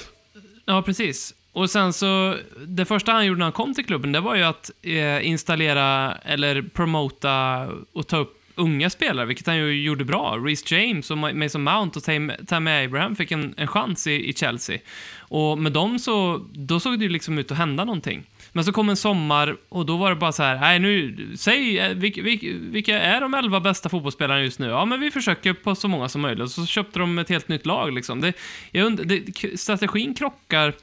Ja, 0.66 0.82
precis. 0.82 1.34
Och 1.52 1.70
sen 1.70 1.94
så, 1.94 2.36
det 2.68 2.86
första 2.86 3.12
han 3.12 3.26
gjorde 3.26 3.38
när 3.40 3.46
han 3.46 3.52
kom 3.54 3.74
till 3.74 3.86
klubben, 3.86 4.12
det 4.12 4.20
var 4.20 4.36
ju 4.36 4.44
att 4.44 4.72
eh, 4.82 5.28
installera 5.28 6.16
eller 6.16 6.62
promota 6.62 7.68
och 7.94 8.08
ta 8.08 8.18
upp 8.18 8.37
unga 8.58 8.90
spelare, 8.90 9.26
vilket 9.26 9.48
han 9.48 9.58
ju 9.58 9.84
gjorde 9.84 10.06
bra. 10.06 10.38
Reece 10.38 10.72
James 10.72 11.12
och 11.12 11.18
Mason 11.18 11.64
Mount 11.64 12.00
och 12.00 12.04
Tammy 12.48 12.72
Abraham 12.86 13.16
fick 13.16 13.32
en, 13.32 13.54
en 13.58 13.68
chans 13.68 14.08
i, 14.08 14.30
i 14.30 14.34
Chelsea. 14.34 14.80
Och 15.20 15.58
med 15.58 15.72
dem 15.72 16.00
så, 16.00 16.46
då 16.54 16.80
såg 16.80 17.00
det 17.00 17.06
ju 17.06 17.10
liksom 17.10 17.38
ut 17.38 17.52
att 17.52 17.58
hända 17.58 17.86
någonting. 17.86 18.24
Men 18.52 18.64
så 18.64 18.72
kom 18.72 18.90
en 18.90 18.98
sommar 18.98 19.58
och 19.70 19.86
då 19.86 19.98
var 19.98 20.10
det 20.10 20.16
bara 20.16 20.32
så 20.32 20.44
här, 20.44 20.60
nej 20.60 20.80
nu, 20.80 21.28
säg, 21.38 21.80
eh, 21.80 21.94
vilka, 21.94 22.22
vilka, 22.22 23.00
är 23.00 23.22
de 23.22 23.34
elva 23.34 23.60
bästa 23.60 23.90
fotbollsspelarna 23.90 24.42
just 24.42 24.60
nu? 24.60 24.68
Ja, 24.68 24.86
men 24.86 25.00
vi 25.00 25.12
försöker 25.12 25.54
på 25.54 25.76
så 25.76 25.88
många 25.88 26.10
som 26.10 26.22
möjligt. 26.22 26.44
Och 26.44 26.52
så 26.52 26.66
köpte 26.66 27.00
de 27.00 27.20
ett 27.20 27.30
helt 27.30 27.48
nytt 27.48 27.66
lag 27.66 27.94
liksom. 27.94 28.22
Det, 28.22 28.34
jag 28.72 29.08
det, 29.08 29.60
strategin 29.60 30.14
krockar 30.14 30.74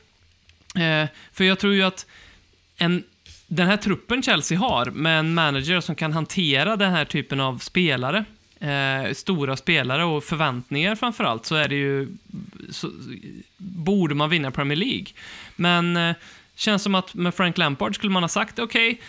Eh, 0.75 1.09
för 1.33 1.45
jag 1.45 1.59
tror 1.59 1.75
ju 1.75 1.83
att 1.83 2.07
en, 2.77 3.05
den 3.55 3.67
här 3.67 3.77
truppen 3.77 4.23
Chelsea 4.23 4.59
har, 4.59 4.87
med 4.87 5.19
en 5.19 5.35
manager 5.35 5.81
som 5.81 5.95
kan 5.95 6.13
hantera 6.13 6.77
den 6.77 6.93
här 6.93 7.05
typen 7.05 7.41
av 7.41 7.59
spelare, 7.59 8.25
eh, 8.61 9.13
stora 9.13 9.57
spelare 9.57 10.05
och 10.05 10.25
förväntningar 10.25 10.95
framför 10.95 11.25
allt, 11.25 11.47
så 11.47 11.55
är 11.55 11.69
det 11.69 11.75
ju... 11.75 12.09
Så, 12.71 12.91
borde 13.57 14.15
man 14.15 14.31
vinna 14.31 14.51
Premier 14.51 14.77
League. 14.77 15.07
Men 15.57 15.97
eh, 15.97 16.15
känns 16.55 16.83
som 16.83 16.95
att 16.95 17.15
med 17.15 17.35
Frank 17.35 17.59
Lampard 17.59 17.95
skulle 17.95 18.13
man 18.13 18.23
ha 18.23 18.29
sagt, 18.29 18.59
okej, 18.59 19.01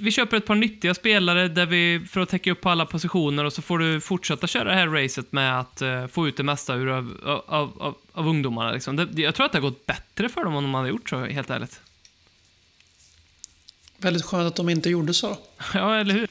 vi 0.00 0.10
köper 0.10 0.36
ett 0.36 0.46
par 0.46 0.54
nyttiga 0.54 0.94
spelare 0.94 1.48
där 1.48 1.66
vi, 1.66 2.06
för 2.10 2.20
att 2.20 2.28
täcka 2.28 2.52
upp 2.52 2.60
på 2.60 2.70
alla 2.70 2.86
positioner 2.86 3.44
och 3.44 3.52
så 3.52 3.62
får 3.62 3.78
du 3.78 4.00
fortsätta 4.00 4.46
köra 4.46 4.64
det 4.64 4.74
här 4.74 4.88
racet 4.88 5.32
med 5.32 5.60
att 5.60 5.82
uh, 5.82 6.06
få 6.06 6.28
ut 6.28 6.36
det 6.36 6.42
mesta 6.42 6.74
ur 6.74 6.88
av, 6.88 7.20
av, 7.46 7.72
av, 7.78 7.94
av 8.12 8.28
ungdomarna. 8.28 8.72
Liksom. 8.72 8.96
Det, 8.96 9.22
jag 9.22 9.34
tror 9.34 9.46
att 9.46 9.52
det 9.52 9.58
har 9.58 9.70
gått 9.70 9.86
bättre 9.86 10.28
för 10.28 10.44
dem 10.44 10.54
om 10.54 10.64
de 10.64 10.74
hade 10.74 10.88
gjort 10.88 11.10
så, 11.10 11.24
helt 11.24 11.50
ärligt. 11.50 11.80
Väldigt 14.04 14.24
skönt 14.24 14.46
att 14.48 14.56
de 14.56 14.68
inte 14.68 14.90
gjorde 14.90 15.14
så. 15.14 15.36
Ja, 15.74 15.96
eller 15.96 16.14
hur? 16.14 16.28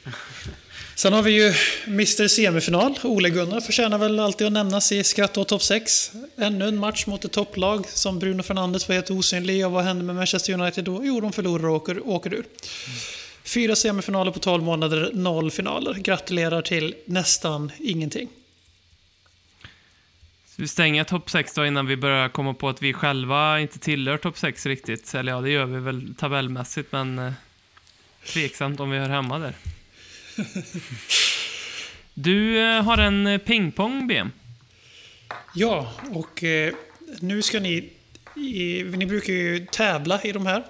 Sen 0.95 1.13
har 1.13 1.21
vi 1.21 1.31
ju 1.31 1.53
Mr 1.87 2.27
Semifinal. 2.27 2.99
Ole 3.03 3.29
Gunnar 3.29 3.61
förtjänar 3.61 3.97
väl 3.97 4.19
alltid 4.19 4.47
att 4.47 4.53
nämnas 4.53 4.91
i 4.91 5.03
skratt 5.03 5.37
och 5.37 5.47
topp 5.47 5.63
6. 5.63 6.11
Ännu 6.37 6.67
en 6.67 6.77
match 6.77 7.05
mot 7.05 7.25
ett 7.25 7.31
topplag 7.31 7.85
som 7.87 8.19
Bruno 8.19 8.43
Fernandes 8.43 8.87
var 8.87 8.95
helt 8.95 9.11
osynlig. 9.11 9.65
Och 9.65 9.71
vad 9.71 9.83
hände 9.83 10.03
med 10.03 10.15
Manchester 10.15 10.53
United 10.53 10.83
då? 10.83 11.01
Jo, 11.03 11.21
de 11.21 11.31
förlorar 11.31 11.67
och 11.67 11.75
åker, 11.75 12.07
åker 12.07 12.33
ur. 12.33 12.45
Fyra 13.43 13.75
semifinaler 13.75 14.31
på 14.31 14.39
12 14.39 14.63
månader, 14.63 15.11
noll 15.13 15.51
finaler. 15.51 15.93
Gratulerar 15.93 16.61
till 16.61 16.95
nästan 17.05 17.71
ingenting. 17.79 18.29
Så 20.45 20.61
vi 20.61 20.67
stänger 20.67 21.03
topp 21.03 21.29
6 21.29 21.53
då 21.53 21.65
innan 21.65 21.85
vi 21.85 21.97
börjar 21.97 22.29
komma 22.29 22.53
på 22.53 22.69
att 22.69 22.81
vi 22.81 22.93
själva 22.93 23.59
inte 23.59 23.79
tillhör 23.79 24.17
topp 24.17 24.37
6 24.37 24.65
riktigt. 24.65 25.13
Eller 25.13 25.31
ja, 25.31 25.41
det 25.41 25.49
gör 25.49 25.65
vi 25.65 25.79
väl 25.79 26.15
tabellmässigt, 26.15 26.91
men 26.91 27.19
eh, 27.19 27.33
tveksamt 28.25 28.79
om 28.79 28.89
vi 28.89 28.97
hör 28.97 29.09
hemma 29.09 29.39
där. 29.39 29.53
Du 32.13 32.59
eh, 32.59 32.83
har 32.83 32.97
en 32.97 33.27
eh, 33.27 33.37
pingpong, 33.37 34.07
BM. 34.07 34.31
Ja, 35.55 35.93
och 36.11 36.43
eh, 36.43 36.73
nu 37.19 37.41
ska 37.41 37.59
ni... 37.59 37.89
I, 38.35 38.83
ni 38.83 39.05
brukar 39.05 39.33
ju 39.33 39.65
tävla 39.65 40.21
i 40.21 40.31
de 40.31 40.45
här. 40.45 40.63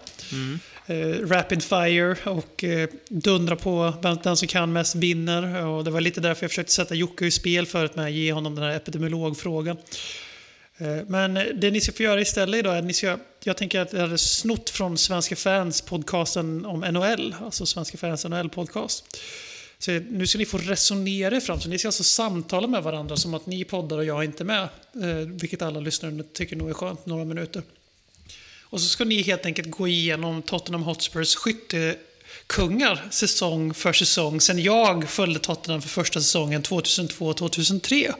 Eh, 0.85 1.27
rapid 1.27 1.63
fire 1.63 2.15
och 2.23 2.63
eh, 2.63 2.89
dundra 3.09 3.55
på 3.55 3.93
vem 4.01 4.17
den 4.23 4.37
som 4.37 4.47
kan 4.47 4.73
mest 4.73 4.95
vinner. 4.95 5.65
Och 5.65 5.83
det 5.83 5.91
var 5.91 6.01
lite 6.01 6.21
därför 6.21 6.43
jag 6.43 6.51
försökte 6.51 6.73
sätta 6.73 6.95
Jocke 6.95 7.25
i 7.25 7.31
spel 7.31 7.65
förut 7.65 7.95
med 7.95 8.05
att 8.05 8.11
ge 8.11 8.33
honom 8.33 8.55
den 8.55 8.63
här 8.63 8.75
epidemiologfrågan. 8.75 9.77
Eh, 10.83 11.03
men 11.07 11.33
det 11.33 11.71
ni 11.71 11.81
ska 11.81 11.91
få 11.91 12.03
göra 12.03 12.21
istället 12.21 12.59
idag 12.59 12.73
är 12.73 12.79
att 12.79 12.85
ni 12.85 12.93
ska... 12.93 13.17
Jag 13.43 13.57
tänker 13.57 13.79
att 13.79 13.93
jag 13.93 13.99
hade 13.99 14.17
snott 14.17 14.69
från 14.69 14.97
Svenska 14.97 15.35
fans 15.35 15.81
podcasten 15.81 16.65
om 16.65 16.79
NHL. 16.79 17.35
Alltså 17.45 17.65
Svenska 17.65 17.97
fans 17.97 18.25
NHL-podcast. 18.25 19.03
Så 19.79 19.91
nu 19.91 20.27
ska 20.27 20.37
ni 20.37 20.45
få 20.45 20.57
resonera 20.57 21.35
er 21.35 21.39
fram. 21.39 21.61
Så 21.61 21.69
ni 21.69 21.79
ska 21.79 21.87
alltså 21.87 22.03
samtala 22.03 22.67
med 22.67 22.83
varandra 22.83 23.17
som 23.17 23.33
att 23.33 23.45
ni 23.45 23.63
poddar 23.63 23.97
och 23.97 24.05
jag 24.05 24.23
inte 24.23 24.43
är 24.43 24.45
med. 24.45 24.63
Eh, 24.63 25.27
vilket 25.27 25.61
alla 25.61 25.79
lyssnare 25.79 26.23
tycker 26.33 26.55
nog 26.55 26.69
är 26.69 26.73
skönt, 26.73 27.05
några 27.05 27.25
minuter. 27.25 27.63
Och 28.61 28.81
så 28.81 28.87
ska 28.87 29.05
ni 29.05 29.21
helt 29.21 29.45
enkelt 29.45 29.71
gå 29.71 29.87
igenom 29.87 30.41
Tottenham 30.41 30.83
Hotspurs 30.83 31.35
skyttekungar 31.35 33.07
säsong 33.11 33.73
för 33.73 33.93
säsong. 33.93 34.41
Sen 34.41 34.59
jag 34.59 35.09
följde 35.09 35.39
Tottenham 35.39 35.81
för 35.81 35.89
första 35.89 36.21
säsongen 36.21 36.63
2002-2003. 36.63 38.13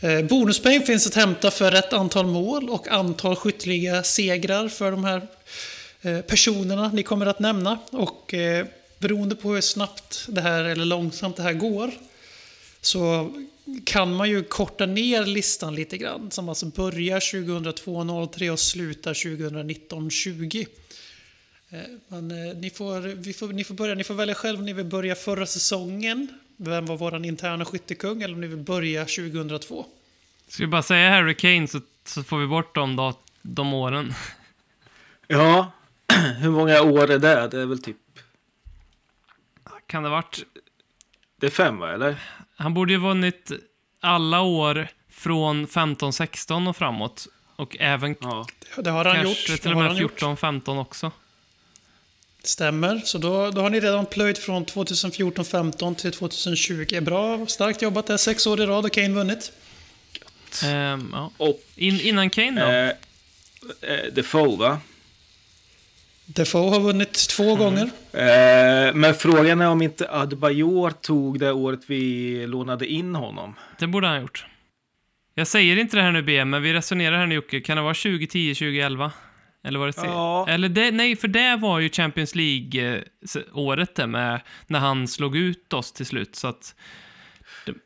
Eh, 0.00 0.22
bonuspoäng 0.22 0.82
finns 0.82 1.06
att 1.06 1.14
hämta 1.14 1.50
för 1.50 1.70
rätt 1.70 1.92
antal 1.92 2.26
mål 2.26 2.70
och 2.70 2.88
antal 2.88 3.36
skytteliga 3.36 4.02
segrar 4.02 4.68
för 4.68 4.90
de 4.90 5.04
här 5.04 5.28
eh, 6.02 6.20
personerna 6.20 6.90
ni 6.94 7.02
kommer 7.02 7.26
att 7.26 7.38
nämna. 7.38 7.78
Och 7.90 8.34
eh, 8.34 8.66
beroende 8.98 9.36
på 9.36 9.54
hur 9.54 9.60
snabbt 9.60 10.26
det 10.28 10.40
här 10.40 10.64
eller 10.64 10.84
långsamt 10.84 11.36
det 11.36 11.42
här 11.42 11.52
går 11.52 11.90
så 12.80 13.32
kan 13.84 14.14
man 14.14 14.30
ju 14.30 14.44
korta 14.44 14.86
ner 14.86 15.26
listan 15.26 15.74
lite 15.74 15.98
grann. 15.98 16.30
Som 16.30 16.48
alltså 16.48 16.66
börjar 16.66 17.20
2002-03 17.20 18.50
och 18.50 18.60
slutar 18.60 19.14
2019-20. 19.14 20.66
Men 22.08 22.28
ni 22.60 22.70
får, 22.70 23.00
vi 23.00 23.32
får, 23.32 23.48
ni 23.48 23.64
får 23.64 23.74
börja, 23.74 23.94
ni 23.94 24.04
får 24.04 24.14
välja 24.14 24.34
själv 24.34 24.58
om 24.58 24.64
ni 24.64 24.72
vill 24.72 24.84
börja 24.84 25.14
förra 25.14 25.46
säsongen. 25.46 26.28
Vem 26.60 26.86
var 26.86 26.96
våran 26.96 27.24
interna 27.24 27.64
skyttekung 27.64 28.22
eller 28.22 28.34
om 28.34 28.40
ni 28.40 28.46
vill 28.46 28.58
börja 28.58 29.00
2002. 29.04 29.86
Ska 30.48 30.62
vi 30.62 30.66
bara 30.66 30.82
säga 30.82 31.10
Harry 31.10 31.34
Kane 31.34 31.68
så, 31.68 31.80
så 32.04 32.22
får 32.22 32.38
vi 32.38 32.46
bort 32.46 32.74
dem 32.74 32.96
då, 32.96 33.14
de 33.42 33.74
åren. 33.74 34.14
Ja, 35.26 35.72
hur 36.38 36.50
många 36.50 36.82
år 36.82 37.10
är 37.10 37.18
det? 37.18 37.48
Det 37.48 37.60
är 37.62 37.66
väl 37.66 37.82
typ... 37.82 37.96
Kan 39.86 40.02
det 40.02 40.08
varit... 40.08 40.44
Det 41.36 41.46
är 41.46 41.50
fem, 41.50 41.78
va? 41.78 41.92
Eller? 41.92 42.22
Han 42.56 42.74
borde 42.74 42.92
ju 42.92 42.98
vunnit 42.98 43.52
alla 44.00 44.40
år 44.40 44.88
från 45.10 45.66
15-16 45.66 46.68
och 46.68 46.76
framåt. 46.76 47.26
Och 47.56 47.76
även 47.80 48.16
Ja. 48.20 48.46
Det 48.76 48.90
har 48.90 49.04
han 49.04 49.14
kanske 49.14 49.52
gjort. 49.52 49.60
till 49.60 49.70
Det 49.70 49.76
och 49.76 49.80
med 49.82 49.90
han 49.90 49.96
gjort. 49.96 50.22
14-15 50.22 50.80
också. 50.80 51.12
Stämmer. 52.48 52.98
Så 53.04 53.18
då, 53.18 53.50
då 53.50 53.60
har 53.60 53.70
ni 53.70 53.80
redan 53.80 54.06
plöjt 54.06 54.38
från 54.38 54.64
2014-15 54.66 55.94
till 55.94 56.12
2020. 56.12 57.00
Bra, 57.00 57.46
starkt 57.46 57.82
jobbat 57.82 58.06
där. 58.06 58.16
Sex 58.16 58.46
år 58.46 58.60
i 58.60 58.66
rad 58.66 58.84
och 58.84 58.92
Kane 58.92 59.08
vunnit. 59.14 59.52
Ehm, 60.64 61.10
ja. 61.12 61.30
Och 61.36 61.60
In, 61.76 62.00
innan 62.00 62.30
Kane 62.30 62.60
då? 62.60 62.66
eh, 62.66 63.92
eh, 63.94 64.12
Defoe, 64.12 64.56
va? 64.56 64.80
Defoe 66.26 66.70
har 66.70 66.80
vunnit 66.80 67.12
två 67.28 67.42
Mm. 67.44 67.58
gånger. 67.58 67.90
Eh, 68.12 68.94
men 68.94 69.14
frågan 69.14 69.60
är 69.60 69.68
om 69.68 69.82
inte 69.82 70.10
Adebayor 70.10 70.90
tog 70.90 71.38
det 71.40 71.52
året 71.52 71.80
vi 71.86 72.46
lånade 72.46 72.86
in 72.86 73.14
honom. 73.14 73.54
Det 73.78 73.86
borde 73.86 74.06
han 74.06 74.16
ha 74.16 74.22
gjort. 74.22 74.46
Jag 75.34 75.46
säger 75.46 75.76
inte 75.78 75.96
det 75.96 76.02
här 76.02 76.12
nu 76.12 76.22
BM, 76.22 76.50
men 76.50 76.62
vi 76.62 76.72
resonerar 76.72 77.18
här 77.18 77.26
nu 77.26 77.34
Jocke. 77.34 77.60
Kan 77.60 77.76
det 77.76 77.82
vara 77.82 77.94
2010, 77.94 78.54
2011? 78.54 79.12
Eller 79.68 79.78
var 79.78 79.86
det 79.86 79.92
se? 79.92 80.06
Ja. 80.06 80.46
Eller 80.48 80.68
det, 80.68 80.90
nej, 80.90 81.16
för 81.16 81.28
det 81.28 81.56
var 81.56 81.78
ju 81.78 81.90
Champions 81.90 82.34
League-året 82.34 83.94
det 83.94 84.06
med 84.06 84.40
när 84.66 84.78
han 84.78 85.08
slog 85.08 85.36
ut 85.36 85.72
oss 85.72 85.92
till 85.92 86.06
slut. 86.06 86.36
Så 86.36 86.48
att... 86.48 86.74
Det, 87.66 87.72
det 87.72 87.78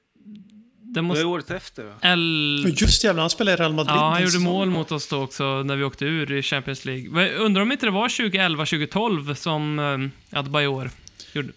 Det 0.81 1.01
är 1.01 1.03
måste... 1.03 1.25
året 1.25 1.51
efter, 1.51 1.85
va? 1.85 1.95
L... 2.01 2.65
Och 2.65 2.71
Just 2.71 3.05
jävlar, 3.05 3.21
han 3.23 3.31
spelar 3.31 3.53
i 3.53 3.57
Real 3.57 3.73
Madrid. 3.73 3.97
Ja, 3.97 4.11
han 4.11 4.23
gjorde 4.23 4.39
mål 4.39 4.71
mot 4.71 4.93
oss 4.93 5.09
då 5.09 5.23
också 5.23 5.63
när 5.63 5.77
vi 5.77 5.85
åkte 5.85 6.05
ur 6.05 6.33
i 6.33 6.43
Champions 6.43 6.85
League. 6.85 7.35
Undrar 7.37 7.63
om 7.63 7.73
inte 7.73 7.87
det 7.87 7.93
var 7.93 8.09
2011, 8.09 8.67
2012 8.67 9.35
som 9.35 9.79
um, 9.79 10.11
Adebayor. 10.31 10.91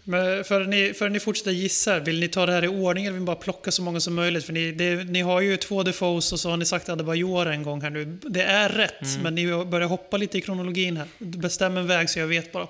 Men 0.04 0.44
för 0.44 0.66
ni, 0.66 0.94
för 0.94 1.10
ni 1.10 1.20
fortsätter 1.20 1.52
gissa, 1.52 2.00
vill 2.00 2.20
ni 2.20 2.28
ta 2.28 2.46
det 2.46 2.52
här 2.52 2.64
i 2.64 2.68
ordning 2.68 3.06
eller 3.06 3.14
vill 3.14 3.22
ni 3.22 3.26
bara 3.26 3.36
plocka 3.36 3.72
så 3.72 3.82
många 3.82 4.00
som 4.00 4.16
möjligt? 4.16 4.46
För 4.46 4.54
ni, 4.54 4.72
det, 4.72 4.96
ni 5.04 5.22
har 5.22 5.42
ju 5.42 5.58
två 5.58 5.84
Defoes 5.84 6.34
och 6.34 6.40
så 6.40 6.50
har 6.50 6.58
ni 6.58 6.66
sagt 6.66 6.90
Adebayor 6.90 7.46
en 7.46 7.64
gång 7.64 7.82
här 7.82 7.90
nu. 7.90 8.06
Det 8.22 8.44
är 8.44 8.70
rätt, 8.70 9.02
Mm. 9.02 9.22
men 9.22 9.36
ni 9.36 9.66
börjar 9.66 9.88
hoppa 9.88 10.18
lite 10.18 10.38
i 10.38 10.42
kronologin 10.42 10.98
här. 10.98 11.08
Bestäm 11.18 11.78
en 11.78 11.88
väg 11.88 12.10
så 12.10 12.20
jag 12.20 12.28
vet 12.28 12.52
bara. 12.52 12.68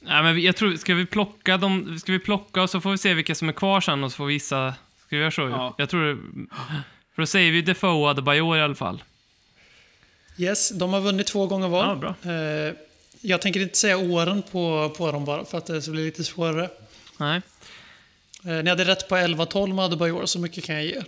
Nej, 0.00 0.22
men 0.22 0.40
jag 0.42 0.56
tror, 0.56 0.76
ska 0.76 0.94
vi 0.94 1.06
plocka 1.06 1.56
dem, 1.56 1.98
ska 1.98 2.12
vi 2.12 2.18
plocka 2.18 2.62
och 2.62 2.70
så 2.70 2.80
får 2.80 2.90
vi 2.90 2.98
se 2.98 3.14
vilka 3.14 3.34
som 3.34 3.48
är 3.48 3.52
kvar 3.52 3.80
sen 3.80 4.04
och 4.04 4.12
så 4.12 4.16
får 4.16 4.26
vi 4.26 4.32
gissa. 4.32 4.74
Ska 5.06 5.16
vi 5.16 5.20
göra 5.22 5.30
så? 5.30 5.42
Ja. 5.42 5.74
Jag 5.78 5.88
tror 5.88 6.18
För 7.14 7.22
då 7.22 7.26
säger 7.26 7.52
vi 7.52 7.62
Defoe 7.62 7.90
och 8.02 8.08
Adebayor 8.10 8.56
i 8.58 8.60
alla 8.60 8.74
fall. 8.74 9.02
Yes, 10.38 10.68
de 10.70 10.92
har 10.92 11.00
vunnit 11.00 11.26
två 11.26 11.46
gånger 11.46 11.68
var. 11.68 11.84
Ja, 11.84 11.94
bra. 11.94 12.32
Eh, 12.32 12.74
jag 13.20 13.42
tänker 13.42 13.60
inte 13.60 13.78
säga 13.78 13.98
åren 13.98 14.42
på, 14.52 14.94
på 14.96 15.12
dem 15.12 15.24
bara 15.24 15.44
för 15.44 15.58
att 15.58 15.66
det 15.66 15.82
ska 15.82 15.90
bli 15.90 16.04
lite 16.04 16.24
svårare. 16.24 16.70
Nej. 17.16 17.42
Eh, 18.44 18.62
ni 18.64 18.70
hade 18.70 18.84
rätt 18.84 19.08
på 19.08 19.16
11-12 19.16 19.74
med 19.74 19.84
Adebayor, 19.84 20.26
så 20.26 20.38
mycket 20.38 20.64
kan 20.64 20.74
jag 20.74 20.84
ge. 20.84 21.02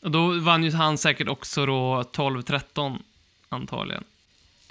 Och 0.00 0.10
då 0.10 0.40
vann 0.40 0.64
ju 0.64 0.72
han 0.72 0.98
säkert 0.98 1.28
också 1.28 1.66
då 1.66 2.02
12-13 2.12 2.98
antagligen. 3.48 4.04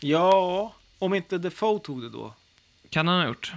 Ja, 0.01 0.73
om 0.99 1.13
inte 1.13 1.37
Defoe 1.37 1.79
tog 1.79 2.01
det 2.01 2.09
då. 2.09 2.33
Kan 2.89 3.07
han 3.07 3.19
ha 3.19 3.27
gjort. 3.27 3.53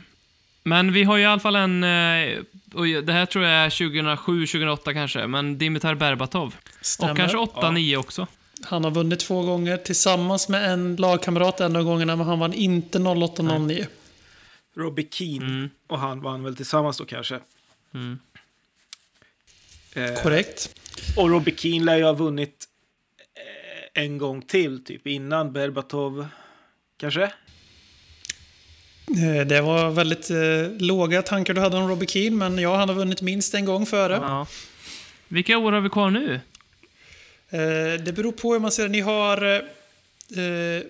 Men 0.62 0.92
vi 0.92 1.04
har 1.04 1.16
ju 1.16 1.22
i 1.22 1.26
alla 1.26 1.40
fall 1.40 1.56
en, 1.56 1.84
eh, 1.84 2.38
och 2.74 2.86
det 2.86 3.12
här 3.12 3.26
tror 3.26 3.44
jag 3.44 3.52
är 3.52 3.70
2007, 3.70 4.46
2008 4.46 4.92
kanske, 4.92 5.26
men 5.26 5.58
Dimitar 5.58 5.94
Berbatov. 5.94 6.54
Stämmer. 6.80 7.12
Och 7.12 7.16
kanske 7.16 7.38
8-9 7.38 7.96
också. 7.96 8.26
Han 8.62 8.84
har 8.84 8.90
vunnit 8.90 9.20
två 9.20 9.42
gånger 9.42 9.76
tillsammans 9.76 10.48
med 10.48 10.70
en 10.72 10.96
lagkamrat 10.96 11.60
en 11.60 11.76
av 11.76 11.82
gångerna, 11.82 12.16
men 12.16 12.26
han 12.26 12.38
vann 12.38 12.52
inte 12.52 12.98
08-09. 12.98 13.86
Robbie 14.76 15.08
Keane 15.10 15.46
Mm. 15.46 15.70
och 15.86 15.98
han 15.98 16.20
vann 16.22 16.42
väl 16.44 16.56
tillsammans 16.56 16.98
då 16.98 17.04
kanske. 17.04 17.38
Mm. 17.94 18.18
Eh, 19.94 20.22
Korrekt. 20.22 20.74
och 21.16 21.30
Robbie 21.30 21.56
Keane 21.56 21.84
lär 21.84 21.96
ju 21.96 22.04
ha 22.04 22.12
vunnit 22.12 22.64
eh, 23.20 24.02
en 24.02 24.18
gång 24.18 24.42
till, 24.42 24.84
typ 24.84 25.06
innan 25.06 25.52
Berbatov. 25.52 26.26
Kanske? 26.96 27.22
Eh, 29.08 29.46
Det 29.46 29.60
var 29.60 29.90
väldigt 29.90 30.30
eh, 30.30 30.86
låga 30.86 31.22
tankar 31.22 31.54
du 31.54 31.60
hade 31.60 31.76
om 31.76 31.88
Robbie 31.88 32.06
Keane, 32.06 32.36
men 32.36 32.58
ja, 32.58 32.76
han 32.76 32.88
har 32.88 32.96
vunnit 32.96 33.22
minst 33.22 33.54
en 33.54 33.64
gång 33.64 33.86
före. 33.86 34.14
Ja. 34.14 34.46
Vilka 35.28 35.58
år 35.58 35.72
har 35.72 35.80
vi 35.80 35.88
kvar 35.88 36.10
nu? 36.10 36.40
Eh, 37.56 38.00
det 38.00 38.12
beror 38.12 38.32
på 38.32 38.52
hur 38.52 38.60
man 38.60 38.72
ser 38.72 38.82
det. 38.82 38.88
Ni 38.88 39.00
har 39.00 39.42
eh, 39.42 40.82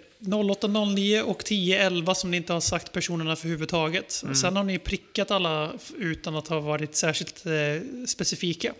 08, 0.51 0.69
09 0.69 1.23
och 1.23 1.45
10, 1.45 1.87
11 1.87 2.15
som 2.15 2.31
ni 2.31 2.37
inte 2.37 2.53
har 2.53 2.61
sagt 2.61 2.93
personerna 2.93 3.37
för 3.37 3.49
huvudtaget. 3.49 4.21
Mm. 4.23 4.35
Sen 4.35 4.57
har 4.57 4.65
ni 4.65 4.79
prickat 4.79 5.31
alla 5.31 5.73
utan 5.99 6.37
att 6.37 6.49
ha 6.49 6.61
varit 6.61 6.97
särskilt 6.97 7.47
eh, 7.47 8.07
specifika. 8.07 8.73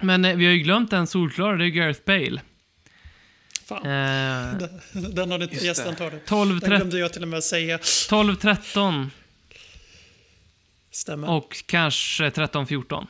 Men 0.00 0.24
eh, 0.24 0.36
vi 0.36 0.44
har 0.46 0.52
ju 0.52 0.58
glömt 0.58 0.92
en 0.92 1.06
solklar, 1.06 1.56
det 1.56 1.64
är 1.64 1.68
Gareth 1.68 2.00
Bale. 2.04 2.40
Fan, 3.64 3.86
Eh, 3.86 4.58
den, 4.58 4.80
den 5.14 5.30
har 5.30 5.38
ni 5.38 5.44
inte 5.44 5.66
gästen 5.66 5.96
tar. 5.96 6.20
12, 6.26 6.50
Den 6.50 6.60
13, 6.60 6.78
glömde 6.78 6.98
jag 6.98 7.12
till 7.12 7.22
och 7.22 7.28
med 7.28 7.44
säga. 7.44 7.78
12, 8.08 8.36
13 8.36 9.10
Stämmer. 10.90 11.30
och 11.30 11.64
kanske 11.66 12.30
13, 12.30 12.66
14. 12.66 13.06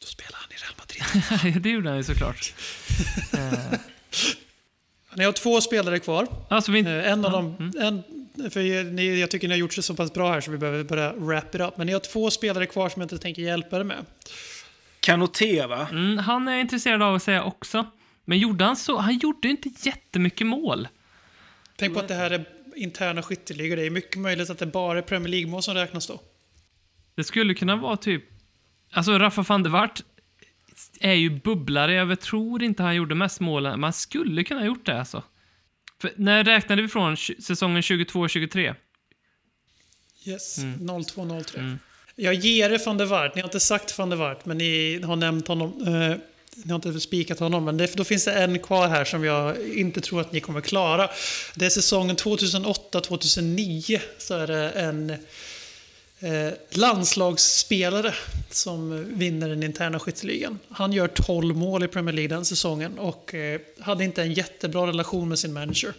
Då 0.00 0.06
spelar 0.06 0.45
Madrid. 1.30 1.62
det 1.62 1.70
gjorde 1.70 1.88
han 1.88 1.96
ju 1.98 2.04
såklart. 2.04 2.54
Eh, 3.34 3.78
Ni 5.14 5.24
har 5.24 5.32
två 5.32 5.60
spelare 5.60 5.98
kvar. 5.98 6.26
alltså 6.48 6.72
vi, 6.72 6.80
Eh, 6.80 7.12
En 7.12 7.24
av 7.24 7.32
dem, 7.32 7.72
en, 7.80 8.02
för 8.50 8.84
ni, 8.90 9.20
jag 9.20 9.30
tycker 9.30 9.48
ni 9.48 9.54
har 9.54 9.58
gjort 9.58 9.76
det 9.76 9.82
så 9.82 9.94
pass 9.94 10.12
bra 10.12 10.32
här 10.32 10.40
så 10.40 10.50
vi 10.50 10.58
behöver 10.58 10.84
börja 10.84 11.12
wrap 11.12 11.54
it 11.54 11.60
up. 11.60 11.76
Men 11.76 11.86
ni 11.86 11.92
har 11.92 12.00
två 12.00 12.30
spelare 12.30 12.66
kvar 12.66 12.88
som 12.88 13.00
jag 13.02 13.04
inte 13.04 13.18
tänker 13.18 13.42
hjälpa 13.42 13.76
er 13.80 13.84
med. 13.84 14.04
Kanoté, 15.00 15.66
va? 15.66 15.88
mm, 15.90 16.18
han 16.18 16.48
är 16.48 16.52
jag 16.52 16.60
intresserad 16.60 17.02
av 17.02 17.14
att 17.14 17.22
säga 17.22 17.42
också. 17.44 17.86
Men 18.24 18.38
gjorde 18.38 18.64
han 18.64 18.76
så? 18.76 18.96
Han 18.98 19.18
gjorde 19.18 19.48
ju 19.48 19.50
inte 19.50 19.70
jättemycket 19.82 20.46
mål. 20.46 20.88
Tänk 21.76 21.94
på 21.94 22.00
att 22.00 22.08
det 22.08 22.14
här 22.14 22.30
är 22.30 22.44
interna 22.76 23.22
skytteligor. 23.22 23.76
Det 23.76 23.86
är 23.86 23.90
mycket 23.90 24.18
möjligt 24.20 24.50
att 24.50 24.58
det 24.58 24.66
bara 24.66 24.98
är 24.98 25.02
Premier 25.02 25.28
League-mål 25.28 25.62
som 25.62 25.74
räknas 25.74 26.06
då. 26.06 26.20
Det 27.14 27.24
skulle 27.24 27.54
kunna 27.54 27.76
vara 27.76 27.96
typ... 27.96 28.24
Alltså, 28.92 29.18
Rafa 29.18 29.42
van 29.42 29.62
der 29.62 29.70
Wart 29.70 30.00
är 31.00 31.12
ju 31.12 31.30
bubblare. 31.30 31.92
Jag 31.94 32.20
tror 32.20 32.62
inte 32.62 32.82
han 32.82 32.96
gjorde 32.96 33.14
mest 33.14 33.40
mål. 33.40 33.76
Man 33.76 33.92
skulle 33.92 34.44
kunna 34.44 34.60
ha 34.60 34.66
gjort 34.66 34.86
det 34.86 34.98
alltså. 34.98 35.22
För 36.00 36.12
när 36.16 36.44
räknade 36.44 36.82
vi 36.82 36.88
från 36.88 37.16
säsongen 37.16 37.80
22-23? 37.82 38.74
Yes, 40.24 40.58
Mm. 40.58 40.78
02-03. 40.80 41.76
Jag 42.16 42.34
ger 42.34 42.70
er 42.70 42.80
van 42.86 42.96
der 42.98 43.04
Waart. 43.06 43.34
Ni 43.34 43.40
har 43.40 43.48
inte 43.48 43.60
sagt 43.60 43.98
van 43.98 44.10
der 44.10 44.16
Waart, 44.16 44.46
men 44.46 44.58
ni 44.58 45.02
har 45.02 45.16
nämnt 45.16 45.48
honom. 45.48 45.82
Eh, 45.86 46.16
ni 46.64 46.68
har 46.72 46.74
inte 46.74 47.00
spikat 47.00 47.38
honom, 47.38 47.64
men 47.64 47.76
det, 47.76 47.96
då 47.96 48.04
finns 48.04 48.24
det 48.24 48.32
en 48.32 48.58
kvar 48.58 48.88
här 48.88 49.04
som 49.04 49.24
jag 49.24 49.56
inte 49.74 50.00
tror 50.00 50.20
att 50.20 50.32
ni 50.32 50.40
kommer 50.40 50.60
klara. 50.60 51.10
Det 51.54 51.66
är 51.66 51.70
säsongen 51.70 52.16
2008-2009. 52.16 54.00
Så 54.18 54.34
är 54.34 54.46
det 54.46 54.70
en 54.70 55.16
eh, 56.20 56.52
landslagsspelare 56.70 58.14
som 58.50 59.04
vinner 59.14 59.48
den 59.48 59.62
interna 59.62 59.98
skytteligan. 59.98 60.58
Han 60.68 60.92
gör 60.92 61.08
12 61.08 61.56
mål 61.56 61.84
i 61.84 61.88
Premier 61.88 62.14
League 62.14 62.36
den 62.36 62.44
säsongen 62.44 62.98
och 62.98 63.34
eh, 63.34 63.60
hade 63.80 64.04
inte 64.04 64.22
en 64.22 64.32
jättebra 64.32 64.86
relation 64.86 65.28
med 65.28 65.38
sin 65.38 65.52
manager. 65.52 65.94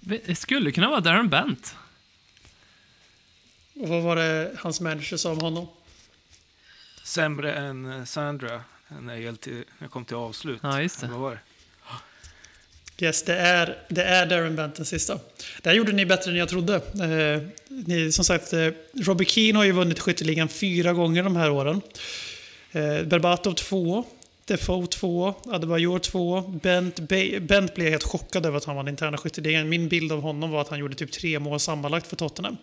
Det 0.00 0.38
skulle 0.38 0.72
kunna 0.72 0.90
vara 0.90 1.00
Darren 1.00 1.28
Bent. 1.28 1.74
Och 3.74 3.88
vad 3.88 4.02
var 4.02 4.16
det 4.16 4.52
hans 4.58 4.80
manager 4.80 5.16
sa 5.16 5.32
om 5.32 5.40
honom? 5.40 5.68
Sämre 7.04 7.52
än 7.52 7.92
eh, 7.92 8.04
Sandra 8.04 8.62
när 8.88 9.16
jag, 9.16 9.40
till, 9.40 9.54
när 9.54 9.64
jag 9.78 9.90
kom 9.90 10.04
till 10.04 10.16
avslut. 10.16 10.60
Ja, 10.62 10.82
just 10.82 11.00
det. 11.00 11.06
Vad 11.06 11.20
var 11.20 11.30
det? 11.30 11.40
Yes, 13.00 13.22
det 13.22 13.34
är, 13.34 13.78
det 13.88 14.02
är 14.02 14.26
Darren 14.26 14.56
Bent 14.56 14.74
den 14.74 14.86
sista. 14.86 15.18
Det 15.62 15.68
här 15.68 15.76
gjorde 15.76 15.92
ni 15.92 16.06
bättre 16.06 16.30
än 16.30 16.36
jag 16.36 16.48
trodde. 16.48 16.74
Eh, 16.76 17.42
ni, 17.68 18.12
som 18.12 18.24
sagt, 18.24 18.52
eh, 18.52 18.68
Robbie 19.00 19.24
Keane 19.24 19.58
har 19.58 19.64
ju 19.64 19.72
vunnit 19.72 19.98
skytteligan 20.00 20.48
fyra 20.48 20.92
gånger 20.92 21.22
de 21.22 21.36
här 21.36 21.50
åren. 21.50 21.80
Eh, 22.72 23.02
Berbatov 23.02 23.52
två, 23.54 24.04
Defoe 24.44 24.86
två, 24.86 25.34
Adebayor 25.50 25.98
två, 25.98 26.40
Bent, 26.40 27.00
Be- 27.00 27.40
Bent 27.40 27.74
blev 27.74 27.90
helt 27.90 28.02
chockad 28.02 28.46
över 28.46 28.56
att 28.56 28.64
han 28.64 28.76
vann 28.76 28.88
interna 28.88 29.18
skytteligan. 29.18 29.68
Min 29.68 29.88
bild 29.88 30.12
av 30.12 30.20
honom 30.20 30.50
var 30.50 30.60
att 30.60 30.68
han 30.68 30.78
gjorde 30.78 30.94
typ 30.96 31.12
tre 31.12 31.38
mål 31.38 31.60
sammanlagt 31.60 32.06
för 32.06 32.16
Tottenham. 32.16 32.56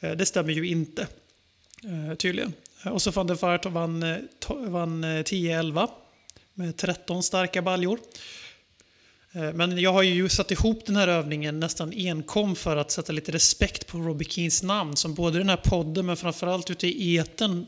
Eh, 0.00 0.12
det 0.12 0.26
stämmer 0.26 0.52
ju 0.52 0.68
inte, 0.68 1.06
eh, 1.84 2.14
tydligen. 2.16 2.52
Eh, 2.84 2.92
och 2.92 3.02
så 3.02 3.10
van 3.10 3.26
der 3.26 3.34
Vaart 3.34 3.66
vann, 3.66 4.02
eh, 4.02 4.16
vann 4.50 5.04
eh, 5.04 5.22
10-11 5.22 5.88
med 6.54 6.76
13 6.76 7.22
starka 7.22 7.62
baljor. 7.62 7.98
Eh, 9.34 9.52
Men 9.52 9.78
jag 9.78 9.92
har 9.92 10.02
ju 10.02 10.28
satt 10.28 10.50
ihop 10.50 10.86
den 10.86 10.96
här 10.96 11.08
övningen 11.08 11.60
nästan 11.60 11.92
enkom 11.92 12.56
för 12.56 12.76
att 12.76 12.90
sätta 12.90 13.12
lite 13.12 13.32
respekt 13.32 13.86
på 13.86 13.98
Robbie 13.98 14.24
Keens 14.24 14.62
namn 14.62 14.96
som 14.96 15.14
både 15.14 15.36
i 15.36 15.38
den 15.38 15.48
här 15.48 15.56
podden 15.64 16.06
men 16.06 16.16
framförallt 16.16 16.70
ute 16.70 16.86
i 16.86 17.16
eten 17.16 17.66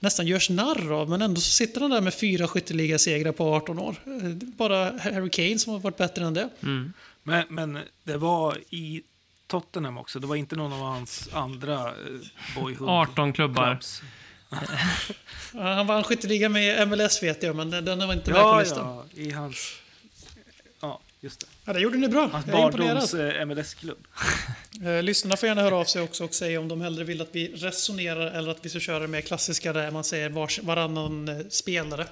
nästan 0.00 0.26
görs 0.26 0.50
narr 0.50 0.92
av. 0.92 1.08
Men 1.10 1.22
ändå 1.22 1.40
så 1.40 1.50
sitter 1.50 1.80
han 1.80 1.90
där 1.90 2.00
med 2.00 2.14
fyra 2.14 2.48
skytteligasegrar 2.48 3.32
på 3.32 3.54
18 3.54 3.78
år. 3.78 3.96
Eh, 4.06 4.30
Bara 4.34 4.84
Harry 4.98 5.30
Kane 5.30 5.58
som 5.58 5.72
har 5.72 5.80
varit 5.80 5.96
bättre 5.96 6.24
än 6.24 6.34
det. 6.34 6.48
Men, 7.22 7.42
men 7.48 7.78
det 8.04 8.16
var 8.16 8.58
i 8.70 9.02
Tottenham 9.46 9.98
också. 9.98 10.18
Det 10.18 10.26
var 10.26 10.36
inte 10.36 10.56
någon 10.56 10.72
av 10.72 10.78
hans 10.80 11.28
andra 11.32 11.74
eh, 11.74 12.60
boyhood 12.62 12.88
18 12.88 13.32
klubbar. 13.32 13.70
clubs. 13.70 14.02
Ja, 15.52 15.62
Han 15.74 15.86
vann 15.86 16.04
skytteliga 16.04 16.48
med 16.48 16.88
MLS 16.88 17.22
vet 17.22 17.42
jag, 17.42 17.56
men 17.56 17.70
den 17.70 17.84
den 17.84 17.98
var 18.06 18.14
inte 18.14 18.30
med 18.30 18.40
på 18.42 18.46
Ja, 18.48 18.60
listan. 18.60 18.86
ja, 19.14 19.22
i 19.22 19.30
hans... 19.30 19.72
Ja, 21.20 21.26
just 21.26 21.40
det. 21.40 21.46
Ja, 21.64 21.72
det 21.72 21.80
gjorde 21.80 21.98
ni 21.98 22.08
bra. 22.08 22.28
Hans 22.32 22.46
barndoms 22.46 23.14
eh, 23.14 23.46
MLS-klubb. 23.46 23.98
Eh, 24.84 25.02
Lyssnarna 25.02 25.36
får 25.36 25.46
gärna 25.46 25.62
höra 25.62 25.76
av 25.76 25.84
sig 25.84 26.02
också 26.02 26.24
och 26.24 26.34
säga 26.34 26.60
om 26.60 26.68
de 26.68 26.80
hellre 26.80 27.04
vill 27.04 27.20
att 27.20 27.28
vi 27.32 27.48
resonerar 27.48 28.26
eller 28.26 28.50
att 28.50 28.64
vi 28.64 28.68
ska 28.68 28.80
köra 28.80 28.98
det 28.98 29.08
mer 29.08 29.20
klassiska 29.20 29.72
där 29.72 29.90
man 29.90 30.04
säger 30.04 30.30
vars, 30.30 30.58
varannan 30.62 31.28
eh, 31.28 31.38
spelare 31.50 32.06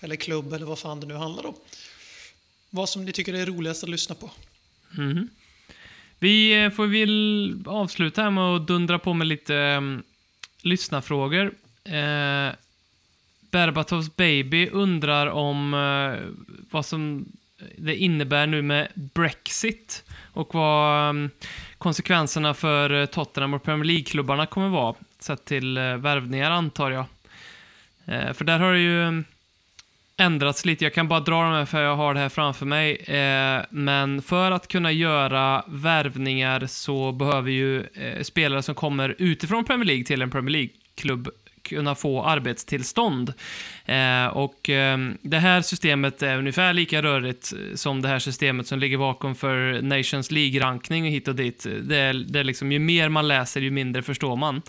eller 0.00 0.16
klubb 0.16 0.52
eller 0.52 0.66
vad 0.66 0.78
fan 0.78 1.00
det 1.00 1.06
nu 1.06 1.14
handlar 1.14 1.46
om. 1.46 1.54
Vad 2.70 2.88
som 2.88 3.04
ni 3.04 3.12
tycker 3.12 3.34
är 3.34 3.46
roligast 3.46 3.82
att 3.82 3.88
lyssna 3.88 4.14
på. 4.14 4.30
Mhm. 4.90 5.28
Vi 6.18 6.70
får 6.76 6.86
väl 6.86 7.62
avsluta 7.66 8.22
här 8.22 8.30
med 8.30 8.44
att 8.44 8.66
dundra 8.66 8.98
på 8.98 9.14
med 9.14 9.26
lite 9.26 9.54
um, 9.54 10.02
lyssnarfrågor. 10.62 11.54
Eh, 11.84 12.54
Berbatovs 13.50 14.16
baby 14.16 14.68
undrar 14.68 15.26
om 15.26 15.74
eh, 15.74 16.34
vad 16.70 16.86
som 16.86 17.26
det 17.76 17.96
innebär 17.96 18.46
nu 18.46 18.62
med 18.62 18.88
Brexit 18.94 20.04
och 20.32 20.54
vad 20.54 21.10
mm, 21.10 21.30
konsekvenserna 21.78 22.54
för 22.54 23.00
eh, 23.00 23.06
Tottenham 23.06 23.54
och 23.54 23.62
Premier 23.62 23.84
League-klubbarna 23.84 24.46
kommer 24.46 24.68
vara 24.68 24.94
sett 25.18 25.44
till 25.44 25.76
eh, 25.76 25.96
värvningar 25.96 26.50
antar 26.50 26.90
jag. 26.90 27.04
Eh, 28.04 28.32
för 28.32 28.44
där 28.44 28.58
har 28.58 28.72
det 28.72 28.78
ju 28.78 29.02
mm, 29.02 29.24
ändrats 30.16 30.64
lite. 30.64 30.84
Jag 30.84 30.94
kan 30.94 31.08
bara 31.08 31.20
dra 31.20 31.42
de 31.42 31.52
här 31.52 31.64
för 31.64 31.82
jag 31.82 31.96
har 31.96 32.14
det 32.14 32.20
här 32.20 32.28
framför 32.28 32.66
mig. 32.66 33.04
Men 33.70 34.22
för 34.22 34.50
att 34.50 34.68
kunna 34.68 34.92
göra 34.92 35.64
värvningar 35.66 36.66
så 36.66 37.12
behöver 37.12 37.50
ju 37.50 37.86
spelare 38.22 38.62
som 38.62 38.74
kommer 38.74 39.14
utifrån 39.18 39.64
Premier 39.64 39.86
League 39.86 40.04
till 40.04 40.22
en 40.22 40.30
Premier 40.30 40.52
League-klubb 40.52 41.28
kunna 41.68 41.94
få 41.94 42.24
arbetstillstånd. 42.24 43.32
Eh, 43.86 44.26
och 44.26 44.68
ehm, 44.68 45.18
det 45.22 45.38
här 45.38 45.62
systemet 45.62 46.22
är 46.22 46.38
ungefär 46.38 46.72
lika 46.72 47.02
rörigt 47.02 47.52
eh, 47.52 47.74
som 47.74 48.02
det 48.02 48.08
här 48.08 48.18
systemet 48.18 48.66
som 48.66 48.78
ligger 48.78 48.98
bakom 48.98 49.34
för 49.34 49.82
Nations 49.82 50.30
League-rankning 50.30 51.04
och 51.04 51.10
hit 51.10 51.28
och 51.28 51.34
dit. 51.34 51.66
Det 51.82 51.96
är, 51.96 52.14
det 52.14 52.40
är 52.40 52.44
liksom, 52.44 52.72
ju 52.72 52.78
mer 52.78 53.08
man 53.08 53.28
läser, 53.28 53.60
ju 53.60 53.70
mindre 53.70 54.02
förstår 54.02 54.36
man. 54.36 54.62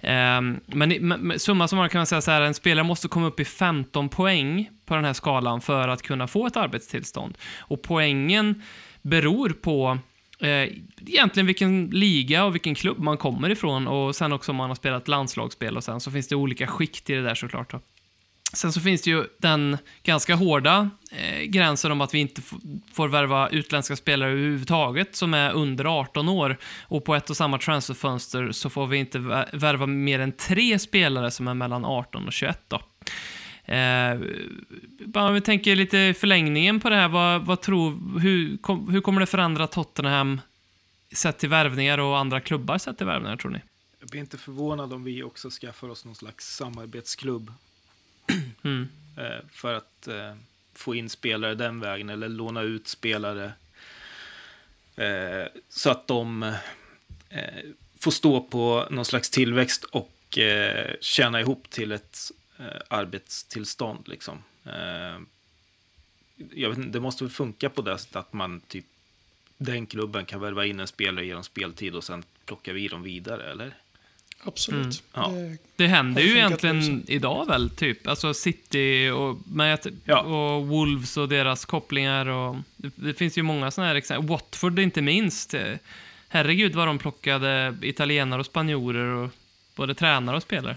Ehm, 0.00 0.60
men 0.66 1.38
summa 1.38 1.68
summarum 1.68 1.88
kan 1.88 1.98
man 1.98 2.06
säga 2.06 2.20
så 2.20 2.30
här, 2.30 2.42
en 2.42 2.54
spelare 2.54 2.84
måste 2.84 3.08
komma 3.08 3.26
upp 3.26 3.40
i 3.40 3.44
15 3.44 4.08
poäng 4.08 4.70
på 4.86 4.94
den 4.94 5.04
här 5.04 5.12
skalan 5.12 5.60
för 5.60 5.88
att 5.88 6.02
kunna 6.02 6.26
få 6.26 6.46
ett 6.46 6.56
arbetstillstånd. 6.56 7.38
Och 7.58 7.82
poängen 7.82 8.62
beror 9.02 9.48
på 9.48 9.98
eh, 10.40 10.48
egentligen 11.06 11.46
vilken 11.46 11.90
liga 11.90 12.44
och 12.44 12.54
vilken 12.54 12.74
klubb 12.74 12.98
man 12.98 13.16
kommer 13.16 13.50
ifrån 13.50 13.88
och 13.88 14.16
sen 14.16 14.32
också 14.32 14.52
om 14.52 14.56
man 14.56 14.70
har 14.70 14.74
spelat 14.74 15.08
landslagsspel 15.08 15.76
och 15.76 15.84
sen 15.84 16.00
så 16.00 16.10
finns 16.10 16.28
det 16.28 16.36
olika 16.36 16.66
skikt 16.66 17.10
i 17.10 17.14
det 17.14 17.22
där 17.22 17.34
såklart. 17.34 17.70
Då. 17.72 17.80
Sen 18.52 18.72
så 18.72 18.80
finns 18.80 19.02
det 19.02 19.10
ju 19.10 19.24
den 19.38 19.78
ganska 20.02 20.34
hårda 20.34 20.90
eh, 21.12 21.42
gränsen 21.42 21.92
om 21.92 22.00
att 22.00 22.14
vi 22.14 22.18
inte 22.18 22.42
får 22.92 23.08
värva 23.08 23.48
utländska 23.48 23.96
spelare 23.96 24.30
överhuvudtaget 24.30 25.16
som 25.16 25.34
är 25.34 25.52
under 25.52 25.84
18 25.84 26.28
år. 26.28 26.58
Och 26.82 27.04
på 27.04 27.14
ett 27.14 27.30
och 27.30 27.36
samma 27.36 27.58
transferfönster 27.58 28.52
så 28.52 28.70
får 28.70 28.86
vi 28.86 28.96
inte 28.96 29.18
värva 29.52 29.86
mer 29.86 30.18
än 30.18 30.32
tre 30.32 30.78
spelare 30.78 31.30
som 31.30 31.48
är 31.48 31.54
mellan 31.54 31.84
18 31.84 32.26
och 32.26 32.32
21 32.32 32.60
då. 32.68 32.76
Eh, 33.72 34.18
bara 35.06 35.28
om 35.28 35.34
vi 35.34 35.40
tänker 35.40 35.76
lite 35.76 35.98
i 35.98 36.14
förlängningen 36.14 36.80
på 36.80 36.90
det 36.90 36.96
här, 36.96 37.08
vad, 37.08 37.44
vad 37.44 37.60
tror, 37.60 38.18
hur, 38.20 38.56
kom, 38.56 38.88
hur 38.88 39.00
kommer 39.00 39.20
det 39.20 39.26
förändra 39.26 39.66
Tottenham 39.66 40.40
sett 41.12 41.38
till 41.38 41.48
värvningar 41.48 41.98
och 41.98 42.18
andra 42.18 42.40
klubbar 42.40 42.78
sett 42.78 42.96
till 42.96 43.06
värvningar 43.06 43.36
tror 43.36 43.50
ni? 43.50 43.60
Jag 44.00 44.08
blir 44.08 44.20
inte 44.20 44.38
förvånad 44.38 44.92
om 44.92 45.04
vi 45.04 45.22
också 45.22 45.50
skaffar 45.50 45.88
oss 45.88 46.04
någon 46.04 46.14
slags 46.14 46.56
samarbetsklubb. 46.56 47.52
Mm. 48.64 48.88
för 49.48 49.74
att 49.74 50.08
eh, 50.08 50.34
få 50.74 50.94
in 50.94 51.08
spelare 51.08 51.54
den 51.54 51.80
vägen 51.80 52.10
eller 52.10 52.28
låna 52.28 52.62
ut 52.62 52.88
spelare. 52.88 53.52
Eh, 54.96 55.46
så 55.68 55.90
att 55.90 56.06
de 56.06 56.42
eh, 57.28 57.64
får 57.98 58.10
stå 58.10 58.40
på 58.40 58.86
någon 58.90 59.04
slags 59.04 59.30
tillväxt 59.30 59.84
och 59.84 60.38
eh, 60.38 60.94
tjäna 61.00 61.40
ihop 61.40 61.70
till 61.70 61.92
ett 61.92 62.18
eh, 62.58 62.80
arbetstillstånd. 62.88 64.08
Liksom. 64.08 64.42
Eh, 64.64 65.20
jag 66.54 66.68
vet, 66.68 66.78
inte, 66.78 66.90
det 66.90 67.00
måste 67.00 67.24
väl 67.24 67.30
funka 67.30 67.70
på 67.70 67.82
det 67.82 67.98
sättet 67.98 68.16
att 68.16 68.32
man 68.32 68.60
typ 68.60 68.84
den 69.58 69.86
klubben 69.86 70.26
kan 70.26 70.40
värva 70.40 70.66
in 70.66 70.80
en 70.80 70.86
spelare 70.86 71.26
genom 71.26 71.44
speltid 71.44 71.94
och 71.94 72.04
sen 72.04 72.24
plockar 72.44 72.72
vi 72.72 72.88
dem 72.88 73.02
vidare, 73.02 73.50
eller? 73.50 73.74
Absolut. 74.46 75.02
Ja. 75.14 75.28
Det, 75.28 75.56
Det 75.76 75.86
händer 75.86 76.22
ju 76.22 76.30
egentligen 76.30 77.04
idag 77.08 77.46
väl, 77.46 77.70
typ. 77.70 78.06
Alltså 78.08 78.34
City 78.34 79.10
och, 79.10 79.38
med, 79.44 79.86
Ja. 80.04 80.20
och 80.20 80.66
Wolves 80.66 81.16
och 81.16 81.28
deras 81.28 81.64
kopplingar 81.64 82.26
och... 82.26 82.56
Det, 82.76 82.90
det 82.94 83.14
finns 83.14 83.38
ju 83.38 83.42
många 83.42 83.70
sådana 83.70 83.88
här 83.88 83.96
exempel. 83.96 84.28
Watford 84.28 84.78
inte 84.78 85.02
minst. 85.02 85.54
Herregud 86.28 86.74
vad 86.74 86.86
de 86.86 86.98
plockade 86.98 87.76
italienare 87.82 88.40
och 88.40 88.46
spanjorer 88.46 89.06
och 89.06 89.30
både 89.76 89.94
tränare 89.94 90.36
och 90.36 90.42
spelare. 90.42 90.76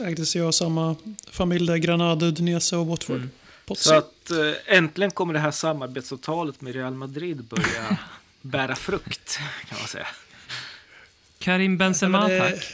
ägdes 0.00 0.36
ju 0.36 0.46
av 0.46 0.52
samma 0.52 0.96
familj 1.30 1.66
där, 1.66 1.76
Granada, 1.76 2.26
Udinese 2.26 2.76
och 2.76 2.86
Watford. 2.86 3.16
Mm. 3.16 3.30
Så 3.76 3.94
att 3.94 4.30
eh, 4.30 4.76
äntligen 4.76 5.10
kommer 5.10 5.34
det 5.34 5.40
här 5.40 5.50
samarbetsavtalet 5.50 6.60
med 6.60 6.74
Real 6.74 6.94
Madrid 6.94 7.44
börja 7.44 7.98
bära 8.40 8.76
frukt, 8.76 9.38
kan 9.68 9.78
man 9.78 9.88
säga. 9.88 10.06
Karim 11.44 11.76
Benzema, 11.78 12.18
Ja, 12.22 12.28
det- 12.28 12.50
tack. 12.50 12.64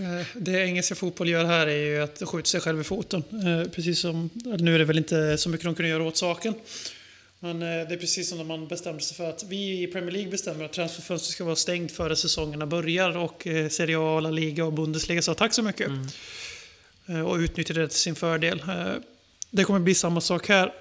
Eh, 0.00 0.26
Det 0.34 0.52
engelska 0.66 0.94
fotboll 0.94 1.28
gör 1.28 1.44
här 1.44 1.66
är 1.66 1.76
ju 1.86 2.02
att 2.02 2.22
skjuta 2.28 2.46
sig 2.46 2.60
själv 2.60 2.80
i 2.80 2.84
foten. 2.84 3.22
Eh, 3.46 3.70
Precis 3.70 4.00
som, 4.00 4.30
nu 4.58 4.74
är 4.74 4.78
det 4.78 4.84
väl 4.84 4.98
inte 4.98 5.38
så 5.38 5.48
mycket 5.48 5.64
de 5.64 5.74
kunde 5.74 5.88
göra 5.88 6.02
åt 6.02 6.16
saken. 6.16 6.54
Men 7.40 7.62
eh, 7.62 7.68
det 7.88 7.94
är 7.94 7.96
precis 7.96 8.28
som 8.28 8.38
när 8.38 8.44
man 8.44 8.68
bestämmer 8.68 8.98
sig 9.00 9.16
för 9.16 9.28
att 9.30 9.44
vi 9.48 9.82
i 9.82 9.86
Premier 9.86 10.10
League 10.10 10.30
bestämmer 10.30 10.64
att 10.64 10.72
transferfönstret 10.72 11.32
ska 11.34 11.44
vara 11.44 11.56
stängt 11.56 11.92
före 11.92 12.16
säsongerna 12.16 12.66
börjar 12.66 13.16
och 13.16 13.46
Serie 13.70 13.98
A, 13.98 14.20
La 14.20 14.30
Liga 14.30 14.64
och 14.64 14.72
Bundesliga 14.72 15.22
sa 15.22 15.34
tack 15.34 15.54
så 15.54 15.62
mycket. 15.62 15.90
Eh, 17.08 17.20
Och 17.20 17.36
utnyttjade 17.36 17.80
det 17.80 17.88
till 17.88 17.98
sin 17.98 18.14
fördel. 18.14 18.62
Det 19.50 19.64
kommer 19.64 19.80
bli 19.80 19.94
samma 19.94 20.20
sak 20.20 20.48
här. 20.48 20.72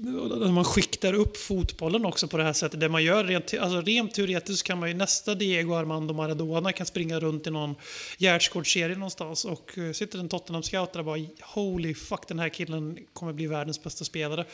När 0.00 0.52
man 0.52 0.64
skiktar 0.64 1.12
upp 1.14 1.36
fotbollen 1.36 2.04
också 2.04 2.28
på 2.28 2.36
det 2.36 2.44
här 2.44 2.52
sättet. 2.52 2.80
Det 2.80 2.88
man 2.88 3.04
gör 3.04 3.24
rent, 3.24 3.54
alltså 3.54 3.80
rent 3.80 4.14
teoretiskt 4.14 4.62
kan 4.62 4.78
man 4.78 4.88
ju 4.88 4.94
nästa 4.94 5.34
Diego 5.34 5.74
Armando 5.74 6.14
Maradona 6.14 6.72
kan 6.72 6.86
springa 6.86 7.20
runt 7.20 7.46
i 7.46 7.50
någon 7.50 7.74
gärdsgårdsserie 8.18 8.94
någonstans 8.96 9.44
och 9.44 9.78
eh, 9.78 9.92
sitter 9.92 10.18
en 10.18 10.28
Tottenham-scout 10.28 10.92
där 10.92 10.98
och 10.98 11.04
bara 11.04 11.26
holy 11.42 11.94
fuck 11.94 12.28
den 12.28 12.38
här 12.38 12.48
killen 12.48 12.98
kommer 13.12 13.32
bli 13.32 13.46
världens 13.46 13.82
bästa 13.82 14.04
spelare. 14.04 14.44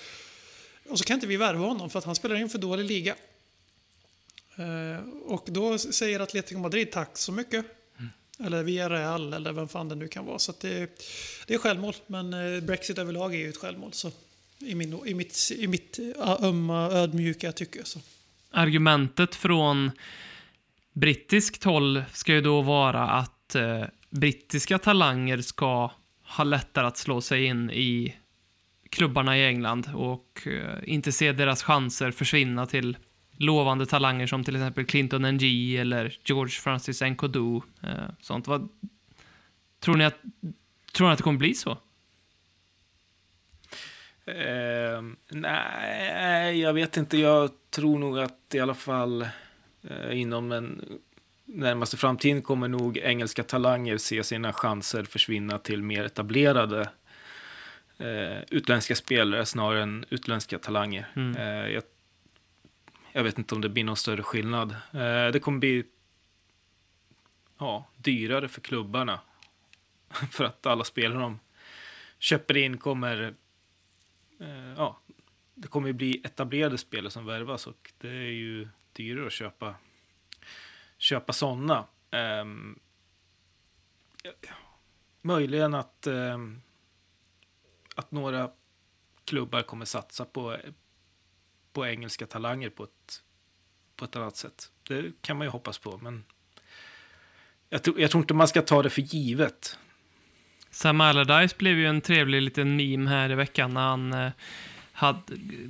Och 0.88 0.98
så 0.98 1.04
kan 1.04 1.14
inte 1.14 1.26
vi 1.26 1.36
värva 1.36 1.66
honom 1.66 1.90
för 1.90 1.98
att 1.98 2.04
han 2.04 2.14
spelar 2.14 2.36
i 2.36 2.40
en 2.40 2.48
för 2.48 2.58
dålig 2.58 2.84
liga. 2.84 3.14
Eh, 4.56 5.08
Och 5.26 5.44
då 5.46 5.78
säger 5.78 6.20
Atletico 6.20 6.60
Madrid 6.60 6.92
tack 6.92 7.18
så 7.18 7.32
mycket. 7.32 7.66
Eller 8.38 8.62
Villarreal 8.62 9.32
eller 9.32 9.52
vem 9.52 9.68
fan 9.68 9.88
det 9.88 9.94
nu 9.94 10.08
kan 10.08 10.26
vara. 10.26 10.38
Så 10.38 10.52
det, 10.60 11.00
det 11.46 11.54
är 11.54 11.58
självmål. 11.58 11.94
Men 12.06 12.54
eh, 12.54 12.60
Brexit 12.60 12.98
överlag 12.98 13.34
är 13.34 13.38
ju 13.38 13.48
ett 13.48 13.56
självmål. 13.56 13.92
Så 13.92 14.10
i, 14.66 14.74
min, 14.74 15.06
i 15.06 15.14
mitt, 15.14 15.50
i 15.58 15.66
mitt 15.66 15.98
ömma, 16.42 16.90
ödmjuka 16.90 17.52
tycke. 17.52 17.84
Så. 17.84 18.00
Argumentet 18.50 19.34
från 19.34 19.90
brittiskt 20.92 21.64
håll 21.64 22.04
ska 22.12 22.32
ju 22.32 22.40
då 22.40 22.62
vara 22.62 23.10
att 23.10 23.54
eh, 23.54 23.84
brittiska 24.10 24.78
talanger 24.78 25.38
ska 25.38 25.90
ha 26.22 26.44
lättare 26.44 26.86
att 26.86 26.96
slå 26.96 27.20
sig 27.20 27.44
in 27.44 27.70
i 27.70 28.16
klubbarna 28.90 29.38
i 29.38 29.46
England 29.46 29.90
och 29.94 30.46
eh, 30.46 30.78
inte 30.84 31.12
se 31.12 31.32
deras 31.32 31.62
chanser 31.62 32.10
försvinna 32.10 32.66
till 32.66 32.96
lovande 33.36 33.86
talanger 33.86 34.26
som 34.26 34.44
till 34.44 34.56
exempel 34.56 34.84
Clinton 34.84 35.22
NG 35.22 35.76
eller 35.76 36.18
George 36.24 36.52
Francis 36.52 37.02
Nkodu. 37.02 37.60
Eh, 37.82 37.90
sånt. 38.20 38.46
Vad, 38.46 38.68
tror, 39.80 39.96
ni 39.96 40.04
att, 40.04 40.20
tror 40.92 41.06
ni 41.06 41.12
att 41.12 41.18
det 41.18 41.24
kommer 41.24 41.38
bli 41.38 41.54
så? 41.54 41.78
Ehm, 44.26 45.16
nej, 45.28 46.60
jag 46.60 46.72
vet 46.74 46.96
inte. 46.96 47.18
Jag 47.18 47.50
tror 47.70 47.98
nog 47.98 48.18
att 48.18 48.54
i 48.54 48.60
alla 48.60 48.74
fall 48.74 49.28
eh, 49.82 50.20
inom 50.20 50.48
den 50.48 50.84
närmaste 51.44 51.96
framtiden 51.96 52.42
kommer 52.42 52.68
nog 52.68 52.98
engelska 52.98 53.42
talanger 53.42 53.98
se 53.98 54.24
sina 54.24 54.52
chanser 54.52 55.04
försvinna 55.04 55.58
till 55.58 55.82
mer 55.82 56.04
etablerade 56.04 56.88
eh, 57.98 58.38
utländska 58.50 58.94
spelare 58.94 59.46
snarare 59.46 59.82
än 59.82 60.04
utländska 60.10 60.58
talanger. 60.58 61.06
Mm. 61.16 61.36
Eh, 61.36 61.72
jag, 61.72 61.82
jag 63.12 63.24
vet 63.24 63.38
inte 63.38 63.54
om 63.54 63.60
det 63.60 63.68
blir 63.68 63.84
någon 63.84 63.96
större 63.96 64.22
skillnad. 64.22 64.70
Eh, 64.92 65.26
det 65.32 65.40
kommer 65.42 65.58
bli 65.58 65.84
ja, 67.58 67.88
dyrare 67.96 68.48
för 68.48 68.60
klubbarna. 68.60 69.20
för 70.30 70.44
att 70.44 70.66
alla 70.66 70.84
spelare 70.84 71.20
de 71.20 71.38
köper 72.18 72.56
in 72.56 72.78
kommer 72.78 73.34
eh, 74.40 74.72
ja, 74.76 75.00
det 75.54 75.68
kommer 75.68 75.86
ju 75.86 75.92
bli 75.92 76.20
etablerade 76.24 76.78
spelare 76.78 77.10
som 77.10 77.26
värvas 77.26 77.66
och 77.66 77.92
det 77.98 78.08
är 78.08 78.32
ju 78.32 78.68
dyrare 78.92 79.26
att 79.26 79.32
köpa, 79.32 79.74
köpa 80.98 81.32
sådana. 81.32 81.86
Eh, 82.10 82.44
möjligen 85.22 85.74
att, 85.74 86.06
eh, 86.06 86.38
att 87.94 88.10
några 88.10 88.50
klubbar 89.24 89.62
kommer 89.62 89.84
satsa 89.84 90.24
på, 90.24 90.56
på 91.72 91.86
engelska 91.86 92.26
talanger 92.26 92.70
på 92.70 92.84
ett, 92.84 93.22
på 93.96 94.04
ett 94.04 94.16
annat 94.16 94.36
sätt. 94.36 94.72
Det 94.82 95.12
kan 95.22 95.36
man 95.38 95.46
ju 95.46 95.50
hoppas 95.50 95.78
på, 95.78 95.98
men 95.98 96.24
jag, 97.68 97.82
tror- 97.82 98.00
jag 98.00 98.10
tror 98.10 98.22
inte 98.22 98.34
man 98.34 98.48
ska 98.48 98.62
ta 98.62 98.82
det 98.82 98.90
för 98.90 99.02
givet. 99.02 99.78
Sam 100.74 101.00
Allardyce 101.00 101.56
blev 101.58 101.78
ju 101.78 101.86
en 101.86 102.00
trevlig 102.00 102.42
liten 102.42 102.76
meme 102.76 103.10
här 103.10 103.32
i 103.32 103.34
veckan 103.34 103.74
när 103.74 103.80
han 103.80 104.12
eh, 104.12 104.30
hade, 104.92 105.18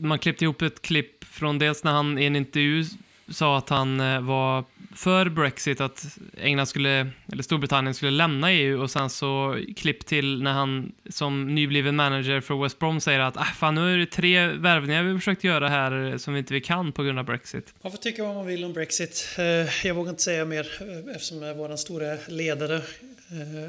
man 0.00 0.18
klippte 0.18 0.44
ihop 0.44 0.62
ett 0.62 0.82
klipp 0.82 1.24
från 1.24 1.58
dels 1.58 1.84
när 1.84 1.92
han 1.92 2.18
i 2.18 2.24
en 2.24 2.36
intervju 2.36 2.84
sa 3.28 3.58
att 3.58 3.68
han 3.68 4.00
eh, 4.00 4.20
var 4.20 4.64
för 4.94 5.28
Brexit, 5.28 5.80
att 5.80 6.18
England 6.38 6.66
skulle, 6.66 7.10
eller 7.32 7.42
Storbritannien 7.42 7.94
skulle 7.94 8.10
lämna 8.10 8.52
EU 8.52 8.82
och 8.82 8.90
sen 8.90 9.10
så 9.10 9.58
klipp 9.76 10.06
till 10.06 10.42
när 10.42 10.52
han 10.52 10.92
som 11.10 11.54
nybliven 11.54 11.96
manager 11.96 12.40
för 12.40 12.62
West 12.62 12.78
Brom 12.78 13.00
säger 13.00 13.20
att 13.20 13.36
ah, 13.36 13.44
fan, 13.44 13.74
nu 13.74 13.94
är 13.94 13.98
det 13.98 14.06
tre 14.06 14.46
värvningar 14.46 15.02
vi 15.02 15.18
försökt 15.18 15.44
göra 15.44 15.68
här 15.68 16.12
eh, 16.12 16.16
som 16.16 16.34
vi 16.34 16.38
inte 16.38 16.54
vi 16.54 16.60
kan 16.60 16.92
på 16.92 17.02
grund 17.02 17.18
av 17.18 17.24
Brexit. 17.24 17.74
Man 17.82 17.92
får 17.92 17.98
tycka 17.98 18.24
vad 18.24 18.34
man 18.34 18.46
vill 18.46 18.64
om 18.64 18.72
Brexit. 18.72 19.36
Eh, 19.38 19.86
jag 19.86 19.94
vågar 19.94 20.10
inte 20.10 20.22
säga 20.22 20.44
mer 20.44 20.66
eh, 20.80 21.14
eftersom 21.14 21.42
jag 21.42 21.50
är 21.50 21.54
vår 21.54 21.76
stora 21.76 22.16
ledare 22.28 22.80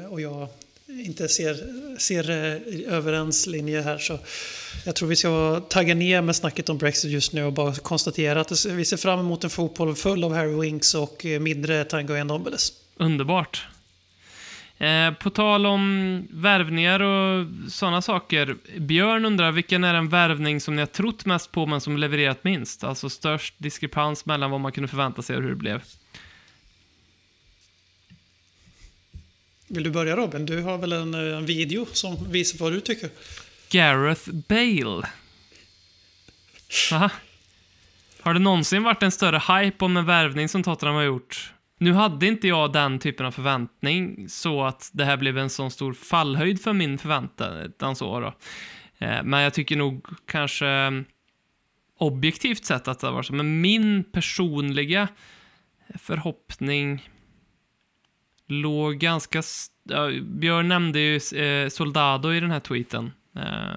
och 0.08 0.20
jag 0.20 0.48
inte 0.88 1.28
ser, 1.28 1.56
ser 1.98 2.30
eh, 2.30 2.94
överens 2.94 3.46
linje 3.46 3.80
här. 3.80 3.98
Så 3.98 4.18
jag 4.84 4.96
tror 4.96 5.08
vi 5.08 5.16
ska 5.16 5.60
tagga 5.60 5.94
ner 5.94 6.22
med 6.22 6.36
snacket 6.36 6.68
om 6.68 6.78
Brexit 6.78 7.10
just 7.10 7.32
nu 7.32 7.44
och 7.44 7.52
bara 7.52 7.74
konstatera 7.74 8.40
att 8.40 8.66
vi 8.66 8.84
ser 8.84 8.96
fram 8.96 9.20
emot 9.20 9.44
en 9.44 9.50
fotboll 9.50 9.94
full 9.94 10.24
av 10.24 10.34
Harry 10.34 10.60
Winks 10.60 10.94
och 10.94 11.26
eh, 11.26 11.40
mindre 11.40 11.84
Tango 11.84 12.24
Ndombeles. 12.24 12.72
Underbart. 12.96 13.66
Eh, 14.78 15.12
på 15.12 15.30
tal 15.30 15.66
om 15.66 16.22
värvningar 16.30 17.00
och 17.00 17.46
sådana 17.68 18.02
saker. 18.02 18.56
Björn 18.78 19.24
undrar 19.24 19.52
vilken 19.52 19.84
är 19.84 19.94
den 19.94 20.08
värvning 20.08 20.60
som 20.60 20.76
ni 20.76 20.82
har 20.82 20.86
trott 20.86 21.24
mest 21.24 21.52
på 21.52 21.66
men 21.66 21.80
som 21.80 21.96
levererat 21.96 22.44
minst? 22.44 22.84
Alltså 22.84 23.10
störst 23.10 23.54
diskrepans 23.58 24.26
mellan 24.26 24.50
vad 24.50 24.60
man 24.60 24.72
kunde 24.72 24.88
förvänta 24.88 25.22
sig 25.22 25.36
och 25.36 25.42
hur 25.42 25.50
det 25.50 25.56
blev. 25.56 25.82
Vill 29.68 29.82
du 29.82 29.90
börja 29.90 30.16
Robin? 30.16 30.46
Du 30.46 30.62
har 30.62 30.78
väl 30.78 30.92
en, 30.92 31.14
eh, 31.14 31.38
en 31.38 31.46
video 31.46 31.86
som 31.86 32.32
visar 32.32 32.58
vad 32.58 32.72
du 32.72 32.80
tycker? 32.80 33.10
Gareth 33.70 34.30
Bale. 34.48 35.08
Aha. 36.92 37.10
Har 38.20 38.34
det 38.34 38.40
någonsin 38.40 38.82
varit 38.82 39.02
en 39.02 39.12
större 39.12 39.38
hype 39.38 39.84
om 39.84 39.96
en 39.96 40.06
värvning 40.06 40.48
som 40.48 40.62
Tottenham 40.62 40.96
har 40.96 41.02
gjort? 41.02 41.52
Nu 41.78 41.92
hade 41.92 42.26
inte 42.26 42.48
jag 42.48 42.72
den 42.72 42.98
typen 42.98 43.26
av 43.26 43.30
förväntning 43.30 44.28
så 44.28 44.64
att 44.64 44.90
det 44.92 45.04
här 45.04 45.16
blev 45.16 45.38
en 45.38 45.50
sån 45.50 45.70
stor 45.70 45.92
fallhöjd 45.92 46.60
för 46.62 46.72
min 46.72 46.98
förväntan 46.98 47.96
så 47.96 48.20
då. 48.20 48.34
Eh, 49.06 49.22
men 49.22 49.40
jag 49.40 49.54
tycker 49.54 49.76
nog 49.76 50.06
kanske 50.26 50.66
eh, 50.66 50.90
objektivt 51.98 52.64
sett 52.64 52.88
att 52.88 53.00
det 53.00 53.06
har 53.06 53.14
varit 53.14 53.26
så. 53.26 53.34
Men 53.34 53.60
min 53.60 54.04
personliga 54.04 55.08
förhoppning 55.94 57.08
låg 58.46 58.98
ganska... 58.98 59.42
Ja, 59.82 60.10
Björn 60.22 60.68
nämnde 60.68 61.00
ju 61.00 61.16
eh, 61.16 61.68
Soldado 61.68 62.32
i 62.32 62.40
den 62.40 62.50
här 62.50 62.60
tweeten. 62.60 63.12
Eh, 63.36 63.76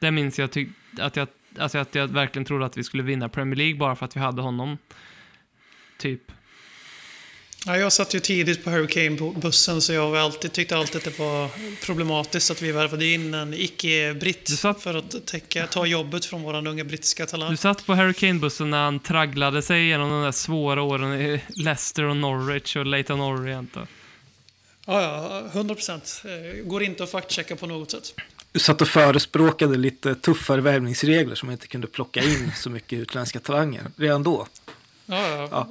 det 0.00 0.10
minns 0.10 0.38
jag 0.38 0.68
att, 1.00 1.16
jag, 1.16 1.28
alltså 1.58 1.78
att 1.78 1.94
jag 1.94 2.08
verkligen 2.08 2.44
trodde 2.44 2.66
att 2.66 2.76
vi 2.76 2.84
skulle 2.84 3.02
vinna 3.02 3.28
Premier 3.28 3.56
League 3.56 3.78
bara 3.78 3.96
för 3.96 4.06
att 4.06 4.16
vi 4.16 4.20
hade 4.20 4.42
honom. 4.42 4.78
Typ. 5.98 6.32
Ja, 7.66 7.78
jag 7.78 7.92
satt 7.92 8.14
ju 8.14 8.20
tidigt 8.20 8.64
på 8.64 8.70
Hurricane-bussen 8.70 9.80
så 9.80 9.92
jag 9.92 10.08
har 10.10 10.16
alltid, 10.16 10.52
tyckte 10.52 10.76
alltid 10.76 10.96
att 10.96 11.04
det 11.04 11.18
var 11.18 11.48
problematiskt 11.86 12.50
att 12.50 12.62
vi 12.62 12.72
värvade 12.72 13.06
in 13.06 13.34
en 13.34 13.54
icke-britt 13.54 14.48
satt- 14.48 14.82
för 14.82 14.94
att 14.94 15.26
täcka, 15.26 15.66
ta 15.66 15.86
jobbet 15.86 16.24
från 16.24 16.42
våran 16.42 16.66
unga 16.66 16.84
brittiska 16.84 17.26
talang. 17.26 17.50
Du 17.50 17.56
satt 17.56 17.86
på 17.86 17.94
Hurricane-bussen 17.94 18.70
när 18.70 18.84
han 18.84 19.00
tragglade 19.00 19.62
sig 19.62 19.82
igenom 19.84 20.10
de 20.10 20.22
där 20.22 20.32
svåra 20.32 20.82
åren 20.82 21.20
i 21.20 21.40
Leicester 21.48 22.04
och 22.04 22.16
Norwich 22.16 22.76
och 22.76 22.86
Leighton 22.86 23.20
Orient. 23.20 23.76
och- 23.76 23.88
Ja, 24.86 25.02
ja, 25.02 25.42
100 25.52 25.74
procent. 25.74 26.22
Går 26.64 26.82
inte 26.82 27.04
att 27.04 27.10
faktchecka 27.10 27.56
på 27.56 27.66
något 27.66 27.90
sätt. 27.90 28.14
Du 28.52 28.60
satt 28.60 28.80
och 28.82 28.88
förespråkade 28.88 29.76
lite 29.76 30.14
tuffare 30.14 30.60
värvningsregler 30.60 31.34
som 31.34 31.50
inte 31.50 31.66
kunde 31.66 31.86
plocka 31.86 32.20
in 32.22 32.52
så 32.56 32.70
mycket 32.70 32.98
utländska 32.98 33.40
talanger 33.40 33.82
redan 33.96 34.22
då. 34.22 34.46
Ja, 35.06 35.28
ja. 35.28 35.48
Ja. 35.50 35.68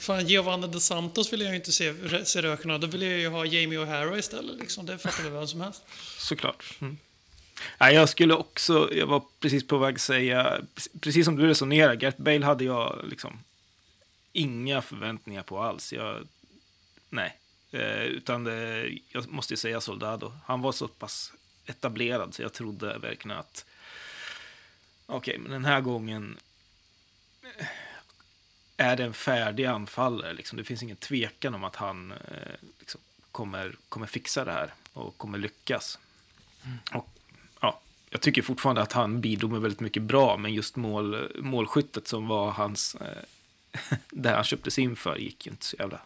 Fan, 0.00 0.26
Giovanni 0.26 0.66
de 0.66 0.80
Santos 0.80 1.32
vill 1.32 1.40
jag 1.40 1.50
ju 1.50 1.56
inte 1.56 1.72
se, 1.72 1.94
se 2.24 2.42
röken 2.42 2.70
av. 2.70 2.80
Då 2.80 2.86
vill 2.86 3.02
jag 3.02 3.18
ju 3.18 3.28
ha 3.28 3.44
Jamie 3.44 3.78
O'Hara 3.78 4.18
istället. 4.18 4.60
Liksom. 4.60 4.86
Det 4.86 4.98
fattar 4.98 5.22
väl 5.22 5.32
vem 5.32 5.46
som 5.46 5.60
helst. 5.60 5.82
Såklart. 6.18 6.64
Mm. 6.80 6.96
Ja, 7.78 7.90
jag 7.90 8.08
skulle 8.08 8.34
också, 8.34 8.90
jag 8.92 9.06
var 9.06 9.22
precis 9.40 9.66
på 9.66 9.78
väg 9.78 9.94
att 9.94 10.00
säga, 10.00 10.60
precis 11.00 11.24
som 11.24 11.36
du 11.36 11.46
resonerar, 11.46 11.94
Gareth 11.94 12.22
Bale 12.22 12.44
hade 12.44 12.64
jag 12.64 13.04
liksom 13.08 13.38
inga 14.32 14.82
förväntningar 14.82 15.42
på 15.42 15.62
alls. 15.62 15.92
Jag, 15.92 16.28
nej, 17.08 17.36
eh, 17.72 18.02
utan 18.02 18.44
det, 18.44 18.90
jag 19.08 19.28
måste 19.32 19.52
ju 19.52 19.56
säga 19.56 19.80
Soldado. 19.80 20.32
Han 20.44 20.60
var 20.62 20.72
så 20.72 20.88
pass 20.88 21.32
etablerad 21.66 22.34
så 22.34 22.42
jag 22.42 22.52
trodde 22.52 22.98
verkligen 22.98 23.38
att 23.38 23.64
okej, 25.06 25.38
men 25.38 25.50
den 25.50 25.64
här 25.64 25.80
gången 25.80 26.38
är 28.76 28.96
det 28.96 29.04
en 29.04 29.14
färdig 29.14 29.64
anfallare. 29.64 30.32
Liksom. 30.32 30.58
Det 30.58 30.64
finns 30.64 30.82
ingen 30.82 30.96
tvekan 30.96 31.54
om 31.54 31.64
att 31.64 31.76
han 31.76 32.12
eh, 32.12 32.16
liksom, 32.78 33.00
kommer, 33.32 33.76
kommer 33.88 34.06
fixa 34.06 34.44
det 34.44 34.52
här 34.52 34.74
och 34.92 35.18
kommer 35.18 35.38
lyckas. 35.38 35.98
Och 36.92 37.08
ja, 37.60 37.80
jag 38.10 38.20
tycker 38.20 38.42
fortfarande 38.42 38.82
att 38.82 38.92
han 38.92 39.20
bidrog 39.20 39.52
med 39.52 39.60
väldigt 39.60 39.80
mycket 39.80 40.02
bra, 40.02 40.36
men 40.36 40.54
just 40.54 40.76
mål, 40.76 41.32
målskyttet 41.38 42.08
som 42.08 42.26
var 42.28 42.50
hans, 42.50 42.94
eh, 42.94 43.96
där 44.10 44.34
han 44.34 44.44
köptes 44.44 44.78
in 44.78 44.96
för 44.96 45.16
gick 45.16 45.46
ju 45.46 45.50
inte 45.50 45.64
så 45.64 45.76
jävla, 45.78 46.00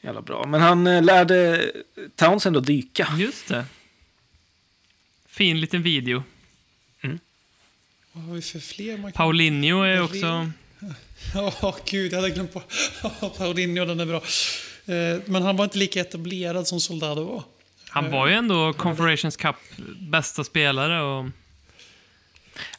jävla 0.00 0.22
bra. 0.22 0.46
Men 0.46 0.60
han 0.60 0.86
eh, 0.86 1.02
lärde 1.02 1.70
Townsend 2.16 2.56
att 2.56 2.66
dyka. 2.66 3.08
Just 3.18 3.48
det. 3.48 3.64
Fin 5.26 5.60
liten 5.60 5.82
video. 5.82 6.22
Vad 8.18 8.26
har 8.26 8.34
vi 8.34 8.42
för 8.42 8.60
fler 8.60 8.92
man 8.92 9.02
kan... 9.02 9.12
Paulinho 9.12 9.82
är 9.82 10.02
också... 10.02 10.50
Ja, 11.34 11.76
gud, 11.84 12.12
jag 12.12 12.16
hade 12.16 12.30
glömt 12.30 12.52
på. 12.52 12.62
Paulinho, 13.36 13.84
den 13.84 14.00
är 14.00 14.06
bra. 14.06 14.22
Eh, 14.94 15.20
Men 15.26 15.42
han 15.42 15.56
var 15.56 15.64
inte 15.64 15.78
lika 15.78 16.00
etablerad 16.00 16.66
som 16.66 16.80
Soldado 16.80 17.24
var. 17.24 17.42
Han 17.88 18.10
var 18.10 18.28
ju 18.28 18.34
ändå 18.34 18.72
Confederations 18.72 19.36
Cup 19.36 19.56
bästa 20.00 20.44
spelare 20.44 21.02
och... 21.02 21.26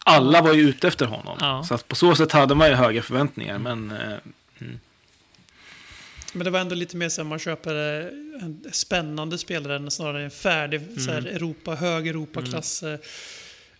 Alla 0.06 0.41
var 0.41 0.54
ju 0.54 0.62
ute 0.62 0.88
efter 0.88 1.06
honom. 1.06 1.38
Ja. 1.41 1.64
Så 1.68 1.74
att 1.74 1.88
på 1.88 1.95
så 1.95 2.16
sätt 2.16 2.32
hade 2.32 2.56
man 2.56 2.70
ju 2.70 2.76
höga 2.76 3.02
förväntningar, 3.02 3.58
men 3.60 3.91
eh, 3.91 4.18
Men 6.34 6.43
det 6.45 6.50
var 6.50 6.60
ändå 6.60 6.76
lite 6.76 6.97
mer 6.97 7.10
så 7.10 7.22
här, 7.22 7.30
man 7.30 7.39
köper 7.39 8.00
eh, 8.02 8.06
en 8.43 8.64
spännande 8.72 9.38
spelare 9.38 9.76
än 9.76 9.91
snarare 9.91 10.24
en 10.24 10.32
färdig 10.32 10.82
så 10.97 11.12
här, 11.12 11.22
Europa, 11.28 11.76
hög 11.76 12.08
Europaklass. 12.08 12.84
eh. 12.84 13.00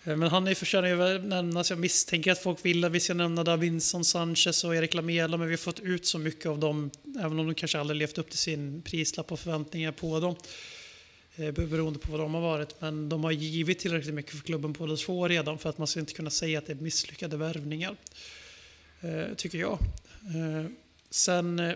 Eh, 0.04 0.16
men 0.16 0.30
han 0.30 0.48
är 0.48 0.56
förtjänar 0.56 0.88
ju 0.88 1.20
nämnas. 1.20 1.70
Jag 1.70 1.80
misstänker 1.80 2.32
att 2.32 2.40
folk 2.40 2.66
vill 2.66 2.86
att 2.86 2.92
vi 2.92 3.00
ska 3.00 3.14
nämna 3.14 3.44
Davinson 3.44 4.06
Sanchez 4.06 4.64
och 4.64 4.76
Erik 4.76 4.94
Lamela, 4.94 5.38
men 5.38 5.48
vi 5.48 5.54
har 5.54 5.58
fått 5.58 5.80
ut 5.80 6.06
så 6.06 6.20
mycket 6.20 6.46
av 6.46 6.60
dem, 6.60 6.92
även 7.20 7.40
om 7.40 7.46
de 7.48 7.56
kanske 7.56 7.80
aldrig 7.80 8.00
levt 8.00 8.18
upp 8.18 8.30
till 8.30 8.40
sin 8.40 8.82
prislapp 8.82 9.32
och 9.32 9.40
förväntningar 9.40 9.92
på 9.92 10.20
dem. 10.20 10.36
Eh, 11.36 11.52
beroende 11.52 12.00
på 12.00 12.12
vad 12.12 12.20
de 12.20 12.34
har 12.34 12.42
varit. 12.42 12.82
Men 12.82 13.10
de 13.10 13.24
har 13.24 13.32
givit 13.32 13.80
tillräckligt 13.80 14.14
mycket 14.14 14.32
för 14.32 14.40
klubben 14.46 14.74
båda 14.74 14.96
två 14.96 15.28
redan 15.28 15.58
för 15.58 15.70
att 15.70 15.78
man 15.78 15.88
ska 15.88 16.00
inte 16.00 16.14
kunna 16.14 16.30
säga 16.30 16.60
att 16.60 16.66
det 16.66 16.74
är 16.74 16.76
misslyckade 16.76 17.38
värvningar. 17.38 17.96
Eh, 19.02 19.36
tycker 19.36 19.58
jag. 19.58 19.80
Sen, 21.10 21.74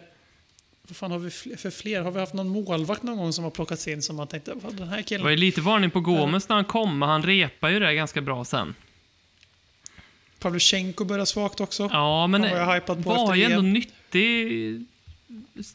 vad 0.87 0.95
fan 0.97 1.11
har 1.11 1.19
vi 1.19 1.29
fler- 1.31 1.55
för 1.57 1.69
fler? 1.69 2.01
Har 2.01 2.11
vi 2.11 2.19
haft 2.19 2.33
någon 2.33 2.47
målvakt 2.49 3.03
någon 3.03 3.17
gång 3.17 3.33
som 3.33 3.43
har 3.43 3.51
plockats 3.51 3.87
in 3.87 4.01
som 4.01 4.15
man 4.15 4.27
tänkte, 4.27 4.53
"Vad, 4.55 4.75
den 4.75 4.87
här 4.87 4.97
Det 4.97 5.03
killen... 5.03 5.23
var 5.23 5.29
ju 5.31 5.37
lite 5.37 5.61
varning 5.61 5.91
på 5.91 5.99
Gomes 5.99 6.49
när 6.49 6.55
han 6.55 6.65
kom, 6.65 6.99
men 6.99 7.09
han 7.09 7.23
repar 7.23 7.69
ju 7.69 7.79
det 7.79 7.93
ganska 7.95 8.21
bra 8.21 8.45
sen. 8.45 8.75
Pavlyuchenko 10.39 11.05
börjar 11.05 11.25
svagt 11.25 11.59
också. 11.61 11.89
Ja, 11.91 12.27
men 12.27 12.43
Han 12.43 12.51
var 12.51 12.57
jag 12.57 13.27
var 13.27 13.35
ju 13.35 13.43
ändå 13.43 13.61
nyttig 13.61 14.51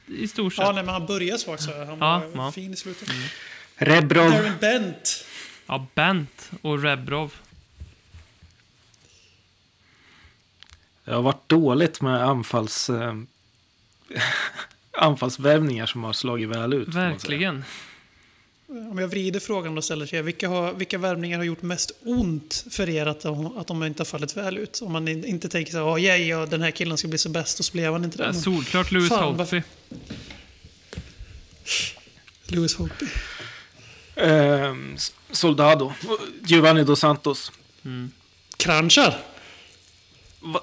i, 0.09 0.29
stort 0.29 0.55
sett. 0.55 0.65
Ja, 0.65 0.73
nej, 0.73 0.85
men 0.85 0.95
han 0.95 1.07
börjar 1.07 1.37
svagt 1.37 1.63
så 1.63 1.71
han 1.85 1.99
Ja, 1.99 2.23
var 2.35 2.45
ja. 2.45 2.53
fin 2.53 2.73
i 2.73 2.77
slutet. 2.77 3.09
Rebrov, 3.77 4.31
Darren 4.31 4.55
Bent. 4.61 5.25
Ja, 5.67 5.87
Bent 5.95 6.51
och 6.63 6.83
Rebrov. 6.83 7.35
det 11.05 11.15
har 11.15 11.23
varit 11.23 11.49
dåligt 11.49 12.01
med 12.01 12.23
anfalls... 12.25 12.91
Anfallsvärvningar 14.99 15.87
som 15.87 16.05
har 16.05 16.13
slagit 16.13 16.49
väl 16.49 16.73
ut. 16.75 16.89
Verkligen. 16.89 17.65
Om 18.91 18.99
jag 18.99 19.09
vrider 19.09 19.41
frågan 19.41 19.79
och 19.79 19.85
ställer 19.85 20.07
sig, 20.07 20.23
vilka, 20.23 20.49
har, 20.49 20.73
vilka 20.73 20.99
värvningar 20.99 21.39
har 21.39 21.45
gjort 21.45 21.63
mest 21.63 21.91
ont 22.05 22.65
för 22.71 22.89
er 22.89 23.07
att 23.07 23.21
de, 23.21 23.59
att 23.59 23.67
de 23.67 23.85
inte 23.85 24.01
har 24.01 24.05
fallit 24.05 24.37
väl 24.37 24.59
ut? 24.59 24.81
Om 24.83 24.93
man 24.93 25.09
in- 25.09 25.25
inte 25.25 25.49
tänker 25.49 25.73
så 25.73 25.79
här, 25.79 25.85
oh, 25.95 26.01
yeah, 26.01 26.49
den 26.49 26.63
här 26.63 26.71
killen 26.71 26.99
ska 26.99 27.09
bli 27.09 27.19
så 27.19 27.29
bäst 27.29 27.59
och 27.59 27.65
så 27.65 27.73
blev 27.73 27.93
han 27.93 28.05
inte 28.05 28.19
det. 28.19 28.25
Ja, 28.25 28.33
Men 28.33 28.41
solklart 28.41 28.93
Lewis 28.93 29.09
Fan, 29.09 29.35
Holtby. 29.39 29.63
Lewis 32.49 32.75
Holtby. 32.75 33.07
Eh, 34.17 34.75
Soldado, 35.31 35.93
Giovanni 36.45 36.85
dos 36.85 37.01
Santos. 37.01 37.53
Kranchar? 38.57 39.19
Va, 40.41 40.61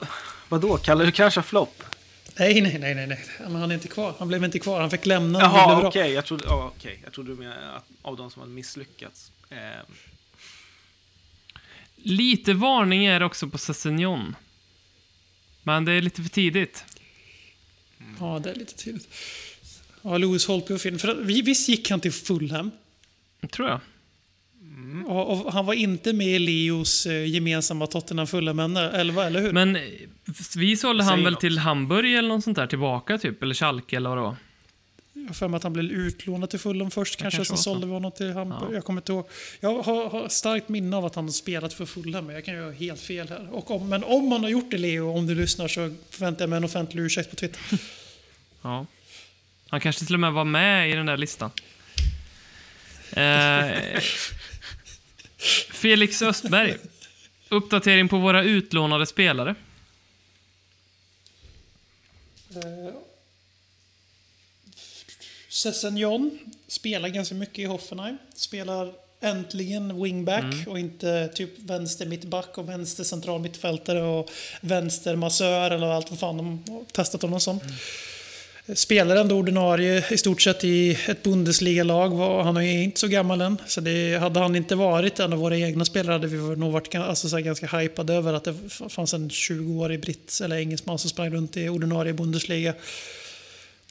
vadå, 0.50 0.78
kallar 0.78 1.06
du 1.06 1.12
kanske 1.12 1.42
flopp? 1.42 1.84
Nej, 2.40 2.62
nej, 2.62 2.80
nej, 2.80 2.96
nej, 2.96 3.08
nej. 3.08 3.20
Men 3.40 3.56
han 3.56 3.72
är 3.72 3.76
inte 3.76 3.88
kvar. 3.88 4.16
Han 4.20 4.28
blev 4.28 4.44
inte 4.44 4.60
kvar. 4.60 4.82
Han 4.82 4.92
fick 4.92 5.06
lämna. 5.06 5.40
Jaha, 5.40 5.88
okej. 5.88 6.04
bra. 6.04 6.12
Jag, 6.12 6.26
trodde, 6.26 6.44
ja, 6.46 6.72
okej. 6.76 7.00
jag 7.04 7.14
trodde 7.14 7.32
du 7.32 7.36
menade 7.36 7.82
av 8.02 8.18
de 8.18 8.32
som 8.32 8.40
hade 8.40 8.54
misslyckats. 8.54 9.32
Eh, 9.50 9.58
Lite 11.96 12.54
varning 12.54 13.06
är 13.06 13.20
det 13.20 13.26
också 13.26 13.50
på 13.50 13.58
Sessignon. 13.58 14.36
Men 15.64 15.86
det 15.86 15.92
är 15.92 16.02
lite 16.02 16.22
för 16.24 16.30
tidigt. 16.30 16.86
Ja, 18.20 18.40
det 18.44 18.50
är 18.52 18.56
lite 18.56 18.74
tydligt. 18.76 19.08
Ja, 20.02 20.18
Lewis 20.18 20.48
Holtby 20.48 20.74
var 20.74 20.80
fin. 20.80 21.00
För 21.00 21.16
visst 21.16 21.70
gick 21.70 21.90
han 21.90 22.00
till 22.00 22.12
Fulham? 22.12 22.72
Tror 23.52 23.70
jag. 23.70 23.80
Och, 25.08 25.46
och 25.46 25.54
han 25.54 25.66
var 25.66 25.74
inte 25.74 26.14
med 26.14 26.28
i 26.28 26.40
Leos 26.40 27.06
eh, 27.06 27.26
gemensamma 27.26 27.88
Tottenham 27.88 28.28
Fulham 28.28 28.60
elva, 28.78 29.26
eller 29.26 29.42
hur? 29.42 29.52
Men 29.52 29.78
vi 30.56 30.78
sålde 30.78 31.04
han 31.04 31.24
väl 31.24 31.34
något. 31.34 31.42
till 31.42 31.58
Hamburg 31.58 32.14
eller 32.16 32.30
något 32.30 32.44
sånt 32.44 32.58
där 32.58 32.68
tillbaka 32.68 33.18
typ? 33.18 33.44
Eller 33.44 33.54
Schalke 33.54 33.96
eller 33.96 34.10
vad 34.10 34.18
det 34.18 34.22
var. 34.22 34.36
Jag 35.14 35.30
har 35.30 35.34
för 35.34 35.48
mig 35.48 35.58
att 35.58 35.64
han 35.64 35.74
blev 35.74 35.86
utlånad 35.86 36.50
till 36.50 36.60
Fulham 36.60 36.92
först 36.92 37.20
kanske, 37.20 37.38
kanske 37.38 37.56
sen 37.56 37.64
sålde 37.64 37.88
vi 37.88 37.94
honom 37.94 38.12
till 38.12 38.34
Hamburg. 38.34 38.70
Ja. 38.70 38.74
Jag 38.74 38.84
kommer 38.84 39.02
inte 39.02 39.12
ihåg. 39.12 39.28
Jag 39.60 39.82
har, 39.82 40.10
har 40.10 40.30
starkt 40.30 40.70
minne 40.70 40.98
av 40.98 41.06
att 41.06 41.16
han 41.16 41.26
har 41.26 41.32
spelat 41.32 41.74
för 41.74 41.86
Fulham, 41.86 42.26
men 42.26 42.36
jag 42.36 42.46
kan 42.46 42.54
ju 42.54 42.64
ha 42.64 42.72
helt 42.72 43.02
fel 43.02 43.30
här. 43.30 43.48
Och 43.52 43.72
om, 43.72 43.90
men 43.90 44.04
om 44.04 44.32
han 44.32 44.44
har 44.44 44.50
gjort 44.50 44.72
det, 44.72 44.78
Leo, 44.78 45.18
om 45.18 45.28
du 45.28 45.36
lyssnar 45.36 45.68
så 45.68 45.96
förväntar 46.10 46.44
jag 46.44 46.50
mig 46.50 46.58
en 46.58 46.64
offentlig 46.64 47.02
ursäkt 47.02 47.30
på 47.30 47.36
Twitter. 47.36 47.62
Ja. 48.62 48.86
Han 49.70 49.80
kanske 49.80 50.06
till 50.06 50.14
och 50.14 50.20
med 50.20 50.34
var 50.34 50.46
med 50.46 50.90
i 50.90 50.94
den 50.94 51.06
där 51.06 51.18
listan. 51.18 51.52
Eh, 53.12 54.02
Felix 55.72 56.22
Östberg. 56.22 56.78
Uppdatering 57.50 58.08
på 58.08 58.18
våra 58.18 58.44
utlånade 58.44 59.06
spelare. 59.06 59.56
Sessignon 65.50 66.40
spelar 66.68 67.10
ganska 67.10 67.36
mycket 67.36 67.60
i 67.60 67.66
Hoffenheim. 67.66 68.18
Spelar 68.36 68.94
äntligen 69.20 70.04
wingback 70.04 70.68
och 70.68 70.80
inte 70.80 71.28
typ 71.28 71.60
vänster 71.60 72.06
mittback 72.06 72.58
och 72.58 72.70
vänster 72.70 73.04
central 73.04 73.42
mittfältare 73.42 74.02
och 74.02 74.32
vänster 74.62 75.16
massör 75.16 75.72
eller 75.72 75.88
allt 75.88 76.10
vad 76.10 76.20
fan 76.20 76.38
de 76.38 76.64
har 76.68 76.84
testat 76.92 77.22
honom 77.22 77.40
som. 77.40 77.60
Spelar 78.74 79.16
ändå 79.16 79.36
ordinarie 79.36 80.06
i 80.12 80.18
stort 80.18 80.42
sett 80.42 80.64
i 80.64 80.98
ett 81.08 81.24
Bundesliga-lag. 81.24 82.44
Han 82.44 82.58
är 82.58 82.62
ju 82.62 82.84
inte 82.84 83.00
så 83.00 83.08
gammal 83.08 83.42
än. 83.42 83.58
Så 83.68 83.82
det, 83.82 84.18
hade 84.18 84.40
han 84.40 84.56
inte 84.56 84.76
varit 84.76 85.20
en 85.20 85.34
av 85.34 85.40
våra 85.40 85.58
egna 85.58 85.86
spelare 85.86 86.14
hade 86.14 86.28
vi 86.28 86.38
nog 86.38 86.72
varit 86.72 86.96
alltså, 86.96 87.30
så 87.30 87.36
här, 87.36 87.44
ganska 87.44 87.78
hypade 87.78 88.14
över 88.14 88.34
att 88.34 88.44
det 88.44 88.56
fanns 88.90 89.14
en 89.14 89.30
20-årig 89.30 90.02
britt 90.02 90.40
eller 90.44 90.58
engelsman 90.58 91.00
som 91.00 91.10
sprang 91.10 91.30
runt 91.30 91.58
i 91.58 91.70
ordinarie 91.70 92.14
Bundesliga. 92.14 92.74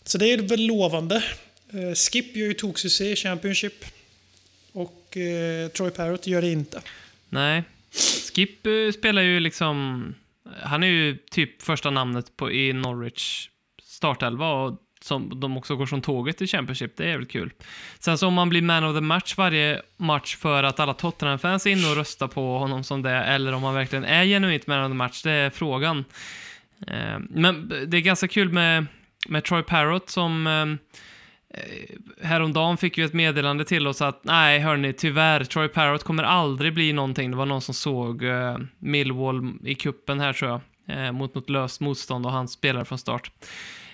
Så 0.04 0.18
det 0.18 0.32
är 0.32 0.38
väl 0.38 0.66
lovande. 0.66 1.24
Eh, 1.72 1.94
Skip 1.94 2.36
gör 2.36 2.46
ju 2.46 2.54
toksuccé 2.54 3.12
i 3.12 3.16
Championship. 3.16 3.84
Och 4.72 5.16
eh, 5.16 5.68
Troy 5.68 5.90
Parrott 5.90 6.26
gör 6.26 6.42
det 6.42 6.52
inte. 6.52 6.82
Nej. 7.28 7.62
Skip 8.32 8.66
eh, 8.66 8.92
spelar 8.98 9.22
ju 9.22 9.40
liksom... 9.40 10.14
Han 10.62 10.82
är 10.82 10.86
ju 10.86 11.16
typ 11.30 11.62
första 11.62 11.90
namnet 11.90 12.36
på, 12.36 12.52
i 12.52 12.72
Norwich 12.72 13.48
startelva 14.04 14.52
och 14.52 14.80
som 15.04 15.40
de 15.40 15.56
också 15.56 15.76
går 15.76 15.86
som 15.86 16.00
tåget 16.00 16.42
i 16.42 16.46
Championship. 16.46 16.96
Det 16.96 17.10
är 17.10 17.16
väl 17.16 17.26
kul. 17.26 17.52
Sen 17.98 18.18
så 18.18 18.26
om 18.26 18.34
man 18.34 18.48
blir 18.48 18.62
man 18.62 18.84
of 18.84 18.96
the 18.96 19.00
match 19.00 19.34
varje 19.36 19.82
match 19.96 20.36
för 20.36 20.62
att 20.62 20.80
alla 20.80 20.94
Tottenham-fans 20.94 21.66
är 21.66 21.70
inne 21.70 21.90
och 21.90 21.96
röstar 21.96 22.28
på 22.28 22.58
honom 22.58 22.84
som 22.84 23.02
det, 23.02 23.10
eller 23.10 23.52
om 23.52 23.64
han 23.64 23.74
verkligen 23.74 24.04
är 24.04 24.24
genuint 24.24 24.66
man 24.66 24.84
of 24.84 24.90
the 24.90 24.94
match, 24.94 25.22
det 25.22 25.30
är 25.30 25.50
frågan. 25.50 26.04
Eh, 26.86 27.18
men 27.30 27.68
det 27.86 27.96
är 27.96 28.00
ganska 28.00 28.28
kul 28.28 28.52
med, 28.52 28.86
med 29.28 29.44
Troy 29.44 29.62
Parrott 29.62 30.10
som 30.10 30.46
eh, 30.46 30.66
häromdagen 32.22 32.76
fick 32.76 32.98
ju 32.98 33.04
ett 33.04 33.12
meddelande 33.12 33.64
till 33.64 33.86
oss 33.86 34.02
att 34.02 34.24
nej, 34.24 34.60
hörni, 34.60 34.92
tyvärr, 34.92 35.44
Troy 35.44 35.68
Parrott 35.68 36.04
kommer 36.04 36.22
aldrig 36.22 36.74
bli 36.74 36.92
någonting. 36.92 37.30
Det 37.30 37.36
var 37.36 37.46
någon 37.46 37.62
som 37.62 37.74
såg 37.74 38.24
eh, 38.24 38.58
Millwall 38.78 39.52
i 39.64 39.74
kuppen 39.74 40.20
här 40.20 40.32
tror 40.32 40.60
jag, 40.86 41.14
mot 41.14 41.34
något 41.34 41.50
löst 41.50 41.80
motstånd 41.80 42.26
och 42.26 42.32
han 42.32 42.48
spelar 42.48 42.84
från 42.84 42.98
start. 42.98 43.30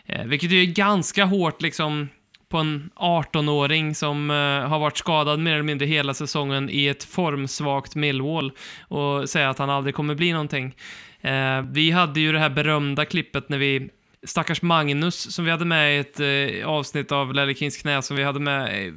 Eh, 0.07 0.25
vilket 0.25 0.53
är 0.53 0.65
ganska 0.65 1.25
hårt 1.25 1.63
liksom 1.63 2.09
på 2.49 2.59
en 2.59 2.91
18-åring 2.97 3.95
som 3.95 4.31
eh, 4.31 4.69
har 4.69 4.79
varit 4.79 4.97
skadad 4.97 5.41
mer 5.41 5.53
eller 5.53 5.63
mindre 5.63 5.87
hela 5.87 6.15
säsongen 6.15 6.71
i 6.71 6.87
ett 6.87 7.05
formsvagt 7.05 7.95
Millwall 7.95 8.53
och 8.89 9.31
säga 9.31 9.51
att 9.51 9.59
han 9.59 9.71
aldrig 9.71 9.95
kommer 9.95 10.15
bli 10.15 10.33
någonting. 10.33 10.75
Eh, 11.21 11.63
vi 11.63 11.91
hade 11.91 12.21
ju 12.21 12.33
det 12.33 12.39
här 12.39 12.51
berömda 12.51 13.05
klippet 13.05 13.49
när 13.49 13.59
vi 13.59 13.91
stackars 14.23 14.63
Magnus 14.63 15.35
som 15.35 15.45
vi 15.45 15.51
hade 15.51 15.65
med 15.65 15.97
i 15.97 15.99
ett 15.99 16.21
eh, 16.21 16.69
avsnitt 16.69 17.13
av 17.13 17.35
Lelle 17.35 17.55
Kings 17.55 17.77
knä 17.77 18.03
som 18.03 18.17
vi 18.17 18.23
hade 18.23 18.41
med 18.41 18.87
eh, 18.87 18.93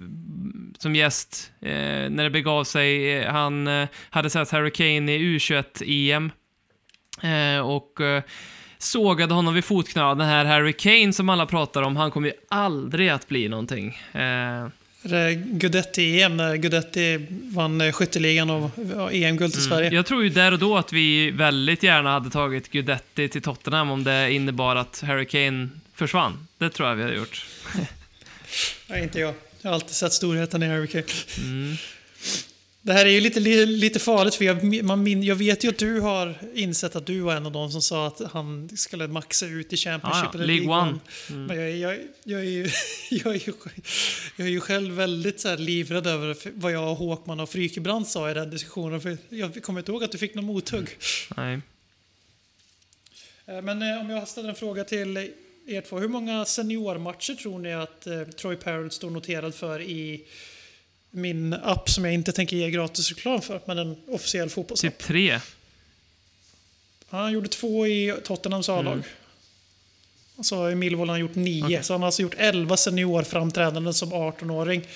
som 0.77 0.95
gäst 0.95 1.51
eh, 1.61 2.09
när 2.09 2.23
det 2.23 2.29
begav 2.29 2.63
sig. 2.63 3.17
Eh, 3.17 3.31
han 3.31 3.67
eh, 3.67 3.87
hade 4.09 4.29
sett 4.29 4.51
Harry 4.51 4.71
Kane 4.71 5.11
i 5.11 5.37
U21-EM 5.37 6.31
eh, 7.21 7.59
och 7.59 8.01
eh, 8.01 8.23
sågade 8.83 9.33
honom 9.33 9.53
vid 9.53 9.65
fotknölen. 9.65 10.17
Den 10.17 10.27
här 10.27 10.45
Harry 10.45 10.73
Kane 10.73 11.13
som 11.13 11.29
alla 11.29 11.45
pratar 11.45 11.81
om, 11.81 11.95
han 11.95 12.11
kommer 12.11 12.27
ju 12.27 12.33
aldrig 12.49 13.09
att 13.09 13.27
bli 13.27 13.49
någonting. 13.49 13.87
Eh, 14.13 14.21
Är 14.21 14.69
det 15.03 15.33
Gudetti-EM 15.35 16.37
när 16.37 16.55
Gudetti 16.55 17.27
vann 17.29 17.81
eh, 17.81 17.91
skytteligan 17.91 18.49
och 18.49 19.13
EM-guld 19.13 19.53
till 19.53 19.63
Sverige? 19.63 19.89
Jag 19.93 20.05
tror 20.05 20.23
ju 20.23 20.29
där 20.29 20.51
och 20.51 20.59
då 20.59 20.77
att 20.77 20.93
vi 20.93 21.31
väldigt 21.31 21.83
gärna 21.83 22.11
hade 22.11 22.29
tagit 22.29 22.71
Gudetti 22.71 23.27
till 23.29 23.41
Tottenham 23.41 23.89
om 23.91 24.03
det 24.03 24.31
innebar 24.33 24.75
att 24.75 25.01
Harry 25.07 25.25
Kane 25.25 25.69
försvann. 25.95 26.47
Det 26.57 26.69
tror 26.69 26.89
jag 26.89 26.95
vi 26.95 27.03
hade 27.03 27.15
gjort. 27.15 27.45
Nej, 28.87 29.03
inte 29.03 29.19
jag. 29.19 29.33
Jag 29.61 29.69
har 29.69 29.75
alltid 29.75 29.95
sett 29.95 30.13
storheten 30.13 30.63
i 30.63 30.67
Harry 30.67 30.87
Kane. 30.87 31.03
Mm. 31.37 31.75
Det 32.85 32.93
här 32.93 33.05
är 33.05 33.09
ju 33.09 33.19
lite, 33.21 33.39
li- 33.39 33.65
lite 33.65 33.99
farligt 33.99 34.35
för 34.35 34.45
jag, 34.45 34.83
man 34.83 35.03
min, 35.03 35.23
jag 35.23 35.35
vet 35.35 35.63
ju 35.63 35.69
att 35.69 35.77
du 35.77 35.99
har 35.99 36.35
insett 36.53 36.95
att 36.95 37.05
du 37.05 37.19
var 37.19 37.35
en 37.35 37.45
av 37.45 37.51
de 37.51 37.71
som 37.71 37.81
sa 37.81 38.07
att 38.07 38.21
han 38.31 38.69
skulle 38.77 39.07
maxa 39.07 39.45
ut 39.45 39.73
i 39.73 39.77
Championship 39.77 40.29
Ah, 40.29 40.33
eller 40.33 40.45
League 40.45 40.67
One. 40.67 40.99
Men 41.29 41.57
jag, 41.59 41.71
jag, 41.77 41.99
jag, 42.23 42.39
är 42.39 42.43
ju, 42.49 42.69
jag, 43.09 43.35
är 43.35 43.47
ju, 43.47 43.53
jag 44.37 44.47
är 44.47 44.51
ju 44.51 44.59
själv 44.59 44.93
väldigt 44.95 45.39
så 45.39 45.47
här 45.49 45.57
livrädd 45.57 46.07
över 46.07 46.37
vad 46.53 46.71
jag 46.71 46.91
och 46.91 46.97
Håkman 46.97 47.39
och 47.39 47.49
Frykebrand 47.49 48.07
sa 48.07 48.31
i 48.31 48.33
den 48.33 48.49
diskussionen. 48.49 49.01
För 49.01 49.17
jag 49.29 49.63
kommer 49.63 49.79
inte 49.79 49.91
ihåg 49.91 50.03
att 50.03 50.11
du 50.11 50.17
fick 50.17 50.35
någon 50.35 50.45
mothugg. 50.45 50.89
Nej. 51.37 51.61
Eh, 53.45 53.61
Men 53.61 53.81
eh, 53.81 54.01
om 54.01 54.09
jag 54.09 54.27
ställer 54.27 54.49
en 54.49 54.55
fråga 54.55 54.83
till 54.83 55.17
er 55.67 55.81
två. 55.81 55.99
Hur 55.99 56.07
många 56.07 56.45
seniormatcher 56.45 57.33
tror 57.33 57.59
ni 57.59 57.73
att 57.73 58.07
eh, 58.07 58.23
Troy 58.23 58.55
Parrott 58.55 58.93
står 58.93 59.09
noterad 59.09 59.55
för 59.55 59.81
i 59.81 60.25
min 61.15 61.53
app 61.53 61.89
som 61.89 62.05
jag 62.05 62.13
inte 62.13 62.31
tänker 62.31 62.57
ge 62.57 62.69
gratis 62.69 63.09
reklam 63.09 63.41
för, 63.41 63.61
men 63.65 63.77
en 63.77 63.97
officiell 64.07 64.49
fotbollsapp? 64.49 64.97
Typ 64.97 65.07
tre. 65.07 65.39
Han 67.09 67.31
gjorde 67.31 67.47
två 67.47 67.87
i 67.87 68.13
Tottenhams 68.23 68.69
A-lag. 68.69 68.93
Mm. 68.93 69.05
Och 70.35 70.45
så 70.45 70.69
i 70.69 70.75
Millwall 70.75 71.07
har 71.09 71.13
han 71.13 71.21
gjort 71.21 71.35
nio. 71.35 71.65
Okej. 71.65 71.83
Så 71.83 71.93
han 71.93 72.01
har 72.01 72.07
alltså 72.07 72.21
gjort 72.21 72.35
11 72.37 72.77
seniorframträdanden 72.77 73.93
som 73.93 74.13
18-åring. 74.13 74.87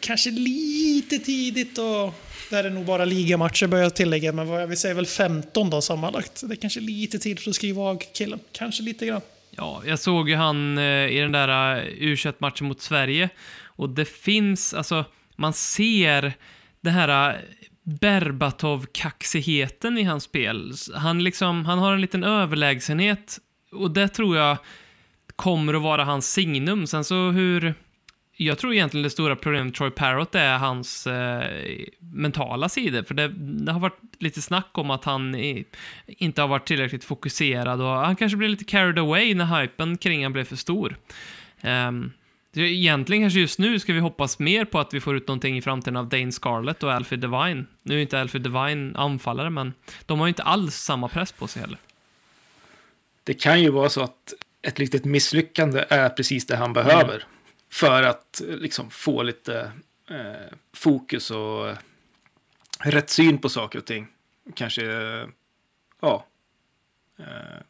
Kanske 0.00 0.30
lite 0.30 1.18
tidigt 1.18 1.78
och... 1.78 2.14
Det 2.50 2.56
här 2.56 2.64
är 2.64 2.70
nog 2.70 2.84
bara 2.84 3.04
ligamatcher 3.04 3.66
börjar 3.66 3.84
jag 3.84 3.94
tillägga, 3.94 4.32
men 4.32 4.48
vad 4.48 4.62
jag 4.62 4.66
vill 4.66 4.78
säga 4.78 4.90
är 4.90 4.94
väl 4.94 5.06
15 5.06 5.70
då 5.70 5.80
sammanlagt. 5.80 6.42
Det 6.44 6.54
är 6.54 6.56
kanske 6.56 6.80
lite 6.80 7.18
tidigt 7.18 7.48
att 7.48 7.54
skriva 7.54 7.82
av 7.82 8.02
killen. 8.12 8.38
Kanske 8.52 8.82
lite 8.82 9.06
grann. 9.06 9.20
Ja, 9.50 9.82
jag 9.86 9.98
såg 9.98 10.28
ju 10.28 10.36
han 10.36 10.78
eh, 10.78 11.06
i 11.06 11.18
den 11.18 11.32
där 11.32 11.76
uh, 11.78 12.02
u 12.02 12.16
matchen 12.38 12.66
mot 12.66 12.82
Sverige. 12.82 13.30
Och 13.64 13.88
det 13.88 14.04
finns, 14.04 14.74
alltså, 14.74 15.04
man 15.36 15.52
ser 15.52 16.32
det 16.80 16.90
här 16.90 17.30
äh, 17.30 17.36
Berbatov-kaxigheten 17.84 19.98
i 19.98 20.02
hans 20.02 20.24
spel. 20.24 20.72
Han, 20.94 21.24
liksom, 21.24 21.64
han 21.64 21.78
har 21.78 21.92
en 21.92 22.00
liten 22.00 22.24
överlägsenhet 22.24 23.38
och 23.72 23.90
det 23.90 24.08
tror 24.08 24.36
jag 24.36 24.58
kommer 25.36 25.74
att 25.74 25.82
vara 25.82 26.04
hans 26.04 26.32
signum. 26.32 26.86
Sen 26.86 27.04
så 27.04 27.30
hur... 27.30 27.74
Jag 28.36 28.58
tror 28.58 28.72
egentligen 28.72 29.02
det 29.02 29.10
stora 29.10 29.36
problemet 29.36 29.64
med 29.64 29.74
Troy 29.74 29.90
Parrott 29.90 30.34
är 30.34 30.58
hans 30.58 31.06
eh, 31.06 31.80
mentala 31.98 32.68
sidor. 32.68 33.02
För 33.02 33.14
det, 33.14 33.28
det 33.38 33.72
har 33.72 33.80
varit 33.80 34.00
lite 34.18 34.42
snack 34.42 34.70
om 34.72 34.90
att 34.90 35.04
han 35.04 35.34
i, 35.34 35.64
inte 36.06 36.40
har 36.40 36.48
varit 36.48 36.66
tillräckligt 36.66 37.04
fokuserad 37.04 37.80
och 37.80 37.88
han 37.88 38.16
kanske 38.16 38.36
blev 38.36 38.50
lite 38.50 38.64
carried 38.64 38.98
away 38.98 39.34
när 39.34 39.60
hypen 39.60 39.98
kring 39.98 40.22
han 40.22 40.32
blev 40.32 40.44
för 40.44 40.56
stor. 40.56 40.96
Um, 41.62 42.12
egentligen 42.60 43.22
kanske 43.22 43.40
just 43.40 43.58
nu 43.58 43.78
ska 43.78 43.92
vi 43.92 44.00
hoppas 44.00 44.38
mer 44.38 44.64
på 44.64 44.80
att 44.80 44.94
vi 44.94 45.00
får 45.00 45.16
ut 45.16 45.28
någonting 45.28 45.56
i 45.56 45.62
framtiden 45.62 45.96
av 45.96 46.08
Dane 46.08 46.32
Scarlett 46.32 46.82
och 46.82 46.92
Alfred 46.92 47.20
Devine. 47.20 47.66
Nu 47.82 47.94
är 47.94 48.02
inte 48.02 48.20
Alfred 48.20 48.42
Devine 48.42 48.96
anfallare, 48.96 49.50
men 49.50 49.72
de 50.06 50.18
har 50.18 50.26
ju 50.26 50.28
inte 50.28 50.42
alls 50.42 50.74
samma 50.74 51.08
press 51.08 51.32
på 51.32 51.46
sig 51.46 51.62
heller. 51.62 51.78
Det 53.24 53.34
kan 53.34 53.62
ju 53.62 53.70
vara 53.70 53.88
så 53.88 54.02
att 54.02 54.34
ett 54.62 54.78
litet 54.78 55.04
misslyckande 55.04 55.84
är 55.88 56.08
precis 56.08 56.46
det 56.46 56.56
han 56.56 56.72
behöver. 56.72 57.24
För 57.70 58.02
att 58.02 58.42
liksom 58.48 58.90
få 58.90 59.22
lite 59.22 59.72
eh, 60.10 60.56
fokus 60.72 61.30
och 61.30 61.68
eh, 61.68 61.76
rätt 62.78 63.10
syn 63.10 63.38
på 63.38 63.48
saker 63.48 63.78
och 63.78 63.84
ting. 63.84 64.06
Kanske, 64.54 64.82
eh, 64.82 65.26
ja. 66.00 66.26
Eh, 67.18 67.62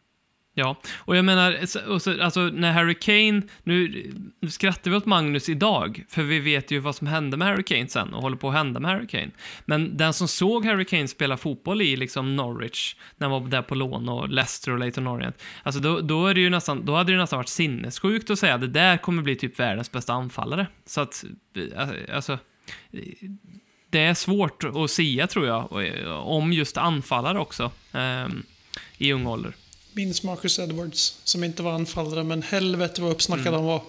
Ja, 0.54 0.76
och 0.98 1.16
jag 1.16 1.24
menar, 1.24 1.58
och 1.88 2.02
så, 2.02 2.22
alltså 2.22 2.40
när 2.40 2.72
Harry 2.72 2.94
Kane, 2.94 3.42
nu, 3.62 4.04
nu 4.40 4.50
skrattar 4.50 4.90
vi 4.90 4.96
åt 4.96 5.06
Magnus 5.06 5.48
idag, 5.48 6.04
för 6.08 6.22
vi 6.22 6.40
vet 6.40 6.70
ju 6.70 6.78
vad 6.78 6.96
som 6.96 7.06
hände 7.06 7.36
med 7.36 7.48
Harry 7.48 7.62
Kane 7.62 7.88
sen 7.88 8.14
och 8.14 8.22
håller 8.22 8.36
på 8.36 8.48
att 8.48 8.54
hända 8.54 8.80
med 8.80 8.90
Harry 8.90 9.06
Kane. 9.06 9.30
Men 9.64 9.96
den 9.96 10.12
som 10.12 10.28
såg 10.28 10.66
Harry 10.66 10.84
Kane 10.84 11.08
spela 11.08 11.36
fotboll 11.36 11.82
i 11.82 11.96
liksom 11.96 12.36
Norwich, 12.36 12.96
när 13.16 13.28
han 13.28 13.42
var 13.42 13.48
där 13.48 13.62
på 13.62 13.74
lån 13.74 14.08
och 14.08 14.28
Leicester 14.28 14.72
och 14.72 14.78
Leighton 14.78 15.06
Orient, 15.06 15.42
alltså 15.62 15.80
då, 15.80 16.00
då, 16.00 16.26
är 16.26 16.34
det 16.34 16.40
ju 16.40 16.50
nästan, 16.50 16.86
då 16.86 16.94
hade 16.94 17.12
det 17.12 17.12
ju 17.12 17.18
nästan 17.18 17.36
varit 17.36 17.48
sinnessjukt 17.48 18.30
att 18.30 18.38
säga 18.38 18.54
att 18.54 18.60
det 18.60 18.68
där 18.68 18.96
kommer 18.96 19.22
bli 19.22 19.36
typ 19.36 19.60
världens 19.60 19.92
bästa 19.92 20.12
anfallare. 20.12 20.66
Så 20.86 21.00
att, 21.00 21.24
eh, 21.56 22.16
alltså, 22.16 22.38
det 23.90 24.00
är 24.00 24.14
svårt 24.14 24.64
att 24.64 24.90
sia 24.90 25.26
tror 25.26 25.46
jag, 25.46 25.72
om 26.26 26.52
just 26.52 26.76
anfallare 26.76 27.38
också, 27.38 27.70
ehm, 27.92 28.42
i 28.98 29.12
ung 29.12 29.26
ålder. 29.26 29.52
Minns 29.92 30.22
Marcus 30.22 30.58
Edwards, 30.58 31.18
som 31.24 31.44
inte 31.44 31.62
var 31.62 31.72
anfallare, 31.72 32.24
men 32.24 32.42
helvete 32.42 33.02
vad 33.02 33.10
uppsnackad 33.12 33.46
Mm. 33.46 33.54
han 33.54 33.64
var. 33.64 33.82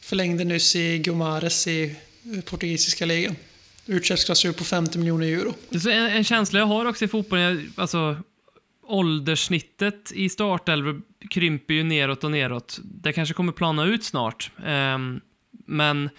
Förlängde 0.00 0.44
nyss 0.44 0.76
i 0.76 0.98
Gumares 0.98 1.66
i 1.66 1.96
eh, 2.34 2.40
portugisiska 2.40 3.06
ligan. 3.06 3.36
Utköpsklausul 3.86 4.52
på 4.54 4.64
50 4.64 4.98
miljoner 4.98 5.26
euro. 5.26 5.54
En, 5.90 6.06
en 6.16 6.24
känsla 6.24 6.58
jag 6.58 6.66
har 6.66 6.84
också 6.84 7.04
i 7.04 7.08
fotbollen, 7.08 7.72
alltså 7.76 8.16
ålderssnittet 8.86 10.12
i 10.14 10.28
startelvor 10.28 11.02
krymper 11.30 11.74
ju 11.74 11.84
neråt 11.84 12.24
och 12.24 12.30
neråt. 12.30 12.80
Det 12.84 13.12
kanske 13.12 13.34
kommer 13.34 13.52
plana 13.52 13.84
ut 13.84 14.04
snart. 14.04 14.50
Ehm, 14.66 15.20
men 15.66 16.10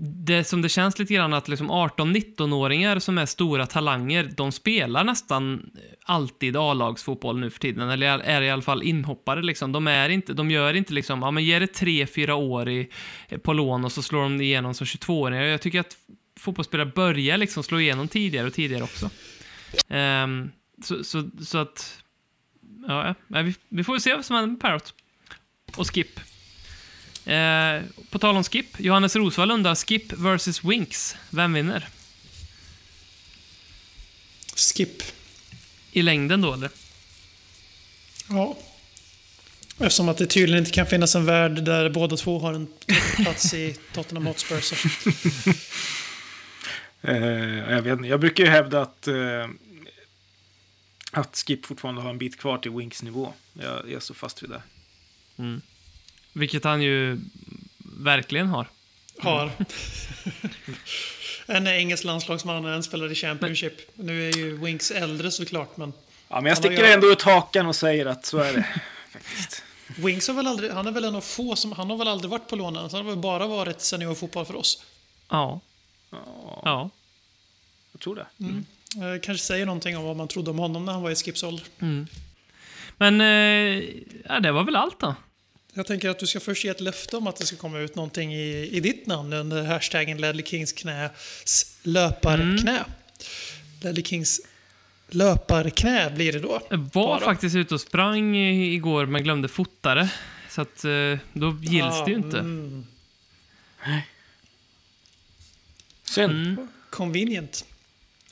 det 0.00 0.44
som 0.44 0.62
det 0.62 0.68
känns 0.68 0.98
lite 0.98 1.14
grann 1.14 1.32
att 1.32 1.48
liksom 1.48 1.70
18-19-åringar 1.70 2.98
som 2.98 3.18
är 3.18 3.26
stora 3.26 3.66
talanger, 3.66 4.30
de 4.36 4.52
spelar 4.52 5.04
nästan 5.04 5.70
alltid 6.04 6.56
A-lagsfotboll 6.56 7.38
nu 7.38 7.50
för 7.50 7.58
tiden, 7.60 7.90
eller 7.90 8.18
är 8.18 8.42
i 8.42 8.50
alla 8.50 8.62
fall 8.62 8.82
inhoppare 8.82 9.42
liksom. 9.42 9.72
De, 9.72 9.86
är 9.86 10.08
inte, 10.08 10.32
de 10.32 10.50
gör 10.50 10.74
inte 10.74 10.92
liksom, 10.92 11.22
ja 11.22 11.30
men 11.30 11.44
ge 11.44 11.58
det 11.58 11.80
3-4 11.80 12.30
år 12.30 12.68
i, 12.68 12.88
på 13.42 13.52
lån 13.52 13.84
och 13.84 13.92
så 13.92 14.02
slår 14.02 14.22
de 14.22 14.40
igenom 14.40 14.74
som 14.74 14.84
22-åringar. 14.84 15.42
Jag 15.42 15.60
tycker 15.60 15.80
att 15.80 15.96
fotbollsspelare 16.40 16.90
börjar 16.94 17.38
liksom 17.38 17.62
slå 17.62 17.80
igenom 17.80 18.08
tidigare 18.08 18.46
och 18.46 18.54
tidigare 18.54 18.84
också. 18.84 19.10
Um, 19.88 20.50
så, 20.84 21.04
så, 21.04 21.30
så 21.44 21.58
att... 21.58 22.02
Ja, 22.88 23.14
vi, 23.28 23.54
vi 23.68 23.84
får 23.84 23.92
väl 23.92 24.00
se 24.00 24.14
vad 24.14 24.24
som 24.24 24.36
händer 24.36 24.50
med 24.50 24.60
Parrot. 24.60 24.94
Och 25.76 25.94
Skip. 25.94 26.20
Eh, 27.24 27.82
på 28.10 28.18
tal 28.18 28.36
om 28.36 28.44
Skip, 28.44 28.80
Johannes 28.80 29.16
Rosvall 29.16 29.50
undrar 29.50 29.74
Skip 29.74 30.12
versus 30.12 30.64
Winks. 30.64 31.16
Vem 31.30 31.52
vinner? 31.52 31.88
Skip. 34.56 35.02
I 35.92 36.02
längden 36.02 36.40
då, 36.40 36.52
eller? 36.52 36.70
Ja. 38.28 38.56
Eftersom 39.78 40.08
att 40.08 40.18
det 40.18 40.26
tydligen 40.26 40.58
inte 40.58 40.70
kan 40.70 40.86
finnas 40.86 41.14
en 41.14 41.24
värld 41.24 41.62
där 41.64 41.90
båda 41.90 42.16
två 42.16 42.38
har 42.38 42.54
en 42.54 42.68
plats 43.16 43.54
i 43.54 43.76
Tottenham 43.92 44.26
Hotspur. 44.26 44.60
Så. 44.60 44.76
Eh, 47.04 47.58
jag, 47.58 47.82
vet, 47.82 47.92
inte. 47.92 48.08
jag 48.08 48.20
brukar 48.20 48.44
ju 48.44 48.50
hävda 48.50 48.80
att, 48.80 49.08
eh, 49.08 49.48
att 51.12 51.36
Skip 51.36 51.66
fortfarande 51.66 52.00
har 52.02 52.10
en 52.10 52.18
bit 52.18 52.38
kvar 52.38 52.58
till 52.58 52.70
Winks 52.70 53.02
nivå. 53.02 53.32
Jag, 53.52 53.90
jag 53.90 54.02
står 54.02 54.14
fast 54.14 54.42
vid 54.42 54.50
det. 54.50 54.62
Vilket 56.32 56.64
han 56.64 56.82
ju 56.82 57.20
verkligen 57.98 58.46
har. 58.46 58.66
Har. 59.18 59.50
en 61.46 61.66
är 61.66 61.72
engelsk 61.74 62.04
landslagsman 62.04 62.64
och 62.64 62.70
en 62.70 62.82
spelar 62.82 63.12
i 63.12 63.14
Championship. 63.14 63.72
Nu 63.94 64.28
är 64.28 64.36
ju 64.36 64.56
Winks 64.56 64.90
äldre 64.90 65.30
såklart, 65.30 65.76
men 65.76 65.92
Ja, 66.28 66.40
men 66.40 66.48
jag 66.48 66.58
sticker 66.58 66.86
ju- 66.86 66.92
ändå 66.92 67.06
ut 67.12 67.22
hakan 67.22 67.66
och 67.66 67.76
säger 67.76 68.06
att 68.06 68.26
så 68.26 68.38
är 68.38 68.52
det. 68.52 68.66
faktiskt. 69.12 69.62
Winks 69.96 70.28
har 70.28 70.34
väl 70.34 70.46
aldrig, 70.46 70.70
han 70.70 70.86
är 70.86 70.92
väl 70.92 71.04
en 71.04 71.14
av 71.14 71.20
få 71.20 71.56
som, 71.56 71.72
han 71.72 71.90
har 71.90 71.96
väl 71.96 72.08
aldrig 72.08 72.30
varit 72.30 72.48
på 72.48 72.56
lånen, 72.56 72.90
så 72.90 72.96
han 72.96 73.06
har 73.06 73.12
väl 73.12 73.22
bara 73.22 73.46
varit 73.46 73.80
seniorfotboll 73.80 74.44
för 74.46 74.56
oss. 74.56 74.84
Ja. 75.28 75.60
Ja, 76.10 76.62
Ja. 76.64 76.90
jag 77.92 78.00
tror 78.00 78.14
det. 78.16 78.26
Eh, 79.04 79.20
kanske 79.22 79.44
säger 79.44 79.66
någonting 79.66 79.96
om 79.96 80.04
vad 80.04 80.16
man 80.16 80.28
trodde 80.28 80.50
om 80.50 80.58
honom 80.58 80.84
när 80.84 80.92
han 80.92 81.02
var 81.02 81.10
i 81.10 81.14
Skips 81.14 81.42
ålder. 81.42 81.66
Men, 82.96 83.20
eh, 83.20 83.84
ja, 84.28 84.40
det 84.40 84.52
var 84.52 84.64
väl 84.64 84.76
allt 84.76 85.00
då. 85.00 85.14
Jag 85.74 85.86
tänker 85.86 86.08
att 86.08 86.18
du 86.18 86.26
ska 86.26 86.40
först 86.40 86.64
ge 86.64 86.70
ett 86.70 86.80
löfte 86.80 87.16
om 87.16 87.26
att 87.26 87.36
det 87.36 87.46
ska 87.46 87.56
komma 87.56 87.78
ut 87.78 87.94
någonting 87.94 88.34
i, 88.34 88.68
i 88.72 88.80
ditt 88.80 89.06
namn 89.06 89.32
under 89.32 89.64
hashtaggen 89.64 90.20
Ledley 90.20 90.44
Kings 90.46 90.72
knäs 90.72 91.76
löparknä. 91.82 92.84
Ledley 93.82 94.04
Kings 94.04 94.40
löparknä 95.08 96.10
blir 96.10 96.32
det 96.32 96.38
då. 96.38 96.60
Jag 96.70 96.78
var 96.78 96.84
Bara. 96.92 97.20
faktiskt 97.20 97.56
ute 97.56 97.74
och 97.74 97.80
sprang 97.80 98.36
i- 98.36 98.74
igår 98.74 99.06
men 99.06 99.22
glömde 99.24 99.48
fotare. 99.48 100.08
Så 100.50 100.60
att 100.62 100.84
eh, 100.84 101.18
då 101.32 101.58
gills 101.62 102.04
det 102.04 102.10
ju 102.10 102.16
inte. 102.16 102.38
Mm, 102.38 102.86
Synd. 106.04 106.30
Mm. 106.32 106.68
convenient. 106.90 107.64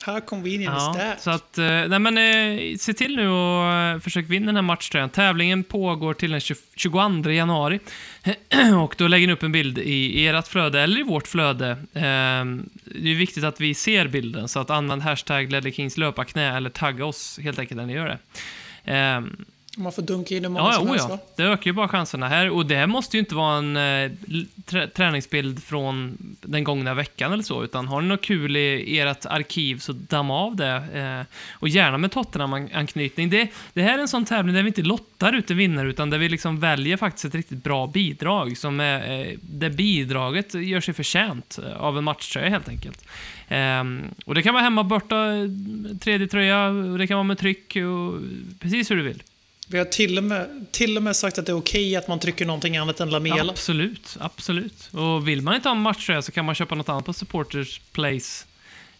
Här 0.03 0.19
kom 0.19 0.43
vi 0.43 0.53
in 0.55 0.61
i 0.61 0.65
en 0.65 0.71
Ja, 0.73 0.93
stat. 0.93 1.21
så 1.21 1.29
att, 1.31 1.57
eh, 1.57 1.65
nej 1.65 1.99
men 1.99 2.17
eh, 2.17 2.75
se 2.77 2.93
till 2.93 3.15
nu 3.15 3.29
och 3.29 3.73
eh, 3.73 3.99
försök 3.99 4.25
vinna 4.29 4.45
den 4.45 4.55
här 4.55 4.61
matchtröjan. 4.61 5.09
Tävlingen 5.09 5.63
pågår 5.63 6.13
till 6.13 6.31
den 6.31 6.39
20, 6.39 6.57
22 6.75 7.29
januari. 7.31 7.79
och 8.83 8.95
då 8.97 9.07
lägger 9.07 9.27
ni 9.27 9.33
upp 9.33 9.43
en 9.43 9.51
bild 9.51 9.77
i, 9.77 10.21
i 10.21 10.27
ert 10.27 10.47
flöde, 10.47 10.81
eller 10.81 10.99
i 10.99 11.03
vårt 11.03 11.27
flöde. 11.27 11.69
Eh, 11.93 12.45
det 12.85 13.11
är 13.11 13.15
viktigt 13.15 13.43
att 13.43 13.61
vi 13.61 13.73
ser 13.73 14.07
bilden, 14.07 14.47
så 14.47 14.59
att 14.59 14.69
använd 14.69 15.01
hashtag 15.01 15.51
Ledley 15.51 15.89
löparknä 15.97 16.57
eller 16.57 16.69
tagga 16.69 17.05
oss 17.05 17.39
helt 17.43 17.59
enkelt 17.59 17.77
när 17.77 17.85
ni 17.85 17.93
gör 17.93 18.07
det. 18.07 18.19
Eh, 18.93 19.21
Man 19.77 19.91
får 19.91 20.01
dunka 20.01 20.35
in 20.35 20.43
hur 20.43 20.49
många 20.49 20.65
Ja, 20.65 20.73
som 20.73 20.83
oh 20.83 20.91
helst 20.91 21.07
ja. 21.09 21.19
Det 21.35 21.43
ökar 21.43 21.65
ju 21.65 21.73
bara 21.73 21.87
chanserna 21.87 22.27
här. 22.27 22.49
Och 22.49 22.65
det 22.65 22.75
här 22.75 22.87
måste 22.87 23.17
ju 23.17 23.19
inte 23.19 23.35
vara 23.35 23.57
en 23.57 23.77
eh, 23.77 24.11
trä 24.65 24.87
träningsbild 24.87 25.63
från 25.63 26.17
den 26.41 26.63
gångna 26.63 26.93
veckan 26.93 27.33
eller 27.33 27.43
så, 27.43 27.63
utan 27.63 27.87
har 27.87 28.01
ni 28.01 28.07
något 28.07 28.21
kul 28.21 28.57
i 28.57 28.99
ert 28.99 29.25
arkiv 29.25 29.77
så 29.77 29.93
damma 29.93 30.39
av 30.39 30.55
det. 30.55 30.75
Eh, 30.93 31.35
och 31.51 31.69
gärna 31.69 31.97
med 31.97 32.11
Tottenham-anknytning. 32.11 33.29
Det, 33.29 33.47
det 33.73 33.81
här 33.81 33.97
är 33.97 34.01
en 34.01 34.07
sån 34.07 34.25
tävling 34.25 34.55
där 34.55 34.63
vi 34.63 34.67
inte 34.67 34.81
lottar 34.81 35.33
ut 35.33 35.51
en 35.51 35.57
vinnare, 35.57 35.89
utan 35.89 36.09
där 36.09 36.17
vi 36.17 36.29
liksom 36.29 36.59
väljer 36.59 36.97
faktiskt 36.97 37.25
ett 37.25 37.35
riktigt 37.35 37.63
bra 37.63 37.87
bidrag, 37.87 38.57
som 38.57 38.79
är, 38.79 39.21
eh, 39.21 39.37
där 39.41 39.69
bidraget 39.69 40.53
gör 40.53 40.81
sig 40.81 40.93
förtjänt 40.93 41.59
eh, 41.63 41.81
av 41.81 41.97
en 41.97 42.03
matchtröja 42.03 42.49
helt 42.49 42.69
enkelt. 42.69 43.05
Ehm, 43.47 44.03
och 44.25 44.35
det 44.35 44.41
kan 44.41 44.53
vara 44.53 44.63
hemma 44.63 44.83
borta, 44.83 45.33
eh, 45.33 45.97
tredje 45.99 46.27
tröja, 46.27 46.65
och 46.67 46.97
det 46.97 47.07
kan 47.07 47.17
vara 47.17 47.23
med 47.23 47.37
tryck, 47.37 47.75
och 47.75 48.21
precis 48.59 48.91
hur 48.91 48.95
du 48.95 49.03
vill. 49.03 49.23
Vi 49.71 49.77
har 49.77 49.85
till 49.85 50.17
och, 50.17 50.23
med, 50.23 50.65
till 50.71 50.97
och 50.97 51.03
med 51.03 51.15
sagt 51.15 51.37
att 51.37 51.45
det 51.45 51.51
är 51.51 51.57
okej 51.57 51.95
att 51.95 52.07
man 52.07 52.19
trycker 52.19 52.45
någonting 52.45 52.77
annat 52.77 52.99
än 52.99 53.09
Lamela. 53.09 53.51
Absolut, 53.51 54.17
absolut. 54.19 54.89
Och 54.93 55.27
vill 55.27 55.41
man 55.41 55.55
inte 55.55 55.69
ha 55.69 55.75
en 55.75 55.81
matchtröja 55.81 56.21
så 56.21 56.31
kan 56.31 56.45
man 56.45 56.55
köpa 56.55 56.75
något 56.75 56.89
annat 56.89 57.05
på 57.05 57.13
Supporters 57.13 57.79
Place. 57.91 58.45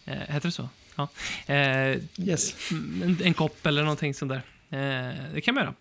Eh, 0.04 0.14
heter 0.14 0.48
det 0.48 0.52
så? 0.52 0.68
Ja. 0.96 1.08
Eh, 1.46 1.98
Yes. 2.28 2.54
en, 3.02 3.18
en 3.24 3.34
kopp 3.34 3.66
eller 3.66 3.82
någonting 3.82 4.14
sånt 4.14 4.28
där. 4.32 4.42
Eh, 4.70 5.14
det 5.34 5.40
kan 5.40 5.54
man 5.54 5.64
göra. 5.64 5.74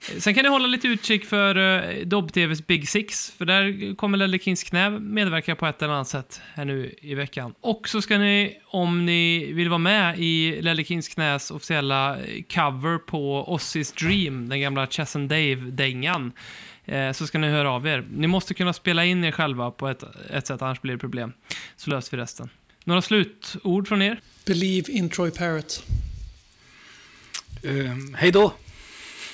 Sen 0.00 0.34
kan 0.34 0.42
ni 0.42 0.48
hålla 0.48 0.66
lite 0.66 0.88
utkik 0.88 1.24
för 1.24 1.56
uh, 1.56 2.06
Dobb-TVs 2.06 2.66
Big 2.66 2.88
Six, 2.88 3.30
för 3.30 3.44
där 3.44 3.94
kommer 3.94 4.18
Lelle 4.18 4.38
Kings 4.38 4.62
knä 4.62 4.90
medverka 4.90 5.56
på 5.56 5.66
ett 5.66 5.82
eller 5.82 5.94
annat 5.94 6.08
sätt 6.08 6.40
här 6.54 6.64
nu 6.64 6.94
i 7.00 7.14
veckan. 7.14 7.54
Och 7.60 7.88
så 7.88 8.02
ska 8.02 8.18
ni, 8.18 8.60
om 8.64 9.06
ni 9.06 9.52
vill 9.52 9.68
vara 9.68 9.78
med 9.78 10.18
i 10.18 10.62
Lelle 10.62 10.84
Kings 10.84 11.08
knäs 11.08 11.50
officiella 11.50 12.16
eh, 12.16 12.42
cover 12.54 12.98
på 12.98 13.52
Ossis 13.52 13.92
Dream, 13.92 14.48
den 14.48 14.60
gamla 14.60 14.86
Chess 14.86 15.16
and 15.16 15.28
Dave-dängan, 15.28 16.32
eh, 16.84 17.12
så 17.12 17.26
ska 17.26 17.38
ni 17.38 17.48
höra 17.48 17.70
av 17.70 17.86
er. 17.86 18.06
Ni 18.12 18.26
måste 18.26 18.54
kunna 18.54 18.72
spela 18.72 19.04
in 19.04 19.24
er 19.24 19.30
själva 19.30 19.70
på 19.70 19.88
ett, 19.88 20.04
ett 20.30 20.46
sätt, 20.46 20.62
annars 20.62 20.80
blir 20.80 20.92
det 20.92 20.98
problem. 20.98 21.32
Så 21.76 21.90
löser 21.90 22.16
vi 22.16 22.22
resten. 22.22 22.48
Några 22.84 23.02
slutord 23.02 23.88
från 23.88 24.02
er? 24.02 24.20
Believe 24.46 24.92
in 24.92 25.10
Troy 25.10 25.30
Parrott. 25.30 25.82
Um, 27.62 28.14
hej 28.14 28.32
då! 28.32 28.54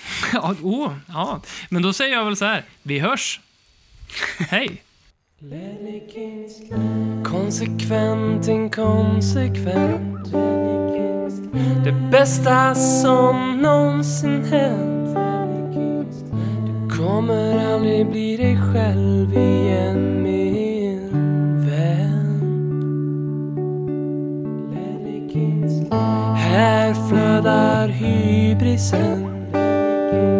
Ja, 0.32 0.54
oh, 0.62 0.92
ja, 1.08 1.40
men 1.68 1.82
då 1.82 1.92
säger 1.92 2.16
jag 2.16 2.24
väl 2.24 2.36
så 2.36 2.44
här. 2.44 2.64
Vi 2.82 2.98
hörs. 2.98 3.40
Hej. 4.38 4.82
Konsekvent, 7.24 8.48
inkonsekvent 8.48 10.32
Det 11.84 11.92
bästa 11.92 12.74
som 12.74 13.58
någonsin 13.62 14.44
hänt 14.44 15.16
Du 16.66 16.96
kommer 16.96 17.72
aldrig 17.74 18.10
bli 18.10 18.36
dig 18.36 18.56
själv 18.72 19.32
igen 19.32 20.22
min 20.22 21.10
vän 21.66 22.40
Här 26.36 27.08
flödar 27.08 27.88
hybrisen 27.88 29.33